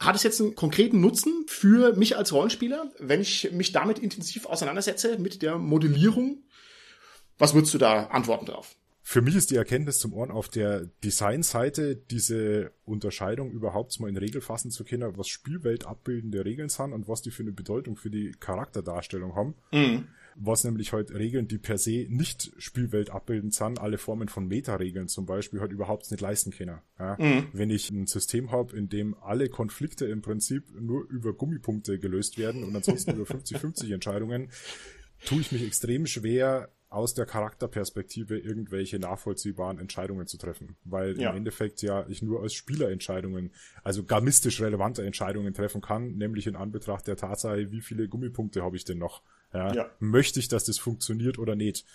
Hat 0.00 0.16
es 0.16 0.24
jetzt 0.24 0.40
einen 0.40 0.56
konkreten 0.56 1.00
Nutzen 1.00 1.44
für 1.46 1.94
mich 1.94 2.16
als 2.16 2.32
Rollenspieler, 2.32 2.90
wenn 2.98 3.20
ich 3.20 3.52
mich 3.52 3.70
damit 3.70 4.00
intensiv 4.00 4.46
auseinandersetze, 4.46 5.18
mit 5.18 5.42
der 5.42 5.56
Modellierung? 5.56 6.42
Was 7.38 7.54
würdest 7.54 7.72
du 7.72 7.78
da 7.78 8.06
antworten 8.06 8.46
drauf? 8.46 8.74
Für 9.10 9.22
mich 9.22 9.34
ist 9.34 9.50
die 9.50 9.56
Erkenntnis 9.56 9.98
zum 9.98 10.12
Ohren 10.12 10.30
auf 10.30 10.48
der 10.48 10.86
Designseite 11.02 11.96
diese 11.96 12.70
Unterscheidung 12.84 13.50
überhaupt 13.50 13.98
mal 13.98 14.08
in 14.08 14.16
Regel 14.16 14.40
fassen 14.40 14.70
zu 14.70 14.84
können, 14.84 15.18
was 15.18 15.26
Spielwelt 15.26 15.84
abbildende 15.84 16.44
Regeln 16.44 16.68
sind 16.68 16.92
und 16.92 17.08
was 17.08 17.20
die 17.20 17.32
für 17.32 17.42
eine 17.42 17.50
Bedeutung 17.50 17.96
für 17.96 18.08
die 18.08 18.30
Charakterdarstellung 18.38 19.34
haben. 19.34 19.54
Mhm. 19.72 20.06
Was 20.36 20.62
nämlich 20.62 20.92
heute 20.92 21.12
halt 21.12 21.22
Regeln, 21.22 21.48
die 21.48 21.58
per 21.58 21.76
se 21.76 22.06
nicht 22.08 22.52
Spielwelt 22.58 23.10
abbildend 23.10 23.52
sind, 23.52 23.80
alle 23.80 23.98
Formen 23.98 24.28
von 24.28 24.46
Meta-Regeln 24.46 25.08
zum 25.08 25.26
Beispiel, 25.26 25.58
halt 25.58 25.72
überhaupt 25.72 26.08
nicht 26.08 26.20
leisten 26.20 26.52
können. 26.52 26.78
Ja? 26.96 27.16
Mhm. 27.18 27.48
Wenn 27.52 27.70
ich 27.70 27.90
ein 27.90 28.06
System 28.06 28.52
habe, 28.52 28.76
in 28.76 28.88
dem 28.88 29.16
alle 29.20 29.48
Konflikte 29.48 30.06
im 30.06 30.22
Prinzip 30.22 30.70
nur 30.80 31.04
über 31.10 31.32
Gummipunkte 31.32 31.98
gelöst 31.98 32.38
werden 32.38 32.62
und 32.62 32.76
ansonsten 32.76 33.10
über 33.16 33.24
50-50 33.24 33.92
Entscheidungen, 33.92 34.50
tue 35.24 35.40
ich 35.40 35.50
mich 35.50 35.66
extrem 35.66 36.06
schwer, 36.06 36.70
aus 36.90 37.14
der 37.14 37.24
Charakterperspektive 37.24 38.36
irgendwelche 38.36 38.98
nachvollziehbaren 38.98 39.78
Entscheidungen 39.78 40.26
zu 40.26 40.36
treffen. 40.36 40.76
Weil 40.84 41.18
ja. 41.18 41.30
im 41.30 41.36
Endeffekt 41.36 41.82
ja 41.82 42.04
ich 42.08 42.20
nur 42.20 42.42
als 42.42 42.52
Spieler 42.52 42.90
Entscheidungen, 42.90 43.52
also 43.84 44.04
garmistisch 44.04 44.60
relevante 44.60 45.04
Entscheidungen 45.06 45.54
treffen 45.54 45.80
kann, 45.80 46.16
nämlich 46.16 46.48
in 46.48 46.56
Anbetracht 46.56 47.06
der 47.06 47.16
Tatsache, 47.16 47.70
wie 47.70 47.80
viele 47.80 48.08
Gummipunkte 48.08 48.62
habe 48.62 48.76
ich 48.76 48.84
denn 48.84 48.98
noch? 48.98 49.22
Ja, 49.54 49.72
ja. 49.72 49.90
Möchte 50.00 50.40
ich, 50.40 50.48
dass 50.48 50.64
das 50.64 50.78
funktioniert 50.78 51.38
oder 51.38 51.54
nicht? 51.54 51.86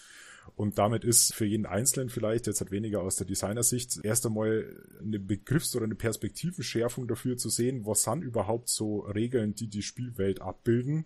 Und 0.56 0.78
damit 0.78 1.04
ist 1.04 1.34
für 1.34 1.46
jeden 1.46 1.66
Einzelnen 1.66 2.10
vielleicht, 2.10 2.48
jetzt 2.48 2.62
hat 2.62 2.72
weniger 2.72 3.02
aus 3.02 3.18
der 3.18 3.28
Designersicht, 3.28 4.00
erst 4.04 4.26
einmal 4.26 4.66
eine 5.02 5.20
Begriffs- 5.20 5.76
oder 5.76 5.86
eine 5.86 5.96
Perspektivenschärfung 5.96 7.08
dafür 7.08 7.36
zu 7.36 7.50
sehen, 7.50 7.86
was 7.86 8.04
sind 8.04 8.22
überhaupt 8.22 8.70
so 8.70 9.00
Regeln, 9.00 9.56
die 9.56 9.68
die 9.68 9.82
Spielwelt 9.82 10.42
abbilden 10.42 11.06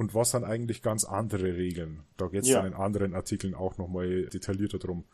und 0.00 0.14
was 0.14 0.30
sind 0.30 0.44
eigentlich 0.44 0.80
ganz 0.80 1.04
andere 1.04 1.58
Regeln. 1.58 2.04
Da 2.16 2.28
geht 2.28 2.44
es 2.44 2.48
ja. 2.48 2.62
dann 2.62 2.72
in 2.72 2.78
anderen 2.78 3.12
Artikeln 3.12 3.54
auch 3.54 3.76
nochmal 3.76 4.30
detaillierter 4.32 4.78
drum. 4.78 5.04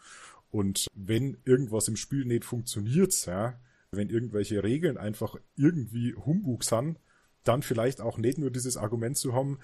Und 0.53 0.87
wenn 0.95 1.39
irgendwas 1.45 1.89
im 1.89 1.97
Spiel 1.97 2.25
nicht 2.25 2.45
funktioniert, 2.45 3.27
ja, 3.27 3.59
wenn 3.91 4.11
irgendwelche 4.11 4.63
Regeln 4.63 4.97
einfach 4.97 5.35
irgendwie 5.57 6.15
Humbug 6.15 6.63
sind, 6.63 7.01
dann 7.43 7.63
vielleicht 7.63 8.01
auch 8.01 8.17
nicht 8.17 8.39
nur 8.39 8.53
dieses 8.53 8.77
Argument 8.77 9.17
zu 9.17 9.35
haben, 9.35 9.59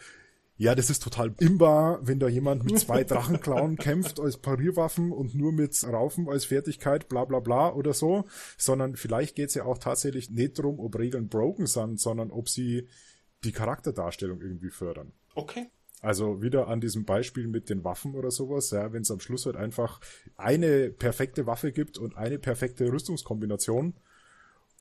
ja, 0.57 0.75
das 0.75 0.91
ist 0.91 1.05
total 1.05 1.33
imbar, 1.39 2.01
wenn 2.03 2.19
da 2.19 2.27
jemand 2.27 2.65
mit 2.65 2.81
zwei 2.81 3.05
Drachenklauen 3.05 3.77
kämpft 3.77 4.19
als 4.19 4.39
Parierwaffen 4.39 5.13
und 5.13 5.37
nur 5.37 5.53
mit 5.53 5.85
Raufen 5.85 6.29
als 6.29 6.47
Fertigkeit, 6.47 7.09
bla 7.09 7.25
bla 7.27 7.39
bla 7.39 7.73
oder 7.73 7.95
so, 7.95 8.25
sondern 8.59 8.97
vielleicht 8.97 9.37
geht's 9.37 9.55
ja 9.55 9.67
auch 9.67 9.79
tatsächlich 9.79 10.31
nicht 10.31 10.59
darum, 10.59 10.81
ob 10.81 10.99
Regeln 10.99 11.29
broken 11.29 11.67
sind, 11.67 12.01
sondern 12.01 12.33
ob 12.33 12.49
sie 12.49 12.89
die 13.45 13.53
Charakterdarstellung 13.53 14.41
irgendwie 14.41 14.71
fördern. 14.71 15.13
Okay. 15.35 15.69
Also 16.01 16.43
wieder 16.43 16.67
an 16.67 16.81
diesem 16.81 17.05
Beispiel 17.05 17.47
mit 17.47 17.71
den 17.71 17.85
Waffen 17.85 18.15
oder 18.17 18.33
sowas, 18.33 18.73
ja, 18.73 18.93
wenn 18.93 19.03
es 19.03 19.11
am 19.11 19.21
Schluss 19.21 19.47
halt 19.47 19.57
einfach 19.57 20.01
eine 20.37 20.91
perfekte 20.91 21.47
Waffe 21.47 21.71
gibt 21.71 21.97
und 21.97 22.17
eine 22.17 22.41
perfekte 22.41 22.93
Rüstungskombination, 22.93 23.95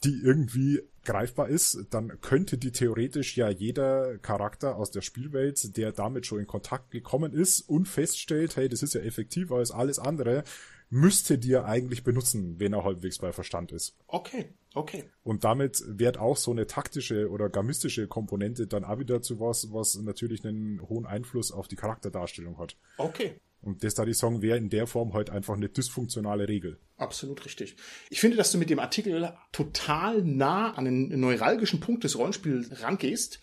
die 0.03 0.19
irgendwie 0.23 0.81
greifbar 1.03 1.47
ist, 1.47 1.85
dann 1.91 2.19
könnte 2.21 2.57
die 2.57 2.71
theoretisch 2.71 3.37
ja 3.37 3.49
jeder 3.49 4.17
Charakter 4.17 4.75
aus 4.75 4.89
der 4.89 5.01
Spielwelt, 5.01 5.77
der 5.77 5.91
damit 5.91 6.25
schon 6.25 6.39
in 6.39 6.47
Kontakt 6.47 6.89
gekommen 6.89 7.33
ist 7.33 7.61
und 7.61 7.87
feststellt, 7.87 8.55
hey, 8.55 8.67
das 8.67 8.81
ist 8.81 8.95
ja 8.95 9.01
effektiver 9.01 9.57
als 9.57 9.69
alles 9.69 9.99
andere, 9.99 10.43
müsste 10.89 11.37
die 11.37 11.49
ja 11.49 11.65
eigentlich 11.65 12.03
benutzen, 12.03 12.59
wenn 12.59 12.73
er 12.73 12.83
halbwegs 12.83 13.19
bei 13.19 13.31
Verstand 13.31 13.71
ist. 13.71 13.95
Okay, 14.07 14.53
okay. 14.73 15.03
Und 15.23 15.43
damit 15.43 15.83
wird 15.85 16.17
auch 16.17 16.37
so 16.37 16.51
eine 16.51 16.67
taktische 16.67 17.29
oder 17.29 17.49
gamistische 17.49 18.07
Komponente 18.07 18.67
dann 18.67 18.83
auch 18.83 18.99
wieder 18.99 19.21
zu 19.21 19.39
was, 19.39 19.71
was 19.71 19.95
natürlich 19.95 20.45
einen 20.45 20.81
hohen 20.87 21.05
Einfluss 21.05 21.51
auf 21.51 21.67
die 21.67 21.75
Charakterdarstellung 21.75 22.57
hat. 22.57 22.77
Okay. 22.97 23.35
Und 23.61 23.83
das 23.83 23.93
da 23.93 24.05
die 24.05 24.13
Song 24.13 24.41
wäre 24.41 24.57
in 24.57 24.69
der 24.69 24.87
Form 24.87 25.13
halt 25.13 25.29
einfach 25.29 25.53
eine 25.53 25.69
dysfunktionale 25.69 26.47
Regel. 26.47 26.79
Absolut 26.97 27.45
richtig. 27.45 27.75
Ich 28.09 28.19
finde, 28.19 28.37
dass 28.37 28.51
du 28.51 28.57
mit 28.57 28.69
dem 28.69 28.79
Artikel 28.79 29.31
total 29.51 30.23
nah 30.23 30.73
an 30.73 30.85
den 30.85 31.19
neuralgischen 31.19 31.79
Punkt 31.79 32.03
des 32.03 32.17
Rollenspiels 32.17 32.81
rangehst. 32.81 33.39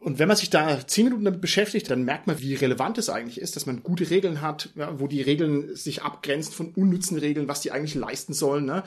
Und 0.00 0.18
wenn 0.18 0.28
man 0.28 0.36
sich 0.36 0.50
da 0.50 0.86
zehn 0.86 1.04
Minuten 1.04 1.24
damit 1.24 1.40
beschäftigt, 1.40 1.90
dann 1.90 2.02
merkt 2.02 2.26
man, 2.26 2.38
wie 2.40 2.54
relevant 2.54 2.98
es 2.98 3.08
eigentlich 3.08 3.40
ist, 3.40 3.56
dass 3.56 3.64
man 3.64 3.82
gute 3.82 4.10
Regeln 4.10 4.42
hat, 4.42 4.68
ja, 4.74 5.00
wo 5.00 5.06
die 5.06 5.22
Regeln 5.22 5.74
sich 5.74 6.02
abgrenzen 6.02 6.52
von 6.52 6.74
unnützen 6.74 7.16
Regeln, 7.16 7.48
was 7.48 7.62
die 7.62 7.72
eigentlich 7.72 7.94
leisten 7.94 8.34
sollen. 8.34 8.66
Ne? 8.66 8.84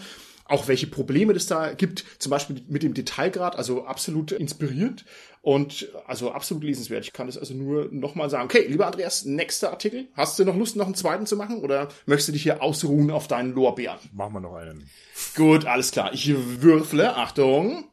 Auch 0.48 0.68
welche 0.68 0.88
Probleme 0.88 1.34
das 1.34 1.48
da 1.48 1.74
gibt, 1.74 2.06
zum 2.20 2.30
Beispiel 2.30 2.62
mit 2.68 2.84
dem 2.84 2.94
Detailgrad, 2.94 3.58
also 3.58 3.86
absolut 3.86 4.32
inspiriert 4.32 5.06
und 5.42 5.90
also 6.08 6.32
absolut 6.32 6.64
lesenswert. 6.64 7.06
Ich 7.06 7.14
kann 7.14 7.28
das 7.28 7.38
also 7.38 7.54
nur 7.54 7.90
nochmal 7.92 8.30
sagen. 8.30 8.46
Okay, 8.46 8.66
lieber 8.68 8.86
Andreas, 8.86 9.26
nächster 9.26 9.72
Artikel. 9.72 10.08
Hast 10.14 10.40
du 10.40 10.46
noch 10.46 10.56
Lust, 10.56 10.76
noch 10.76 10.86
einen 10.86 10.96
zweiten 10.96 11.26
zu 11.26 11.36
machen 11.36 11.60
oder 11.60 11.90
möchtest 12.06 12.30
du 12.30 12.34
dich 12.34 12.44
hier 12.44 12.62
ausruhen 12.62 13.12
auf 13.12 13.28
deinen 13.28 13.54
Lorbeeren? 13.54 14.00
Machen 14.14 14.34
wir 14.34 14.40
noch 14.42 14.56
einen. 14.56 14.90
Gut, 15.36 15.66
alles 15.66 15.92
klar. 15.92 16.14
Ich 16.14 16.34
würfle. 16.62 17.16
Achtung. 17.16 17.86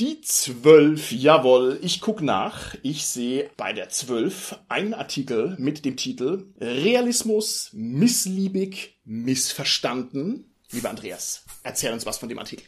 Die 0.00 0.20
zwölf, 0.22 1.12
jawohl, 1.12 1.78
ich 1.80 2.00
guck 2.00 2.20
nach. 2.20 2.74
Ich 2.82 3.06
sehe 3.06 3.48
bei 3.56 3.72
der 3.72 3.90
zwölf 3.90 4.58
einen 4.68 4.92
Artikel 4.92 5.54
mit 5.60 5.84
dem 5.84 5.96
Titel 5.96 6.46
Realismus 6.60 7.70
missliebig 7.72 8.93
missverstanden. 9.04 10.54
Lieber 10.70 10.90
Andreas, 10.90 11.44
erzähl 11.62 11.92
uns 11.92 12.06
was 12.06 12.18
von 12.18 12.28
dem 12.28 12.38
Artikel. 12.38 12.66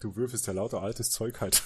Du 0.00 0.14
würfelst 0.16 0.46
ja 0.46 0.52
lauter 0.52 0.82
altes 0.82 1.10
Zeug 1.10 1.40
halt. 1.40 1.62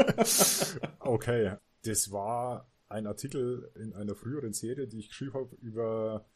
okay, 0.98 1.56
das 1.84 2.10
war 2.10 2.70
ein 2.88 3.06
Artikel 3.06 3.70
in 3.76 3.94
einer 3.94 4.14
früheren 4.14 4.52
Serie, 4.52 4.86
die 4.86 4.98
ich 4.98 5.08
geschrieben 5.08 5.34
habe 5.34 5.56
über 5.60 6.26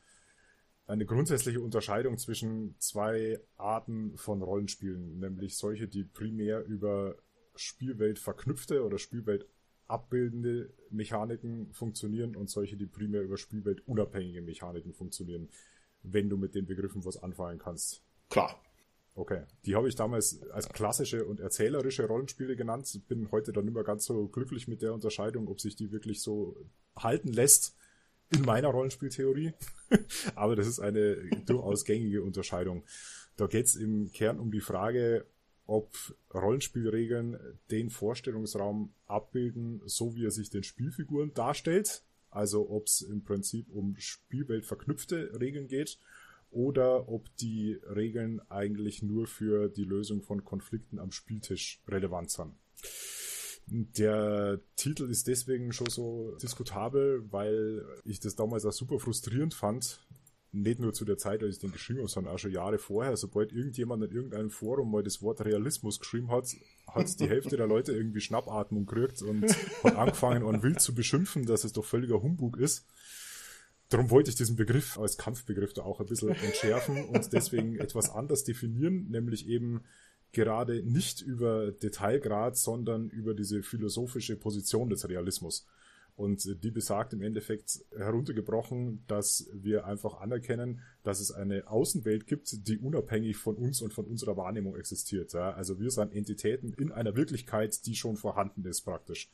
eine 0.86 1.04
grundsätzliche 1.04 1.60
Unterscheidung 1.60 2.16
zwischen 2.16 2.76
zwei 2.78 3.40
Arten 3.56 4.16
von 4.16 4.40
Rollenspielen, 4.42 5.18
nämlich 5.18 5.56
solche, 5.56 5.88
die 5.88 6.04
primär 6.04 6.64
über 6.64 7.16
Spielwelt 7.56 8.18
verknüpfte 8.18 8.84
oder 8.84 8.98
Spielwelt 8.98 9.46
abbildende 9.88 10.72
Mechaniken 10.90 11.72
funktionieren 11.72 12.36
und 12.36 12.50
solche, 12.50 12.76
die 12.76 12.86
primär 12.86 13.22
über 13.22 13.36
Spielwelt 13.36 13.86
unabhängige 13.86 14.42
Mechaniken 14.42 14.92
funktionieren, 14.92 15.48
wenn 16.12 16.28
du 16.28 16.36
mit 16.36 16.54
den 16.54 16.66
Begriffen 16.66 17.04
was 17.04 17.22
anfangen 17.22 17.58
kannst. 17.58 18.02
Klar. 18.30 18.60
Okay. 19.14 19.44
Die 19.64 19.74
habe 19.74 19.88
ich 19.88 19.94
damals 19.94 20.42
als 20.50 20.68
klassische 20.68 21.24
und 21.24 21.40
erzählerische 21.40 22.06
Rollenspiele 22.06 22.54
genannt. 22.54 23.00
Bin 23.08 23.30
heute 23.30 23.52
dann 23.52 23.66
immer 23.66 23.82
ganz 23.82 24.04
so 24.04 24.28
glücklich 24.28 24.68
mit 24.68 24.82
der 24.82 24.92
Unterscheidung, 24.92 25.48
ob 25.48 25.60
sich 25.60 25.74
die 25.74 25.90
wirklich 25.90 26.20
so 26.20 26.56
halten 26.96 27.32
lässt 27.32 27.76
in 28.30 28.42
meiner 28.42 28.68
Rollenspieltheorie. 28.68 29.54
Aber 30.34 30.54
das 30.54 30.66
ist 30.66 30.80
eine 30.80 31.16
durchaus 31.46 31.84
gängige 31.84 32.22
Unterscheidung. 32.22 32.84
Da 33.36 33.46
geht 33.46 33.66
es 33.66 33.76
im 33.76 34.12
Kern 34.12 34.38
um 34.38 34.50
die 34.50 34.60
Frage, 34.60 35.26
ob 35.66 35.94
Rollenspielregeln 36.32 37.38
den 37.70 37.90
Vorstellungsraum 37.90 38.92
abbilden, 39.06 39.80
so 39.86 40.14
wie 40.14 40.26
er 40.26 40.30
sich 40.30 40.50
den 40.50 40.62
Spielfiguren 40.62 41.34
darstellt. 41.34 42.02
Also 42.36 42.68
ob 42.68 42.86
es 42.86 43.00
im 43.00 43.24
Prinzip 43.24 43.70
um 43.70 43.96
Spielwelt 43.96 44.66
verknüpfte 44.66 45.40
Regeln 45.40 45.68
geht 45.68 45.98
oder 46.50 47.08
ob 47.08 47.34
die 47.36 47.80
Regeln 47.82 48.42
eigentlich 48.50 49.02
nur 49.02 49.26
für 49.26 49.70
die 49.70 49.84
Lösung 49.84 50.20
von 50.22 50.44
Konflikten 50.44 50.98
am 50.98 51.12
Spieltisch 51.12 51.80
relevant 51.88 52.30
sind. 52.30 52.52
Der 53.68 54.60
Titel 54.76 55.10
ist 55.10 55.28
deswegen 55.28 55.72
schon 55.72 55.88
so 55.88 56.36
diskutabel, 56.36 57.24
weil 57.32 57.84
ich 58.04 58.20
das 58.20 58.36
damals 58.36 58.66
auch 58.66 58.72
super 58.72 59.00
frustrierend 59.00 59.54
fand, 59.54 60.05
nicht 60.62 60.80
nur 60.80 60.92
zu 60.92 61.04
der 61.04 61.18
Zeit, 61.18 61.42
als 61.42 61.56
ich 61.56 61.60
den 61.60 61.72
geschrieben 61.72 62.00
habe, 62.00 62.08
sondern 62.08 62.34
auch 62.34 62.38
schon 62.38 62.52
Jahre 62.52 62.78
vorher, 62.78 63.16
sobald 63.16 63.52
irgendjemand 63.52 64.04
in 64.04 64.10
irgendeinem 64.10 64.50
Forum 64.50 64.90
mal 64.90 65.02
das 65.02 65.22
Wort 65.22 65.44
Realismus 65.44 66.00
geschrieben 66.00 66.30
hat, 66.30 66.48
hat 66.88 67.20
die 67.20 67.28
Hälfte 67.28 67.56
der 67.56 67.66
Leute 67.66 67.92
irgendwie 67.92 68.20
Schnappatmung 68.20 68.86
gekriegt 68.86 69.22
und 69.22 69.44
hat 69.84 69.96
angefangen, 69.96 70.46
an 70.46 70.62
wild 70.62 70.80
zu 70.80 70.94
beschimpfen, 70.94 71.46
dass 71.46 71.64
es 71.64 71.72
doch 71.72 71.84
völliger 71.84 72.22
Humbug 72.22 72.58
ist. 72.58 72.86
Darum 73.88 74.10
wollte 74.10 74.30
ich 74.30 74.36
diesen 74.36 74.56
Begriff 74.56 74.98
als 74.98 75.16
Kampfbegriff 75.16 75.72
da 75.72 75.82
auch 75.82 76.00
ein 76.00 76.06
bisschen 76.06 76.30
entschärfen 76.30 77.04
und 77.04 77.32
deswegen 77.32 77.76
etwas 77.76 78.10
anders 78.10 78.42
definieren, 78.42 79.08
nämlich 79.10 79.46
eben 79.48 79.82
gerade 80.32 80.82
nicht 80.82 81.22
über 81.22 81.70
Detailgrad, 81.70 82.56
sondern 82.56 83.08
über 83.10 83.34
diese 83.34 83.62
philosophische 83.62 84.36
Position 84.36 84.88
des 84.88 85.08
Realismus. 85.08 85.66
Und 86.16 86.64
die 86.64 86.70
besagt 86.70 87.12
im 87.12 87.20
Endeffekt 87.20 87.84
heruntergebrochen, 87.94 89.04
dass 89.06 89.50
wir 89.52 89.84
einfach 89.84 90.14
anerkennen, 90.14 90.80
dass 91.02 91.20
es 91.20 91.30
eine 91.30 91.68
Außenwelt 91.68 92.26
gibt, 92.26 92.66
die 92.66 92.78
unabhängig 92.78 93.36
von 93.36 93.54
uns 93.54 93.82
und 93.82 93.92
von 93.92 94.06
unserer 94.06 94.36
Wahrnehmung 94.38 94.76
existiert. 94.76 95.34
Ja? 95.34 95.52
Also 95.52 95.78
wir 95.78 95.90
sind 95.90 96.14
Entitäten 96.14 96.72
in 96.72 96.90
einer 96.90 97.16
Wirklichkeit, 97.16 97.84
die 97.84 97.94
schon 97.94 98.16
vorhanden 98.16 98.64
ist 98.64 98.80
praktisch. 98.80 99.30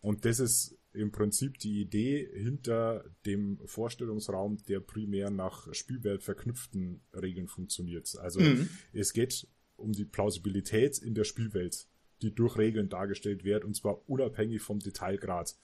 Und 0.00 0.24
das 0.24 0.38
ist 0.38 0.78
im 0.92 1.10
Prinzip 1.10 1.58
die 1.58 1.80
Idee 1.80 2.28
hinter 2.34 3.04
dem 3.24 3.58
Vorstellungsraum, 3.64 4.58
der 4.68 4.80
primär 4.80 5.30
nach 5.30 5.72
Spielwelt 5.72 6.22
verknüpften 6.22 7.00
Regeln 7.14 7.48
funktioniert. 7.48 8.16
Also 8.20 8.40
mhm. 8.40 8.68
es 8.92 9.12
geht 9.12 9.48
um 9.76 9.92
die 9.92 10.04
Plausibilität 10.04 10.98
in 10.98 11.14
der 11.14 11.24
Spielwelt, 11.24 11.86
die 12.20 12.34
durch 12.34 12.58
Regeln 12.58 12.88
dargestellt 12.88 13.44
wird, 13.44 13.64
und 13.64 13.74
zwar 13.74 14.08
unabhängig 14.08 14.60
vom 14.60 14.80
Detailgrad. 14.80 15.56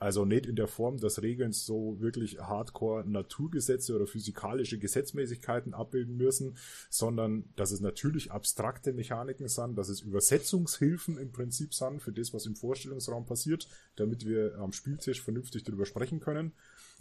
Also 0.00 0.24
nicht 0.24 0.46
in 0.46 0.56
der 0.56 0.66
Form, 0.66 0.96
dass 0.96 1.20
Regeln 1.20 1.52
so 1.52 2.00
wirklich 2.00 2.38
hardcore 2.38 3.04
Naturgesetze 3.06 3.94
oder 3.94 4.06
physikalische 4.06 4.78
Gesetzmäßigkeiten 4.78 5.74
abbilden 5.74 6.16
müssen, 6.16 6.56
sondern 6.88 7.44
dass 7.54 7.70
es 7.70 7.82
natürlich 7.82 8.32
abstrakte 8.32 8.94
Mechaniken 8.94 9.46
sind, 9.48 9.76
dass 9.76 9.90
es 9.90 10.00
Übersetzungshilfen 10.00 11.18
im 11.18 11.32
Prinzip 11.32 11.74
sind 11.74 12.00
für 12.00 12.12
das, 12.12 12.32
was 12.32 12.46
im 12.46 12.56
Vorstellungsraum 12.56 13.26
passiert, 13.26 13.68
damit 13.96 14.24
wir 14.24 14.56
am 14.58 14.72
Spieltisch 14.72 15.20
vernünftig 15.20 15.64
darüber 15.64 15.84
sprechen 15.84 16.18
können. 16.18 16.54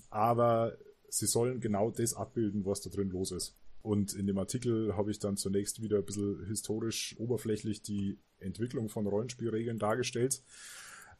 Aber 0.09 0.77
sie 1.07 1.27
sollen 1.27 1.61
genau 1.61 1.91
das 1.91 2.13
abbilden, 2.13 2.65
was 2.65 2.81
da 2.81 2.89
drin 2.89 3.11
los 3.11 3.31
ist. 3.31 3.55
Und 3.81 4.13
in 4.13 4.27
dem 4.27 4.37
Artikel 4.37 4.97
habe 4.97 5.11
ich 5.11 5.19
dann 5.19 5.37
zunächst 5.37 5.81
wieder 5.81 5.99
ein 5.99 6.05
bisschen 6.05 6.45
historisch 6.47 7.15
oberflächlich 7.17 7.81
die 7.81 8.19
Entwicklung 8.41 8.89
von 8.89 9.07
Rollenspielregeln 9.07 9.79
dargestellt 9.79 10.43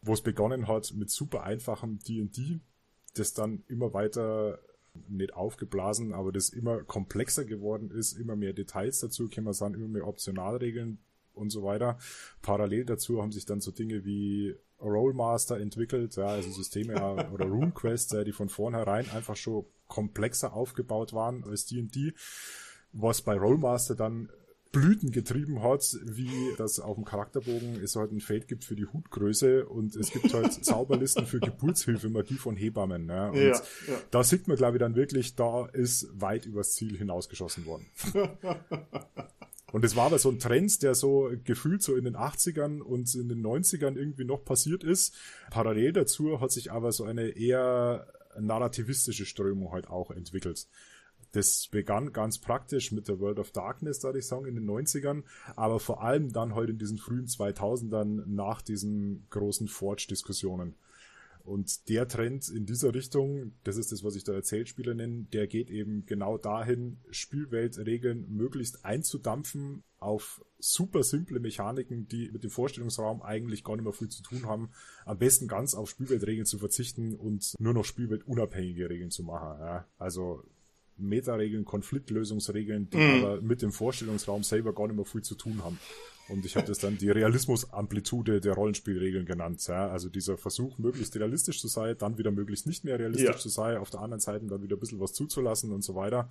wo 0.01 0.13
es 0.13 0.21
begonnen 0.21 0.67
hat 0.67 0.93
mit 0.95 1.09
super 1.09 1.43
einfachem 1.43 1.99
D&D, 1.99 2.59
das 3.15 3.33
dann 3.33 3.63
immer 3.67 3.93
weiter 3.93 4.59
nicht 5.07 5.33
aufgeblasen, 5.33 6.13
aber 6.13 6.31
das 6.31 6.49
immer 6.49 6.83
komplexer 6.83 7.45
geworden 7.45 7.91
ist, 7.91 8.13
immer 8.13 8.35
mehr 8.35 8.53
Details 8.53 8.99
dazu 8.99 9.29
gekommen 9.29 9.53
sind, 9.53 9.75
immer 9.75 9.87
mehr 9.87 10.07
Optionalregeln 10.07 10.99
und 11.33 11.49
so 11.51 11.63
weiter. 11.63 11.97
Parallel 12.41 12.85
dazu 12.85 13.21
haben 13.21 13.31
sich 13.31 13.45
dann 13.45 13.61
so 13.61 13.71
Dinge 13.71 14.05
wie 14.05 14.55
Rollmaster 14.81 15.59
entwickelt, 15.59 16.15
ja, 16.15 16.27
also 16.27 16.49
Systeme 16.51 17.29
oder 17.33 17.45
RuneQuest, 17.45 18.25
die 18.25 18.31
von 18.31 18.49
vornherein 18.49 19.09
einfach 19.11 19.35
schon 19.35 19.65
komplexer 19.87 20.53
aufgebaut 20.53 21.13
waren 21.13 21.43
als 21.43 21.65
D&D, 21.65 22.13
was 22.91 23.21
bei 23.21 23.37
Rollmaster 23.37 23.95
dann 23.95 24.29
Blüten 24.71 25.11
getrieben 25.11 25.63
hat, 25.63 25.97
wie 26.03 26.29
das 26.57 26.79
auf 26.79 26.95
dem 26.95 27.05
Charakterbogen 27.05 27.81
es 27.83 27.95
halt 27.95 28.11
ein 28.11 28.21
Feld 28.21 28.47
gibt 28.47 28.63
für 28.63 28.75
die 28.75 28.85
Hutgröße 28.85 29.65
und 29.65 29.95
es 29.95 30.11
gibt 30.11 30.31
halt 30.33 30.53
Zauberlisten 30.63 31.25
für 31.25 31.39
Geburtshilfe, 31.39 32.09
Magie 32.09 32.35
von 32.35 32.55
Hebammen. 32.55 33.07
Ne? 33.07 33.31
Und 33.31 33.37
ja, 33.37 33.51
ja. 33.51 34.01
da 34.11 34.23
sieht 34.23 34.47
man, 34.47 34.57
glaube 34.57 34.77
ich, 34.77 34.79
dann 34.79 34.95
wirklich, 34.95 35.35
da 35.35 35.65
ist 35.67 36.07
weit 36.13 36.45
übers 36.45 36.73
Ziel 36.73 36.97
hinausgeschossen 36.97 37.65
worden. 37.65 37.87
Und 39.71 39.85
es 39.85 39.95
war 39.95 40.07
aber 40.07 40.17
so 40.17 40.29
ein 40.29 40.39
Trend, 40.39 40.81
der 40.81 40.95
so 40.95 41.31
gefühlt 41.43 41.83
so 41.83 41.95
in 41.95 42.03
den 42.03 42.15
80ern 42.15 42.79
und 42.79 43.13
in 43.13 43.29
den 43.29 43.45
90ern 43.45 43.95
irgendwie 43.95 44.25
noch 44.25 44.43
passiert 44.43 44.83
ist. 44.83 45.15
Parallel 45.51 45.93
dazu 45.93 46.41
hat 46.41 46.51
sich 46.51 46.71
aber 46.71 46.91
so 46.91 47.03
eine 47.03 47.29
eher 47.29 48.07
narrativistische 48.39 49.25
Strömung 49.25 49.71
halt 49.71 49.87
auch 49.87 50.11
entwickelt. 50.11 50.67
Das 51.31 51.67
begann 51.67 52.11
ganz 52.11 52.39
praktisch 52.39 52.91
mit 52.91 53.07
der 53.07 53.19
World 53.19 53.39
of 53.39 53.51
Darkness, 53.51 53.99
da 53.99 54.13
ich 54.13 54.25
sagen, 54.25 54.45
in 54.45 54.55
den 54.55 54.69
90ern, 54.69 55.23
aber 55.55 55.79
vor 55.79 56.01
allem 56.01 56.33
dann 56.33 56.55
heute 56.55 56.71
in 56.71 56.79
diesen 56.79 56.97
frühen 56.97 57.27
2000ern 57.27 58.23
nach 58.25 58.61
diesen 58.61 59.27
großen 59.29 59.67
Forge-Diskussionen. 59.67 60.75
Und 61.49 61.89
der 61.89 62.07
Trend 62.07 62.49
in 62.49 62.65
dieser 62.65 62.93
Richtung, 62.93 63.53
das 63.63 63.77
ist 63.77 63.91
das, 63.91 64.03
was 64.03 64.15
ich 64.15 64.23
da 64.23 64.33
Erzählspieler 64.33 64.93
nenne, 64.93 65.25
der 65.33 65.47
geht 65.47 65.71
eben 65.71 66.05
genau 66.05 66.37
dahin, 66.37 66.97
Spielweltregeln 67.09 68.27
möglichst 68.29 68.85
einzudampfen 68.85 69.83
auf 69.97 70.45
super 70.59 71.03
simple 71.03 71.39
Mechaniken, 71.39 72.07
die 72.07 72.29
mit 72.31 72.43
dem 72.43 72.51
Vorstellungsraum 72.51 73.21
eigentlich 73.21 73.63
gar 73.63 73.75
nicht 73.75 73.83
mehr 73.83 73.93
viel 73.93 74.09
zu 74.09 74.21
tun 74.21 74.45
haben. 74.45 74.69
Am 75.05 75.17
besten 75.17 75.47
ganz 75.47 75.73
auf 75.73 75.89
Spielweltregeln 75.89 76.45
zu 76.45 76.59
verzichten 76.59 77.15
und 77.15 77.55
nur 77.59 77.73
noch 77.73 77.85
spielweltunabhängige 77.85 78.89
Regeln 78.89 79.09
zu 79.09 79.23
machen. 79.23 79.59
Ja. 79.59 79.87
Also 79.97 80.43
Meta-Regeln, 80.99 81.65
Konfliktlösungsregeln, 81.65 82.89
die 82.89 82.97
mhm. 82.97 83.23
aber 83.23 83.41
mit 83.41 83.61
dem 83.61 83.71
Vorstellungsraum 83.71 84.43
selber 84.43 84.73
gar 84.73 84.87
nicht 84.87 84.95
mehr 84.95 85.05
viel 85.05 85.21
zu 85.21 85.35
tun 85.35 85.63
haben. 85.63 85.79
Und 86.29 86.45
ich 86.45 86.55
habe 86.55 86.67
das 86.67 86.77
dann 86.77 86.97
die 86.97 87.09
Realismusamplitude 87.09 88.39
der 88.39 88.53
Rollenspielregeln 88.53 89.25
genannt. 89.25 89.65
Ja? 89.67 89.89
Also 89.89 90.09
dieser 90.09 90.37
Versuch, 90.37 90.77
möglichst 90.77 91.15
realistisch 91.15 91.59
zu 91.59 91.67
sein, 91.67 91.95
dann 91.97 92.17
wieder 92.19 92.31
möglichst 92.31 92.67
nicht 92.67 92.85
mehr 92.85 92.99
realistisch 92.99 93.27
ja. 93.27 93.37
zu 93.37 93.49
sein, 93.49 93.77
auf 93.77 93.89
der 93.89 94.01
anderen 94.01 94.19
Seite 94.19 94.45
dann 94.45 94.61
wieder 94.61 94.75
ein 94.77 94.79
bisschen 94.79 94.99
was 94.99 95.13
zuzulassen 95.13 95.71
und 95.71 95.83
so 95.83 95.95
weiter. 95.95 96.29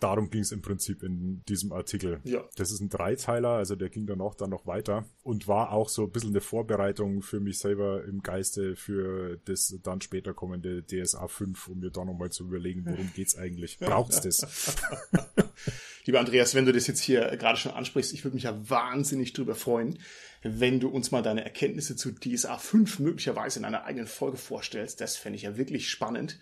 Darum 0.00 0.30
ging 0.30 0.42
es 0.42 0.52
im 0.52 0.62
Prinzip 0.62 1.02
in 1.02 1.42
diesem 1.48 1.72
Artikel. 1.72 2.20
Ja. 2.24 2.44
Das 2.56 2.70
ist 2.70 2.80
ein 2.80 2.88
Dreiteiler, 2.88 3.50
also 3.50 3.76
der 3.76 3.88
ging 3.88 4.06
dann 4.06 4.20
auch 4.20 4.34
dann 4.34 4.50
noch 4.50 4.66
weiter 4.66 5.04
und 5.22 5.48
war 5.48 5.72
auch 5.72 5.88
so 5.88 6.04
ein 6.04 6.10
bisschen 6.10 6.30
eine 6.30 6.40
Vorbereitung 6.40 7.22
für 7.22 7.40
mich 7.40 7.58
selber 7.58 8.04
im 8.04 8.22
Geiste 8.22 8.76
für 8.76 9.38
das 9.44 9.78
dann 9.82 10.00
später 10.00 10.34
kommende 10.34 10.84
DSA 10.84 11.28
5, 11.28 11.68
um 11.68 11.80
mir 11.80 11.90
da 11.90 12.04
nochmal 12.04 12.30
zu 12.30 12.44
überlegen, 12.44 12.84
worum 12.86 13.10
geht's 13.14 13.36
eigentlich? 13.36 13.78
Braucht's 13.78 14.20
das? 14.20 14.76
Lieber 16.04 16.20
Andreas, 16.20 16.54
wenn 16.54 16.66
du 16.66 16.72
das 16.72 16.86
jetzt 16.86 17.00
hier 17.00 17.36
gerade 17.36 17.58
schon 17.58 17.72
ansprichst, 17.72 18.12
ich 18.12 18.24
würde 18.24 18.36
mich 18.36 18.44
ja 18.44 18.56
wahnsinnig 18.68 19.32
drüber 19.32 19.54
freuen, 19.54 19.98
wenn 20.42 20.78
du 20.78 20.88
uns 20.88 21.10
mal 21.10 21.22
deine 21.22 21.44
Erkenntnisse 21.44 21.96
zu 21.96 22.12
DSA 22.12 22.58
5 22.58 23.00
möglicherweise 23.00 23.58
in 23.58 23.64
einer 23.64 23.84
eigenen 23.84 24.06
Folge 24.06 24.36
vorstellst. 24.36 25.00
Das 25.00 25.16
fände 25.16 25.36
ich 25.36 25.42
ja 25.42 25.56
wirklich 25.56 25.88
spannend. 25.88 26.38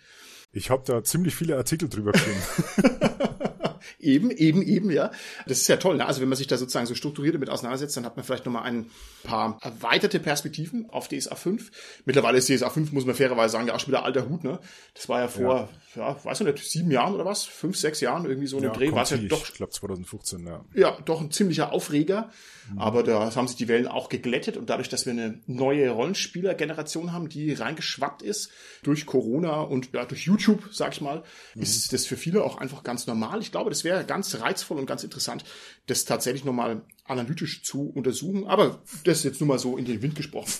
Ich 0.55 0.69
habe 0.69 0.83
da 0.85 1.03
ziemlich 1.03 1.35
viele 1.35 1.57
Artikel 1.57 1.89
drüber 1.89 2.13
geschrieben. 2.13 2.39
eben, 3.99 4.31
eben, 4.31 4.61
eben, 4.61 4.91
ja. 4.91 5.11
Das 5.47 5.59
ist 5.59 5.67
ja 5.67 5.77
toll. 5.77 5.97
Ne? 5.97 6.05
Also 6.05 6.21
wenn 6.21 6.29
man 6.29 6.37
sich 6.37 6.47
da 6.47 6.57
sozusagen 6.57 6.85
so 6.85 6.95
strukturiert 6.95 7.35
damit 7.35 7.49
auseinandersetzt, 7.49 7.97
dann 7.97 8.05
hat 8.05 8.15
man 8.15 8.25
vielleicht 8.25 8.45
nochmal 8.45 8.63
ein 8.63 8.89
paar 9.23 9.59
erweiterte 9.61 10.19
Perspektiven 10.19 10.89
auf 10.89 11.07
DSA 11.07 11.35
5. 11.35 11.71
Mittlerweile 12.05 12.37
ist 12.37 12.49
DSA 12.49 12.69
5, 12.69 12.91
muss 12.91 13.05
man 13.05 13.15
fairerweise 13.15 13.53
sagen, 13.53 13.67
ja 13.67 13.75
auch 13.75 13.79
schon 13.79 13.89
wieder 13.89 14.03
alter 14.03 14.27
Hut. 14.29 14.43
Ne? 14.43 14.59
Das 14.93 15.09
war 15.09 15.21
ja 15.21 15.27
vor, 15.27 15.69
ja, 15.95 16.09
ja 16.09 16.25
weiß 16.25 16.41
ich 16.41 16.47
nicht, 16.47 16.59
sieben 16.59 16.91
Jahren 16.91 17.13
oder 17.13 17.25
was? 17.25 17.43
Fünf, 17.45 17.77
sechs 17.77 18.01
Jahren 18.01 18.25
irgendwie 18.25 18.47
so 18.47 18.57
ein 18.57 18.63
ja, 18.63 18.71
Dreh. 18.71 18.91
War 18.91 19.05
ja 19.05 19.17
doch, 19.17 19.47
ich 19.47 19.53
glaube 19.53 19.71
2015, 19.71 20.45
ja. 20.45 20.65
Ja, 20.73 20.97
doch 21.05 21.21
ein 21.21 21.31
ziemlicher 21.31 21.71
Aufreger. 21.71 22.29
Mhm. 22.71 22.79
Aber 22.79 23.03
da 23.03 23.33
haben 23.35 23.47
sich 23.47 23.57
die 23.57 23.67
Wellen 23.67 23.87
auch 23.87 24.09
geglättet 24.09 24.57
und 24.57 24.69
dadurch, 24.69 24.89
dass 24.89 25.05
wir 25.05 25.13
eine 25.13 25.39
neue 25.45 25.89
Rollenspieler-Generation 25.89 27.13
haben, 27.13 27.29
die 27.29 27.53
reingeschwappt 27.53 28.21
ist 28.21 28.49
durch 28.83 29.05
Corona 29.05 29.61
und 29.61 29.89
ja, 29.93 30.05
durch 30.05 30.25
YouTube, 30.25 30.69
sag 30.71 30.93
ich 30.93 31.01
mal, 31.01 31.23
mhm. 31.53 31.61
ist 31.61 31.93
das 31.93 32.05
für 32.05 32.17
viele 32.17 32.43
auch 32.43 32.57
einfach 32.57 32.83
ganz 32.83 33.07
normal. 33.07 33.41
Ich 33.41 33.51
glaube, 33.51 33.69
das 33.75 33.83
wäre 33.83 34.05
ganz 34.05 34.33
reizvoll 34.39 34.79
und 34.79 34.85
ganz 34.85 35.03
interessant, 35.03 35.43
das 35.87 36.05
tatsächlich 36.05 36.45
nochmal 36.45 36.81
analytisch 37.03 37.63
zu 37.63 37.89
untersuchen. 37.89 38.47
Aber 38.47 38.81
das 39.03 39.19
ist 39.19 39.23
jetzt 39.25 39.41
nur 39.41 39.49
mal 39.49 39.59
so 39.59 39.77
in 39.77 39.85
den 39.85 40.01
Wind 40.01 40.15
gesprochen. 40.15 40.51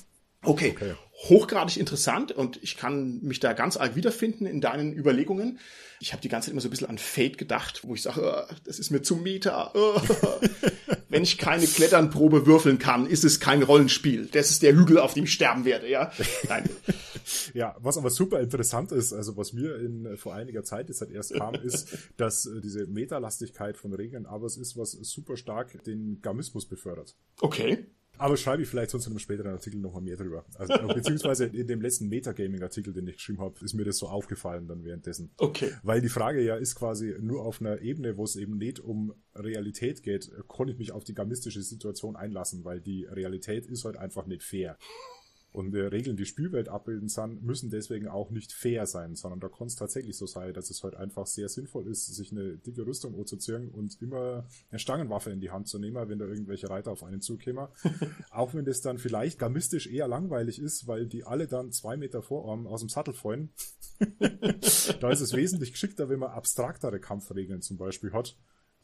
Okay. 0.42 0.74
okay. 0.76 0.96
Hochgradig 1.30 1.78
interessant 1.78 2.32
und 2.34 2.62
ich 2.62 2.78
kann 2.78 3.22
mich 3.22 3.40
da 3.40 3.54
ganz 3.54 3.78
arg 3.78 3.96
wiederfinden 3.96 4.46
in 4.46 4.62
deinen 4.62 4.94
Überlegungen. 4.94 5.60
Ich 6.00 6.12
habe 6.12 6.22
die 6.22 6.30
ganze 6.30 6.48
Zeit 6.48 6.52
immer 6.52 6.62
so 6.62 6.68
ein 6.68 6.72
bisschen 6.72 6.90
an 6.90 6.98
Fate 6.98 7.38
gedacht, 7.38 7.82
wo 7.84 7.96
ich 7.96 8.02
sage, 8.02 8.22
oh, 8.22 8.54
das 8.66 8.78
ist 8.78 8.92
mir 8.92 9.02
zu 9.02 9.16
meta. 9.16 9.72
Oh. 9.74 10.00
Wenn 11.16 11.24
ich 11.24 11.38
keine 11.38 11.66
Kletternprobe 11.66 12.46
würfeln 12.46 12.78
kann, 12.78 13.08
ist 13.08 13.24
es 13.24 13.40
kein 13.40 13.64
Rollenspiel. 13.64 14.26
Das 14.26 14.52
ist 14.52 14.64
der 14.64 14.76
Hügel, 14.76 14.98
auf 14.98 15.14
dem 15.14 15.24
ich 15.24 15.32
sterben 15.32 15.64
werde, 15.64 15.90
ja? 15.90 16.12
Nein. 16.50 16.70
ja, 17.54 17.74
was 17.80 17.98
aber 17.98 18.10
super 18.10 18.42
interessant 18.42 18.92
ist, 18.92 19.14
also 19.14 19.38
was 19.38 19.54
mir 19.54 19.78
in, 19.78 20.18
vor 20.18 20.34
einiger 20.34 20.66
Zeit 20.66 20.90
jetzt 20.90 21.00
halt 21.00 21.12
erst 21.12 21.34
kam, 21.34 21.56
ist, 21.64 21.98
dass 22.18 22.46
äh, 22.48 22.60
diese 22.60 22.88
Metalastigkeit 22.88 23.78
von 23.78 23.94
Regeln 23.94 24.26
aber 24.26 24.46
es 24.46 24.58
ist, 24.58 24.76
was 24.76 24.92
super 24.92 25.38
stark 25.38 25.82
den 25.86 26.20
Gamismus 26.22 26.66
befördert. 26.66 27.16
Okay. 27.40 27.86
Aber 28.18 28.38
schreibe 28.38 28.64
ich 28.64 28.70
vielleicht 28.70 28.92
sonst 28.92 29.08
in 29.08 29.14
einem 29.14 29.20
späteren 29.20 29.52
Artikel 29.52 29.80
noch 29.80 29.94
mal 29.94 30.02
mehr 30.02 30.18
drüber. 30.18 30.46
Also, 30.56 30.74
beziehungsweise 30.88 31.46
in 31.46 31.68
dem 31.68 31.82
letzten 31.82 32.08
Metagaming-Artikel, 32.08 32.94
den 32.94 33.08
ich 33.08 33.16
geschrieben 33.16 33.40
habe, 33.40 33.56
ist 33.64 33.74
mir 33.74 33.84
das 33.84 33.98
so 33.98 34.08
aufgefallen 34.08 34.68
dann 34.68 34.84
währenddessen. 34.84 35.32
Okay. 35.38 35.72
Weil 35.84 36.02
die 36.02 36.10
Frage 36.10 36.42
ja 36.42 36.56
ist 36.56 36.76
quasi 36.76 37.16
nur 37.20 37.42
auf 37.44 37.62
einer 37.62 37.82
Ebene, 37.82 38.18
wo 38.18 38.24
es 38.24 38.36
eben 38.36 38.58
nicht 38.58 38.80
um 38.80 39.14
Realität 39.36 40.04
geht, 40.04 40.32
konnte 40.48 40.74
ich 40.74 40.80
mich 40.80 40.92
auf 40.92 41.04
die 41.04 41.14
gamistische 41.14 41.62
Situation 41.62 42.16
einlassen, 42.16 42.64
weil 42.64 42.82
die 42.82 43.06
Realität 43.06 43.66
ist 43.66 43.86
halt 43.86 43.98
einfach 43.98 44.26
nicht 44.26 44.44
fair. 44.44 44.78
Und 45.56 45.72
wir 45.72 45.94
Regeln, 45.94 46.18
die 46.18 46.26
Spielwelt 46.26 46.68
abbilden 46.68 47.08
sind, 47.08 47.42
müssen 47.42 47.70
deswegen 47.70 48.10
auch 48.10 48.30
nicht 48.30 48.52
fair 48.52 48.86
sein, 48.86 49.16
sondern 49.16 49.40
da 49.40 49.48
kann 49.48 49.68
es 49.68 49.78
tatsächlich 49.78 50.18
so 50.18 50.26
sein, 50.26 50.54
dass 50.54 50.70
es 50.70 50.84
halt 50.84 50.98
einfach 50.98 51.28
sehr 51.28 51.48
sinnvoll 51.48 51.88
ist, 51.88 52.14
sich 52.14 52.34
eine 52.34 52.58
dicke 52.58 52.86
Rüstung 52.86 53.18
anzuziehen 53.18 53.70
und 53.70 54.02
immer 54.02 54.46
eine 54.70 54.80
Stangenwaffe 54.80 55.32
in 55.32 55.40
die 55.40 55.52
Hand 55.52 55.70
zu 55.70 55.80
nehmen, 55.80 56.10
wenn 56.10 56.20
da 56.20 56.26
irgendwelche 56.26 56.70
Reiter 56.70 56.92
auf 56.92 57.04
einen 57.04 57.22
zukommen. 57.22 57.70
auch 58.32 58.54
wenn 58.54 58.66
das 58.66 58.82
dann 58.82 58.98
vielleicht 58.98 59.40
gamistisch 59.40 59.88
eher 59.88 60.10
langweilig 60.10 60.60
ist, 60.60 60.88
weil 60.88 61.08
die 61.08 61.24
alle 61.24 61.48
dann 61.48 61.72
zwei 61.72 61.96
Meter 61.96 62.22
vor 62.22 62.52
einem 62.52 62.68
aus 62.68 62.82
dem 62.82 62.90
Sattel 62.90 63.14
fallen. 63.14 63.54
da 65.00 65.10
ist 65.10 65.22
es 65.22 65.32
wesentlich 65.32 65.72
geschickter, 65.72 66.10
wenn 66.10 66.20
man 66.20 66.32
abstraktere 66.32 67.00
Kampfregeln 67.00 67.62
zum 67.62 67.78
Beispiel 67.78 68.12
hat 68.12 68.36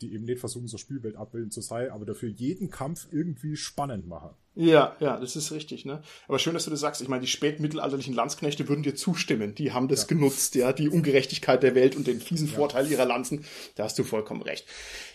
die 0.02 0.14
eben 0.14 0.26
nicht 0.26 0.40
versuchen, 0.40 0.68
so 0.68 0.78
Spielwelt 0.78 1.16
abbilden 1.16 1.52
zu 1.52 1.62
sein, 1.62 1.90
aber 1.92 2.06
dafür 2.06 2.30
jeden 2.30 2.70
Kampf 2.70 3.08
irgendwie 3.12 3.56
spannend 3.56 4.08
machen. 4.08 4.32
Ja, 4.54 4.98
ja, 5.00 5.18
das 5.18 5.38
ist 5.38 5.54
richtig, 5.54 5.86
ne? 5.86 6.02
Aber 6.28 6.38
schön, 6.38 6.54
dass 6.54 6.66
du 6.66 6.72
das 6.72 6.82
sagst. 6.82 7.02
Ich 7.02 7.08
meine, 7.08 7.22
die 7.22 7.28
spätmittelalterlichen 7.28 8.14
Landsknechte 8.14 8.68
würden 8.68 8.84
dir 8.84 8.96
zustimmen. 8.96 9.56
Die 9.56 9.72
haben 9.72 9.88
das 9.88 10.02
ja. 10.02 10.08
genutzt, 10.08 10.56
ja, 10.56 10.74
die 10.74 10.90
Ungerechtigkeit 10.90 11.64
der 11.64 11.74
Welt 11.74 11.96
und 11.96 12.06
den 12.06 12.20
fiesen 12.20 12.50
ja. 12.50 12.56
Vorteil 12.56 12.92
ihrer 12.92 13.06
Lanzen. 13.06 13.46
Da 13.76 13.86
hast 13.86 13.98
du 13.98 14.04
vollkommen 14.04 14.42
recht. 14.42 14.66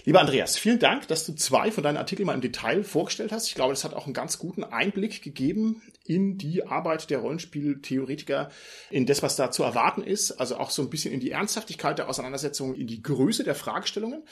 Lieber 0.07 0.21
Andreas, 0.21 0.57
vielen 0.57 0.79
Dank, 0.79 1.07
dass 1.09 1.27
du 1.27 1.35
zwei 1.35 1.71
von 1.71 1.85
deinen 1.85 1.99
Artikeln 1.99 2.27
mal 2.27 2.35
im 2.35 2.41
Detail 2.41 2.83
vorgestellt 2.83 3.31
hast. 3.31 3.49
Ich 3.49 3.55
glaube, 3.55 3.75
das 3.75 3.85
hat 3.85 3.93
auch 3.93 4.07
einen 4.07 4.15
ganz 4.15 4.39
guten 4.39 4.65
Einblick 4.65 5.21
gegeben 5.21 5.83
in 6.07 6.39
die 6.39 6.65
Arbeit 6.65 7.11
der 7.11 7.19
Rollenspieltheoretiker, 7.19 8.51
in 8.91 9.05
das, 9.05 9.23
was 9.23 9.37
da 9.37 9.51
zu 9.51 9.65
erwarten 9.65 10.03
ist. 10.03 10.33
Also 10.33 10.57
auch 10.57 10.71
so 10.71 10.81
ein 10.81 10.89
bisschen 10.89 11.13
in 11.13 11.21
die 11.21 11.33
Ernsthaftigkeit 11.33 11.99
der 11.99 12.09
Auseinandersetzung, 12.09 12.75
in 12.75 12.87
die 12.87 13.03
Größe 13.03 13.45
der 13.45 13.55
Fragestellungen. 13.55 14.23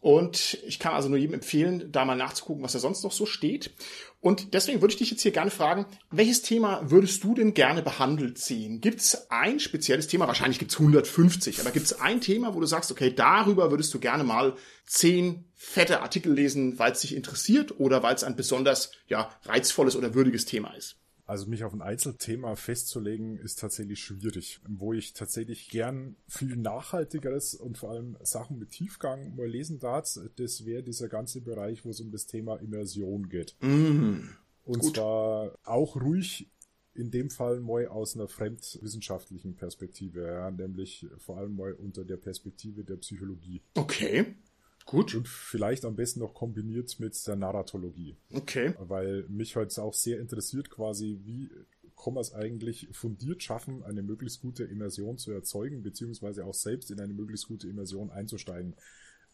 Und 0.00 0.58
ich 0.64 0.78
kann 0.78 0.94
also 0.94 1.08
nur 1.08 1.18
jedem 1.18 1.34
empfehlen, 1.34 1.90
da 1.90 2.04
mal 2.04 2.14
nachzugucken, 2.14 2.62
was 2.62 2.72
da 2.72 2.78
sonst 2.78 3.02
noch 3.02 3.10
so 3.10 3.26
steht. 3.26 3.72
Und 4.20 4.54
deswegen 4.54 4.80
würde 4.80 4.92
ich 4.92 4.98
dich 4.98 5.10
jetzt 5.10 5.22
hier 5.22 5.32
gerne 5.32 5.50
fragen, 5.50 5.86
welches 6.10 6.42
Thema 6.42 6.80
würdest 6.88 7.22
du 7.24 7.34
denn 7.34 7.54
gerne 7.54 7.82
behandelt 7.82 8.38
sehen? 8.38 8.80
Gibt 8.80 9.00
es 9.00 9.30
ein 9.30 9.58
spezielles 9.58 10.06
Thema? 10.06 10.28
Wahrscheinlich 10.28 10.58
gibt 10.58 10.70
es 10.72 10.78
150, 10.78 11.60
aber 11.60 11.70
gibt 11.72 11.86
es 11.86 12.00
ein 12.00 12.20
Thema, 12.20 12.54
wo 12.54 12.60
du 12.60 12.66
sagst, 12.66 12.92
okay, 12.92 13.12
darüber 13.12 13.70
würdest 13.70 13.92
du 13.92 13.98
gerne 13.98 14.24
mal 14.24 14.56
zehn 14.86 15.44
fette 15.54 16.00
Artikel 16.00 16.32
lesen, 16.32 16.78
weil 16.78 16.92
es 16.92 17.00
dich 17.00 17.14
interessiert 17.14 17.78
oder 17.80 18.02
weil 18.02 18.14
es 18.14 18.24
ein 18.24 18.36
besonders 18.36 18.92
ja, 19.08 19.30
reizvolles 19.44 19.96
oder 19.96 20.14
würdiges 20.14 20.44
Thema 20.44 20.74
ist? 20.74 20.96
Also 21.28 21.46
mich 21.46 21.62
auf 21.62 21.74
ein 21.74 21.82
Einzelthema 21.82 22.56
festzulegen, 22.56 23.36
ist 23.36 23.58
tatsächlich 23.58 24.00
schwierig. 24.00 24.60
Wo 24.66 24.94
ich 24.94 25.12
tatsächlich 25.12 25.68
gern 25.68 26.16
viel 26.26 26.56
nachhaltigeres 26.56 27.54
und 27.54 27.76
vor 27.76 27.90
allem 27.90 28.16
Sachen 28.22 28.58
mit 28.58 28.70
Tiefgang 28.70 29.36
mal 29.36 29.46
lesen 29.46 29.78
darf, 29.78 30.18
das 30.36 30.64
wäre 30.64 30.82
dieser 30.82 31.10
ganze 31.10 31.42
Bereich, 31.42 31.84
wo 31.84 31.90
es 31.90 32.00
um 32.00 32.10
das 32.10 32.26
Thema 32.26 32.56
Immersion 32.56 33.28
geht. 33.28 33.56
Mm, 33.60 34.30
und 34.64 34.80
gut. 34.80 34.94
zwar 34.94 35.54
auch 35.64 35.96
ruhig 36.00 36.50
in 36.94 37.10
dem 37.10 37.28
Fall 37.28 37.60
mal 37.60 37.88
aus 37.88 38.16
einer 38.16 38.28
fremdwissenschaftlichen 38.28 39.54
Perspektive, 39.54 40.24
ja, 40.24 40.50
nämlich 40.50 41.06
vor 41.18 41.36
allem 41.36 41.56
mal 41.56 41.74
unter 41.74 42.06
der 42.06 42.16
Perspektive 42.16 42.84
der 42.84 42.96
Psychologie. 42.96 43.60
Okay, 43.74 44.34
gut. 44.88 45.14
Und 45.14 45.28
vielleicht 45.28 45.84
am 45.84 45.94
besten 45.94 46.20
noch 46.20 46.34
kombiniert 46.34 46.98
mit 46.98 47.26
der 47.26 47.36
Narratologie. 47.36 48.16
Okay. 48.32 48.74
weil 48.78 49.24
mich 49.28 49.54
heute 49.54 49.82
auch 49.82 49.94
sehr 49.94 50.18
interessiert, 50.18 50.70
quasi, 50.70 51.20
wie 51.24 51.50
kann 52.02 52.14
man 52.14 52.22
es 52.22 52.32
eigentlich 52.32 52.88
fundiert 52.92 53.42
schaffen, 53.42 53.82
eine 53.82 54.02
möglichst 54.02 54.40
gute 54.40 54.64
Immersion 54.64 55.18
zu 55.18 55.32
erzeugen, 55.32 55.82
beziehungsweise 55.82 56.44
auch 56.44 56.54
selbst 56.54 56.90
in 56.90 57.00
eine 57.00 57.12
möglichst 57.12 57.48
gute 57.48 57.68
Immersion 57.68 58.10
einzusteigen. 58.10 58.74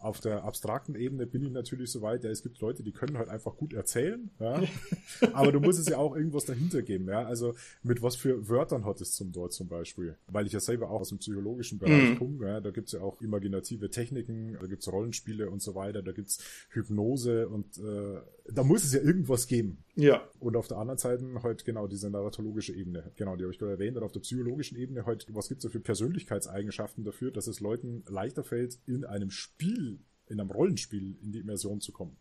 Auf 0.04 0.20
der 0.20 0.44
abstrakten 0.44 0.94
Ebene 0.94 1.26
bin 1.26 1.42
ich 1.42 1.50
natürlich 1.50 1.90
so 1.90 2.02
weit, 2.02 2.24
ja, 2.24 2.30
es 2.30 2.42
gibt 2.42 2.60
Leute, 2.60 2.82
die 2.82 2.92
können 2.92 3.16
halt 3.16 3.28
einfach 3.28 3.56
gut 3.56 3.72
erzählen, 3.72 4.30
ja. 4.38 4.62
aber 5.32 5.50
du 5.50 5.60
musst 5.60 5.78
es 5.80 5.88
ja 5.88 5.96
auch 5.96 6.14
irgendwas 6.14 6.44
dahinter 6.44 6.82
geben, 6.82 7.08
ja. 7.08 7.24
Also 7.24 7.54
mit 7.82 8.02
was 8.02 8.14
für 8.16 8.48
Wörtern 8.48 8.84
hat 8.84 9.00
es 9.00 9.12
zum 9.12 9.32
dort 9.32 9.52
zum 9.52 9.68
Beispiel? 9.68 10.16
Weil 10.26 10.46
ich 10.46 10.52
ja 10.52 10.60
selber 10.60 10.90
auch 10.90 11.00
aus 11.00 11.08
dem 11.08 11.18
psychologischen 11.18 11.78
Bereich 11.78 12.10
Mhm. 12.10 12.18
komme, 12.18 12.46
ja. 12.46 12.60
Da 12.60 12.70
gibt's 12.70 12.92
ja 12.92 13.00
auch 13.00 13.20
imaginative 13.22 13.90
Techniken, 13.90 14.58
da 14.60 14.66
gibt's 14.66 14.90
Rollenspiele 14.92 15.48
und 15.48 15.62
so 15.62 15.74
weiter, 15.74 16.02
da 16.02 16.12
gibt's 16.12 16.38
Hypnose 16.68 17.48
und 17.48 17.78
äh, 17.78 18.20
da 18.52 18.62
muss 18.62 18.84
es 18.84 18.92
ja 18.92 19.00
irgendwas 19.00 19.46
geben. 19.46 19.78
Ja. 19.96 20.28
Und 20.38 20.56
auf 20.56 20.68
der 20.68 20.76
anderen 20.76 20.98
Seite 20.98 21.24
halt 21.42 21.64
genau 21.64 21.86
diese 21.86 22.10
narratologische 22.10 22.74
Ebene. 22.74 23.10
Genau, 23.16 23.36
die 23.36 23.44
habe 23.44 23.52
ich 23.52 23.58
gerade 23.58 23.72
erwähnt. 23.72 23.96
Und 23.96 24.02
auf 24.02 24.12
der 24.12 24.20
psychologischen 24.20 24.76
Ebene 24.76 25.06
halt, 25.06 25.26
was 25.30 25.48
gibt 25.48 25.60
es 25.60 25.62
da 25.62 25.70
für 25.70 25.80
Persönlichkeitseigenschaften 25.80 27.04
dafür, 27.04 27.30
dass 27.30 27.46
es 27.46 27.60
Leuten 27.60 28.04
leichter 28.08 28.44
fällt, 28.44 28.78
in 28.86 29.04
einem 29.04 29.30
Spiel, 29.30 29.93
in 30.28 30.40
einem 30.40 30.50
Rollenspiel 30.50 31.16
in 31.22 31.32
die 31.32 31.40
Immersion 31.40 31.80
zu 31.80 31.92
kommen. 31.92 32.16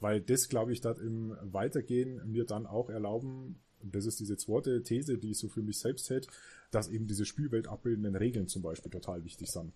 Weil 0.00 0.20
das, 0.20 0.48
glaube 0.48 0.72
ich, 0.72 0.80
dat 0.80 0.98
im 0.98 1.36
Weitergehen 1.42 2.20
mir 2.30 2.44
dann 2.44 2.66
auch 2.66 2.90
erlauben, 2.90 3.60
und 3.80 3.94
das 3.94 4.06
ist 4.06 4.20
diese 4.20 4.36
zweite 4.36 4.82
These, 4.82 5.18
die 5.18 5.32
ich 5.32 5.38
so 5.38 5.48
für 5.48 5.62
mich 5.62 5.78
selbst 5.78 6.08
hätte, 6.10 6.28
dass 6.70 6.88
eben 6.88 7.06
diese 7.06 7.26
Spielwelt 7.26 7.68
abbildenden 7.68 8.16
Regeln 8.16 8.48
zum 8.48 8.62
Beispiel 8.62 8.90
total 8.90 9.24
wichtig 9.24 9.50
sind 9.50 9.72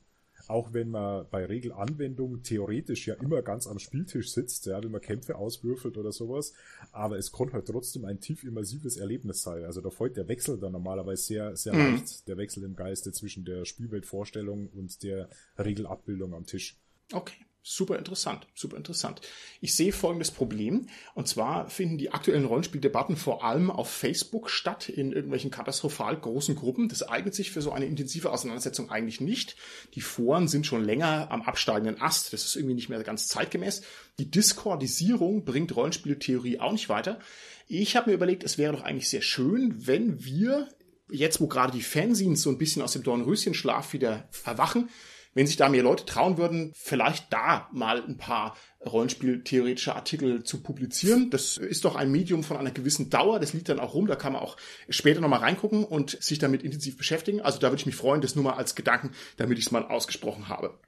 auch 0.46 0.72
wenn 0.72 0.90
man 0.90 1.26
bei 1.30 1.44
Regelanwendung 1.44 2.42
theoretisch 2.42 3.06
ja 3.06 3.14
immer 3.14 3.42
ganz 3.42 3.66
am 3.66 3.78
Spieltisch 3.78 4.32
sitzt, 4.32 4.66
ja, 4.66 4.82
wenn 4.82 4.90
man 4.90 5.00
Kämpfe 5.00 5.36
auswürfelt 5.36 5.98
oder 5.98 6.12
sowas, 6.12 6.52
aber 6.92 7.18
es 7.18 7.32
kann 7.32 7.52
halt 7.52 7.66
trotzdem 7.66 8.04
ein 8.04 8.20
tief 8.20 8.44
immersives 8.44 8.96
Erlebnis 8.96 9.42
sein. 9.42 9.64
Also 9.64 9.80
da 9.80 9.90
folgt 9.90 10.16
der 10.16 10.28
Wechsel 10.28 10.58
dann 10.58 10.72
normalerweise 10.72 11.22
sehr, 11.22 11.56
sehr 11.56 11.74
Mhm. 11.74 11.80
leicht, 11.80 12.28
der 12.28 12.36
Wechsel 12.36 12.62
im 12.64 12.76
Geiste 12.76 13.12
zwischen 13.12 13.44
der 13.44 13.64
Spielweltvorstellung 13.64 14.68
und 14.68 15.02
der 15.02 15.28
Regelabbildung 15.58 16.34
am 16.34 16.46
Tisch. 16.46 16.76
Okay. 17.12 17.44
Super 17.70 17.98
interessant, 17.98 18.46
super 18.54 18.78
interessant. 18.78 19.20
Ich 19.60 19.76
sehe 19.76 19.92
folgendes 19.92 20.30
Problem. 20.30 20.88
Und 21.14 21.28
zwar 21.28 21.68
finden 21.68 21.98
die 21.98 22.10
aktuellen 22.10 22.46
Rollenspieldebatten 22.46 23.14
vor 23.14 23.44
allem 23.44 23.70
auf 23.70 23.90
Facebook 23.90 24.48
statt, 24.48 24.88
in 24.88 25.12
irgendwelchen 25.12 25.50
katastrophal 25.50 26.18
großen 26.18 26.56
Gruppen. 26.56 26.88
Das 26.88 27.02
eignet 27.02 27.34
sich 27.34 27.50
für 27.50 27.60
so 27.60 27.70
eine 27.70 27.84
intensive 27.84 28.30
Auseinandersetzung 28.30 28.90
eigentlich 28.90 29.20
nicht. 29.20 29.54
Die 29.92 30.00
Foren 30.00 30.48
sind 30.48 30.64
schon 30.64 30.82
länger 30.82 31.30
am 31.30 31.42
absteigenden 31.42 32.00
Ast. 32.00 32.32
Das 32.32 32.46
ist 32.46 32.56
irgendwie 32.56 32.74
nicht 32.74 32.88
mehr 32.88 33.02
ganz 33.02 33.28
zeitgemäß. 33.28 33.82
Die 34.18 34.30
Discordisierung 34.30 35.44
bringt 35.44 35.76
Rollenspieltheorie 35.76 36.60
auch 36.60 36.72
nicht 36.72 36.88
weiter. 36.88 37.20
Ich 37.66 37.96
habe 37.96 38.08
mir 38.08 38.16
überlegt, 38.16 38.44
es 38.44 38.56
wäre 38.56 38.72
doch 38.72 38.82
eigentlich 38.82 39.10
sehr 39.10 39.20
schön, 39.20 39.86
wenn 39.86 40.24
wir 40.24 40.70
jetzt, 41.10 41.38
wo 41.38 41.48
gerade 41.48 41.72
die 41.72 41.82
Fanzines 41.82 42.40
so 42.40 42.48
ein 42.48 42.56
bisschen 42.56 42.80
aus 42.80 42.92
dem 42.92 43.02
Dornröschenschlaf 43.02 43.92
wieder 43.92 44.26
erwachen, 44.46 44.88
wenn 45.34 45.46
sich 45.46 45.56
da 45.56 45.68
mehr 45.68 45.82
Leute 45.82 46.04
trauen 46.04 46.38
würden, 46.38 46.72
vielleicht 46.74 47.32
da 47.32 47.68
mal 47.72 48.02
ein 48.02 48.16
paar 48.16 48.56
Rollenspieltheoretische 48.84 49.94
Artikel 49.94 50.44
zu 50.44 50.62
publizieren. 50.62 51.30
Das 51.30 51.56
ist 51.56 51.84
doch 51.84 51.96
ein 51.96 52.10
Medium 52.10 52.44
von 52.44 52.56
einer 52.56 52.70
gewissen 52.70 53.10
Dauer. 53.10 53.40
Das 53.40 53.52
liegt 53.52 53.68
dann 53.68 53.80
auch 53.80 53.94
rum. 53.94 54.06
Da 54.06 54.16
kann 54.16 54.32
man 54.32 54.42
auch 54.42 54.56
später 54.88 55.20
nochmal 55.20 55.40
reingucken 55.40 55.84
und 55.84 56.22
sich 56.22 56.38
damit 56.38 56.62
intensiv 56.62 56.96
beschäftigen. 56.96 57.40
Also 57.40 57.58
da 57.58 57.68
würde 57.70 57.80
ich 57.80 57.86
mich 57.86 57.96
freuen, 57.96 58.20
das 58.20 58.34
nur 58.34 58.44
mal 58.44 58.54
als 58.54 58.74
Gedanken, 58.74 59.12
damit 59.36 59.58
ich 59.58 59.66
es 59.66 59.72
mal 59.72 59.86
ausgesprochen 59.86 60.48
habe. 60.48 60.78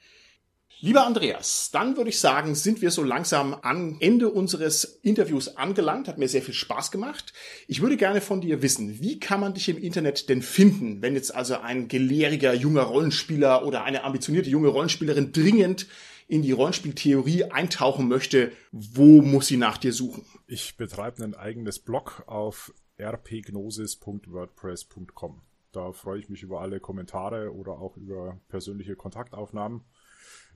Lieber 0.83 1.05
Andreas, 1.05 1.69
dann 1.71 1.99
würde 1.99 2.09
ich 2.09 2.19
sagen, 2.19 2.55
sind 2.55 2.81
wir 2.81 2.91
so 2.91 3.03
langsam 3.03 3.53
am 3.53 3.99
Ende 4.01 4.31
unseres 4.31 4.85
Interviews 5.03 5.59
angelangt. 5.59 6.09
Hat 6.09 6.17
mir 6.17 6.27
sehr 6.27 6.41
viel 6.41 6.55
Spaß 6.55 6.91
gemacht. 6.91 7.35
Ich 7.69 7.83
würde 7.83 7.99
gerne 7.99 8.23
von 8.23 8.41
dir 8.41 8.63
wissen, 8.63 8.99
wie 8.99 9.21
kann 9.21 9.41
man 9.41 9.53
dich 9.53 9.69
im 9.69 9.77
Internet 9.77 10.31
denn 10.31 10.41
finden, 10.41 11.03
wenn 11.03 11.15
jetzt 11.15 11.35
also 11.35 11.59
ein 11.59 11.89
gelehriger 11.89 12.55
junger 12.55 12.85
Rollenspieler 12.85 13.67
oder 13.67 13.85
eine 13.85 14.05
ambitionierte 14.05 14.49
junge 14.49 14.69
Rollenspielerin 14.69 15.33
dringend 15.33 15.87
in 16.29 16.41
die 16.41 16.53
Rollenspieltheorie 16.53 17.45
eintauchen 17.45 18.09
möchte, 18.09 18.51
wo 18.73 19.21
muss 19.21 19.49
sie 19.49 19.59
nach 19.59 19.77
dir 19.77 19.93
suchen? 19.93 20.25
Ich 20.47 20.79
betreibe 20.79 21.23
ein 21.23 21.35
eigenes 21.35 21.79
Blog 21.79 22.23
auf 22.27 22.73
rpgnosis.wordpress.com. 22.99 25.43
Da 25.73 25.93
freue 25.93 26.21
ich 26.21 26.31
mich 26.31 26.43
über 26.43 26.63
alle 26.63 26.81
Kommentare 26.81 27.55
oder 27.55 27.73
auch 27.73 27.99
über 27.99 28.41
persönliche 28.49 28.97
Kontaktaufnahmen. 28.97 29.83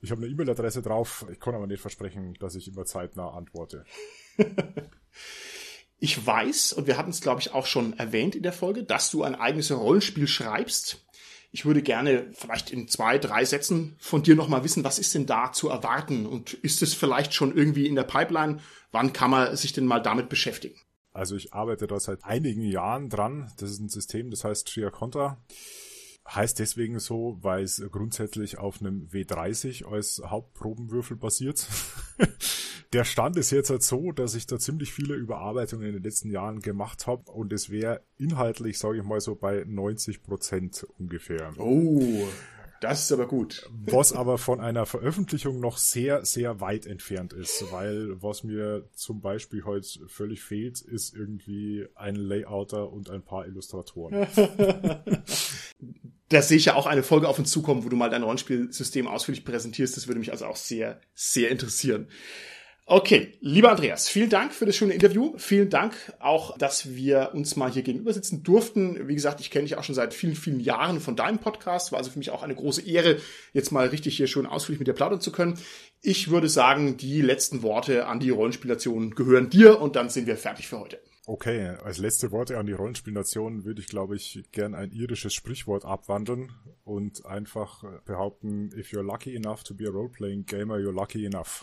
Ich 0.00 0.10
habe 0.10 0.22
eine 0.22 0.30
E-Mail-Adresse 0.30 0.82
drauf, 0.82 1.26
ich 1.30 1.40
kann 1.40 1.54
aber 1.54 1.66
nicht 1.66 1.80
versprechen, 1.80 2.34
dass 2.40 2.54
ich 2.54 2.68
immer 2.68 2.84
zeitnah 2.84 3.30
antworte. 3.30 3.84
Ich 6.04 6.26
weiß, 6.26 6.74
und 6.74 6.86
wir 6.86 6.98
hatten 6.98 7.12
es, 7.12 7.22
glaube 7.22 7.40
ich, 7.40 7.54
auch 7.54 7.64
schon 7.64 7.98
erwähnt 7.98 8.34
in 8.34 8.42
der 8.42 8.52
Folge, 8.52 8.82
dass 8.82 9.10
du 9.10 9.22
ein 9.22 9.34
eigenes 9.34 9.72
Rollenspiel 9.72 10.26
schreibst. 10.26 11.02
Ich 11.50 11.64
würde 11.64 11.80
gerne 11.82 12.30
vielleicht 12.32 12.70
in 12.70 12.88
zwei, 12.88 13.16
drei 13.16 13.46
Sätzen 13.46 13.96
von 14.00 14.22
dir 14.22 14.34
nochmal 14.34 14.64
wissen, 14.64 14.84
was 14.84 14.98
ist 14.98 15.14
denn 15.14 15.24
da 15.24 15.52
zu 15.52 15.70
erwarten? 15.70 16.26
Und 16.26 16.52
ist 16.52 16.82
es 16.82 16.92
vielleicht 16.92 17.32
schon 17.32 17.56
irgendwie 17.56 17.86
in 17.86 17.94
der 17.94 18.02
Pipeline? 18.02 18.58
Wann 18.92 19.14
kann 19.14 19.30
man 19.30 19.56
sich 19.56 19.72
denn 19.72 19.86
mal 19.86 20.00
damit 20.00 20.28
beschäftigen? 20.28 20.78
Also 21.12 21.36
ich 21.36 21.54
arbeite 21.54 21.86
da 21.86 21.98
seit 21.98 22.24
einigen 22.24 22.62
Jahren 22.62 23.08
dran. 23.08 23.50
Das 23.56 23.70
ist 23.70 23.78
ein 23.78 23.88
System, 23.88 24.30
das 24.30 24.44
heißt 24.44 24.68
Tria 24.68 24.90
Contra. 24.90 25.38
Heißt 26.26 26.58
deswegen 26.58 26.98
so, 27.00 27.38
weil 27.42 27.64
es 27.64 27.82
grundsätzlich 27.90 28.58
auf 28.58 28.80
einem 28.80 29.08
W30 29.08 29.86
als 29.86 30.22
Hauptprobenwürfel 30.24 31.16
basiert. 31.16 31.66
Der 32.94 33.04
Stand 33.04 33.36
ist 33.36 33.50
jetzt 33.50 33.70
halt 33.70 33.82
so, 33.82 34.12
dass 34.12 34.34
ich 34.36 34.46
da 34.46 34.58
ziemlich 34.58 34.92
viele 34.92 35.14
Überarbeitungen 35.14 35.86
in 35.86 35.94
den 35.94 36.02
letzten 36.02 36.30
Jahren 36.30 36.60
gemacht 36.60 37.08
habe 37.08 37.30
und 37.32 37.52
es 37.52 37.68
wäre 37.68 38.02
inhaltlich, 38.18 38.78
sage 38.78 38.98
ich 38.98 39.04
mal 39.04 39.20
so, 39.20 39.34
bei 39.34 39.64
90 39.66 40.22
Prozent 40.22 40.86
ungefähr. 40.98 41.52
Oh, 41.58 42.28
das 42.88 43.02
ist 43.02 43.12
aber 43.12 43.26
gut. 43.26 43.68
Was 43.86 44.12
aber 44.12 44.38
von 44.38 44.60
einer 44.60 44.86
Veröffentlichung 44.86 45.60
noch 45.60 45.78
sehr, 45.78 46.24
sehr 46.24 46.60
weit 46.60 46.86
entfernt 46.86 47.32
ist, 47.32 47.72
weil 47.72 48.22
was 48.22 48.44
mir 48.44 48.88
zum 48.94 49.20
Beispiel 49.20 49.64
heute 49.64 50.06
völlig 50.08 50.42
fehlt, 50.42 50.80
ist 50.80 51.14
irgendwie 51.14 51.86
ein 51.94 52.14
Layouter 52.14 52.92
und 52.92 53.10
ein 53.10 53.22
paar 53.22 53.46
Illustratoren. 53.46 54.26
Da 56.30 56.40
sehe 56.40 56.56
ich 56.56 56.64
ja 56.64 56.74
auch 56.74 56.86
eine 56.86 57.02
Folge 57.02 57.28
auf 57.28 57.38
uns 57.38 57.50
zukommen, 57.50 57.84
wo 57.84 57.90
du 57.90 57.96
mal 57.96 58.08
dein 58.08 58.22
Rollenspielsystem 58.22 59.06
ausführlich 59.06 59.44
präsentierst. 59.44 59.96
Das 59.96 60.08
würde 60.08 60.18
mich 60.18 60.32
also 60.32 60.46
auch 60.46 60.56
sehr, 60.56 61.00
sehr 61.14 61.50
interessieren. 61.50 62.08
Okay, 62.86 63.32
lieber 63.40 63.70
Andreas, 63.70 64.10
vielen 64.10 64.28
Dank 64.28 64.52
für 64.52 64.66
das 64.66 64.76
schöne 64.76 64.92
Interview. 64.92 65.32
Vielen 65.38 65.70
Dank 65.70 65.94
auch, 66.18 66.58
dass 66.58 66.94
wir 66.94 67.30
uns 67.32 67.56
mal 67.56 67.70
hier 67.72 67.82
gegenüber 67.82 68.12
sitzen 68.12 68.42
durften. 68.42 69.08
Wie 69.08 69.14
gesagt, 69.14 69.40
ich 69.40 69.50
kenne 69.50 69.64
dich 69.64 69.78
auch 69.78 69.84
schon 69.84 69.94
seit 69.94 70.12
vielen, 70.12 70.34
vielen 70.34 70.60
Jahren 70.60 71.00
von 71.00 71.16
deinem 71.16 71.38
Podcast. 71.38 71.92
War 71.92 72.00
also 72.00 72.10
für 72.10 72.18
mich 72.18 72.28
auch 72.28 72.42
eine 72.42 72.54
große 72.54 72.86
Ehre, 72.86 73.16
jetzt 73.54 73.72
mal 73.72 73.86
richtig 73.86 74.18
hier 74.18 74.26
schön 74.26 74.44
ausführlich 74.44 74.80
mit 74.80 74.88
dir 74.88 74.92
plaudern 74.92 75.22
zu 75.22 75.32
können. 75.32 75.58
Ich 76.02 76.30
würde 76.30 76.50
sagen, 76.50 76.98
die 76.98 77.22
letzten 77.22 77.62
Worte 77.62 78.06
an 78.06 78.20
die 78.20 78.28
Rollenspielation 78.28 79.14
gehören 79.14 79.48
dir 79.48 79.80
und 79.80 79.96
dann 79.96 80.10
sind 80.10 80.26
wir 80.26 80.36
fertig 80.36 80.68
für 80.68 80.80
heute. 80.80 81.00
Okay, 81.26 81.76
als 81.82 81.96
letzte 81.96 82.32
Worte 82.32 82.58
an 82.58 82.66
die 82.66 82.74
Rollenspielnation 82.74 83.64
würde 83.64 83.80
ich, 83.80 83.86
glaube 83.86 84.14
ich, 84.14 84.42
gern 84.52 84.74
ein 84.74 84.92
irisches 84.92 85.32
Sprichwort 85.32 85.86
abwandeln 85.86 86.52
und 86.84 87.24
einfach 87.24 87.82
behaupten, 88.04 88.72
if 88.76 88.92
you're 88.92 89.02
lucky 89.02 89.34
enough 89.34 89.62
to 89.64 89.74
be 89.74 89.88
a 89.88 89.90
role-playing 89.90 90.44
gamer, 90.44 90.76
you're 90.76 90.92
lucky 90.92 91.24
enough. 91.24 91.62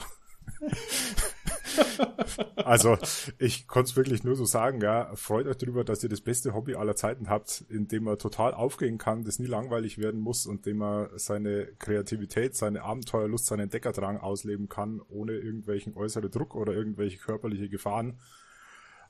Also, 2.57 2.97
ich 3.39 3.67
konnte 3.67 3.89
es 3.89 3.95
wirklich 3.95 4.23
nur 4.23 4.35
so 4.35 4.45
sagen, 4.45 4.81
ja, 4.81 5.15
freut 5.15 5.47
euch 5.47 5.57
darüber, 5.57 5.83
dass 5.83 6.03
ihr 6.03 6.09
das 6.09 6.21
beste 6.21 6.53
Hobby 6.53 6.75
aller 6.75 6.95
Zeiten 6.95 7.29
habt, 7.29 7.65
in 7.69 7.87
dem 7.87 8.03
man 8.03 8.17
total 8.17 8.53
aufgehen 8.53 8.97
kann, 8.97 9.23
das 9.23 9.39
nie 9.39 9.47
langweilig 9.47 9.97
werden 9.97 10.19
muss 10.19 10.45
und 10.45 10.65
dem 10.65 10.77
man 10.77 11.09
seine 11.15 11.67
Kreativität, 11.79 12.55
seine 12.55 12.83
Abenteuerlust, 12.83 13.45
seinen 13.45 13.69
Deckerdrang 13.69 14.17
ausleben 14.17 14.69
kann, 14.69 15.01
ohne 15.09 15.33
irgendwelchen 15.33 15.95
äußeren 15.95 16.31
Druck 16.31 16.55
oder 16.55 16.73
irgendwelche 16.73 17.17
körperliche 17.17 17.69
Gefahren. 17.69 18.19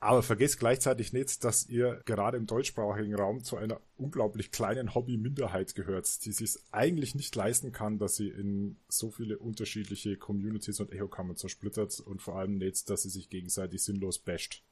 Aber 0.03 0.23
vergesst 0.23 0.57
gleichzeitig 0.57 1.13
nicht, 1.13 1.43
dass 1.43 1.69
ihr 1.69 2.01
gerade 2.05 2.35
im 2.35 2.47
deutschsprachigen 2.47 3.13
Raum 3.13 3.43
zu 3.43 3.55
einer 3.55 3.79
unglaublich 3.97 4.49
kleinen 4.49 4.95
Hobby-Minderheit 4.95 5.75
gehört, 5.75 6.25
die 6.25 6.31
sich 6.31 6.57
eigentlich 6.71 7.13
nicht 7.13 7.35
leisten 7.35 7.71
kann, 7.71 7.99
dass 7.99 8.15
sie 8.15 8.29
in 8.29 8.77
so 8.87 9.11
viele 9.11 9.37
unterschiedliche 9.37 10.17
Communities 10.17 10.79
und 10.79 10.91
Echokammern 10.91 11.37
zersplittert 11.37 11.99
und 11.99 12.19
vor 12.19 12.35
allem 12.35 12.57
nicht, 12.57 12.89
dass 12.89 13.03
sie 13.03 13.09
sich 13.09 13.29
gegenseitig 13.29 13.83
sinnlos 13.83 14.17
basht. 14.17 14.63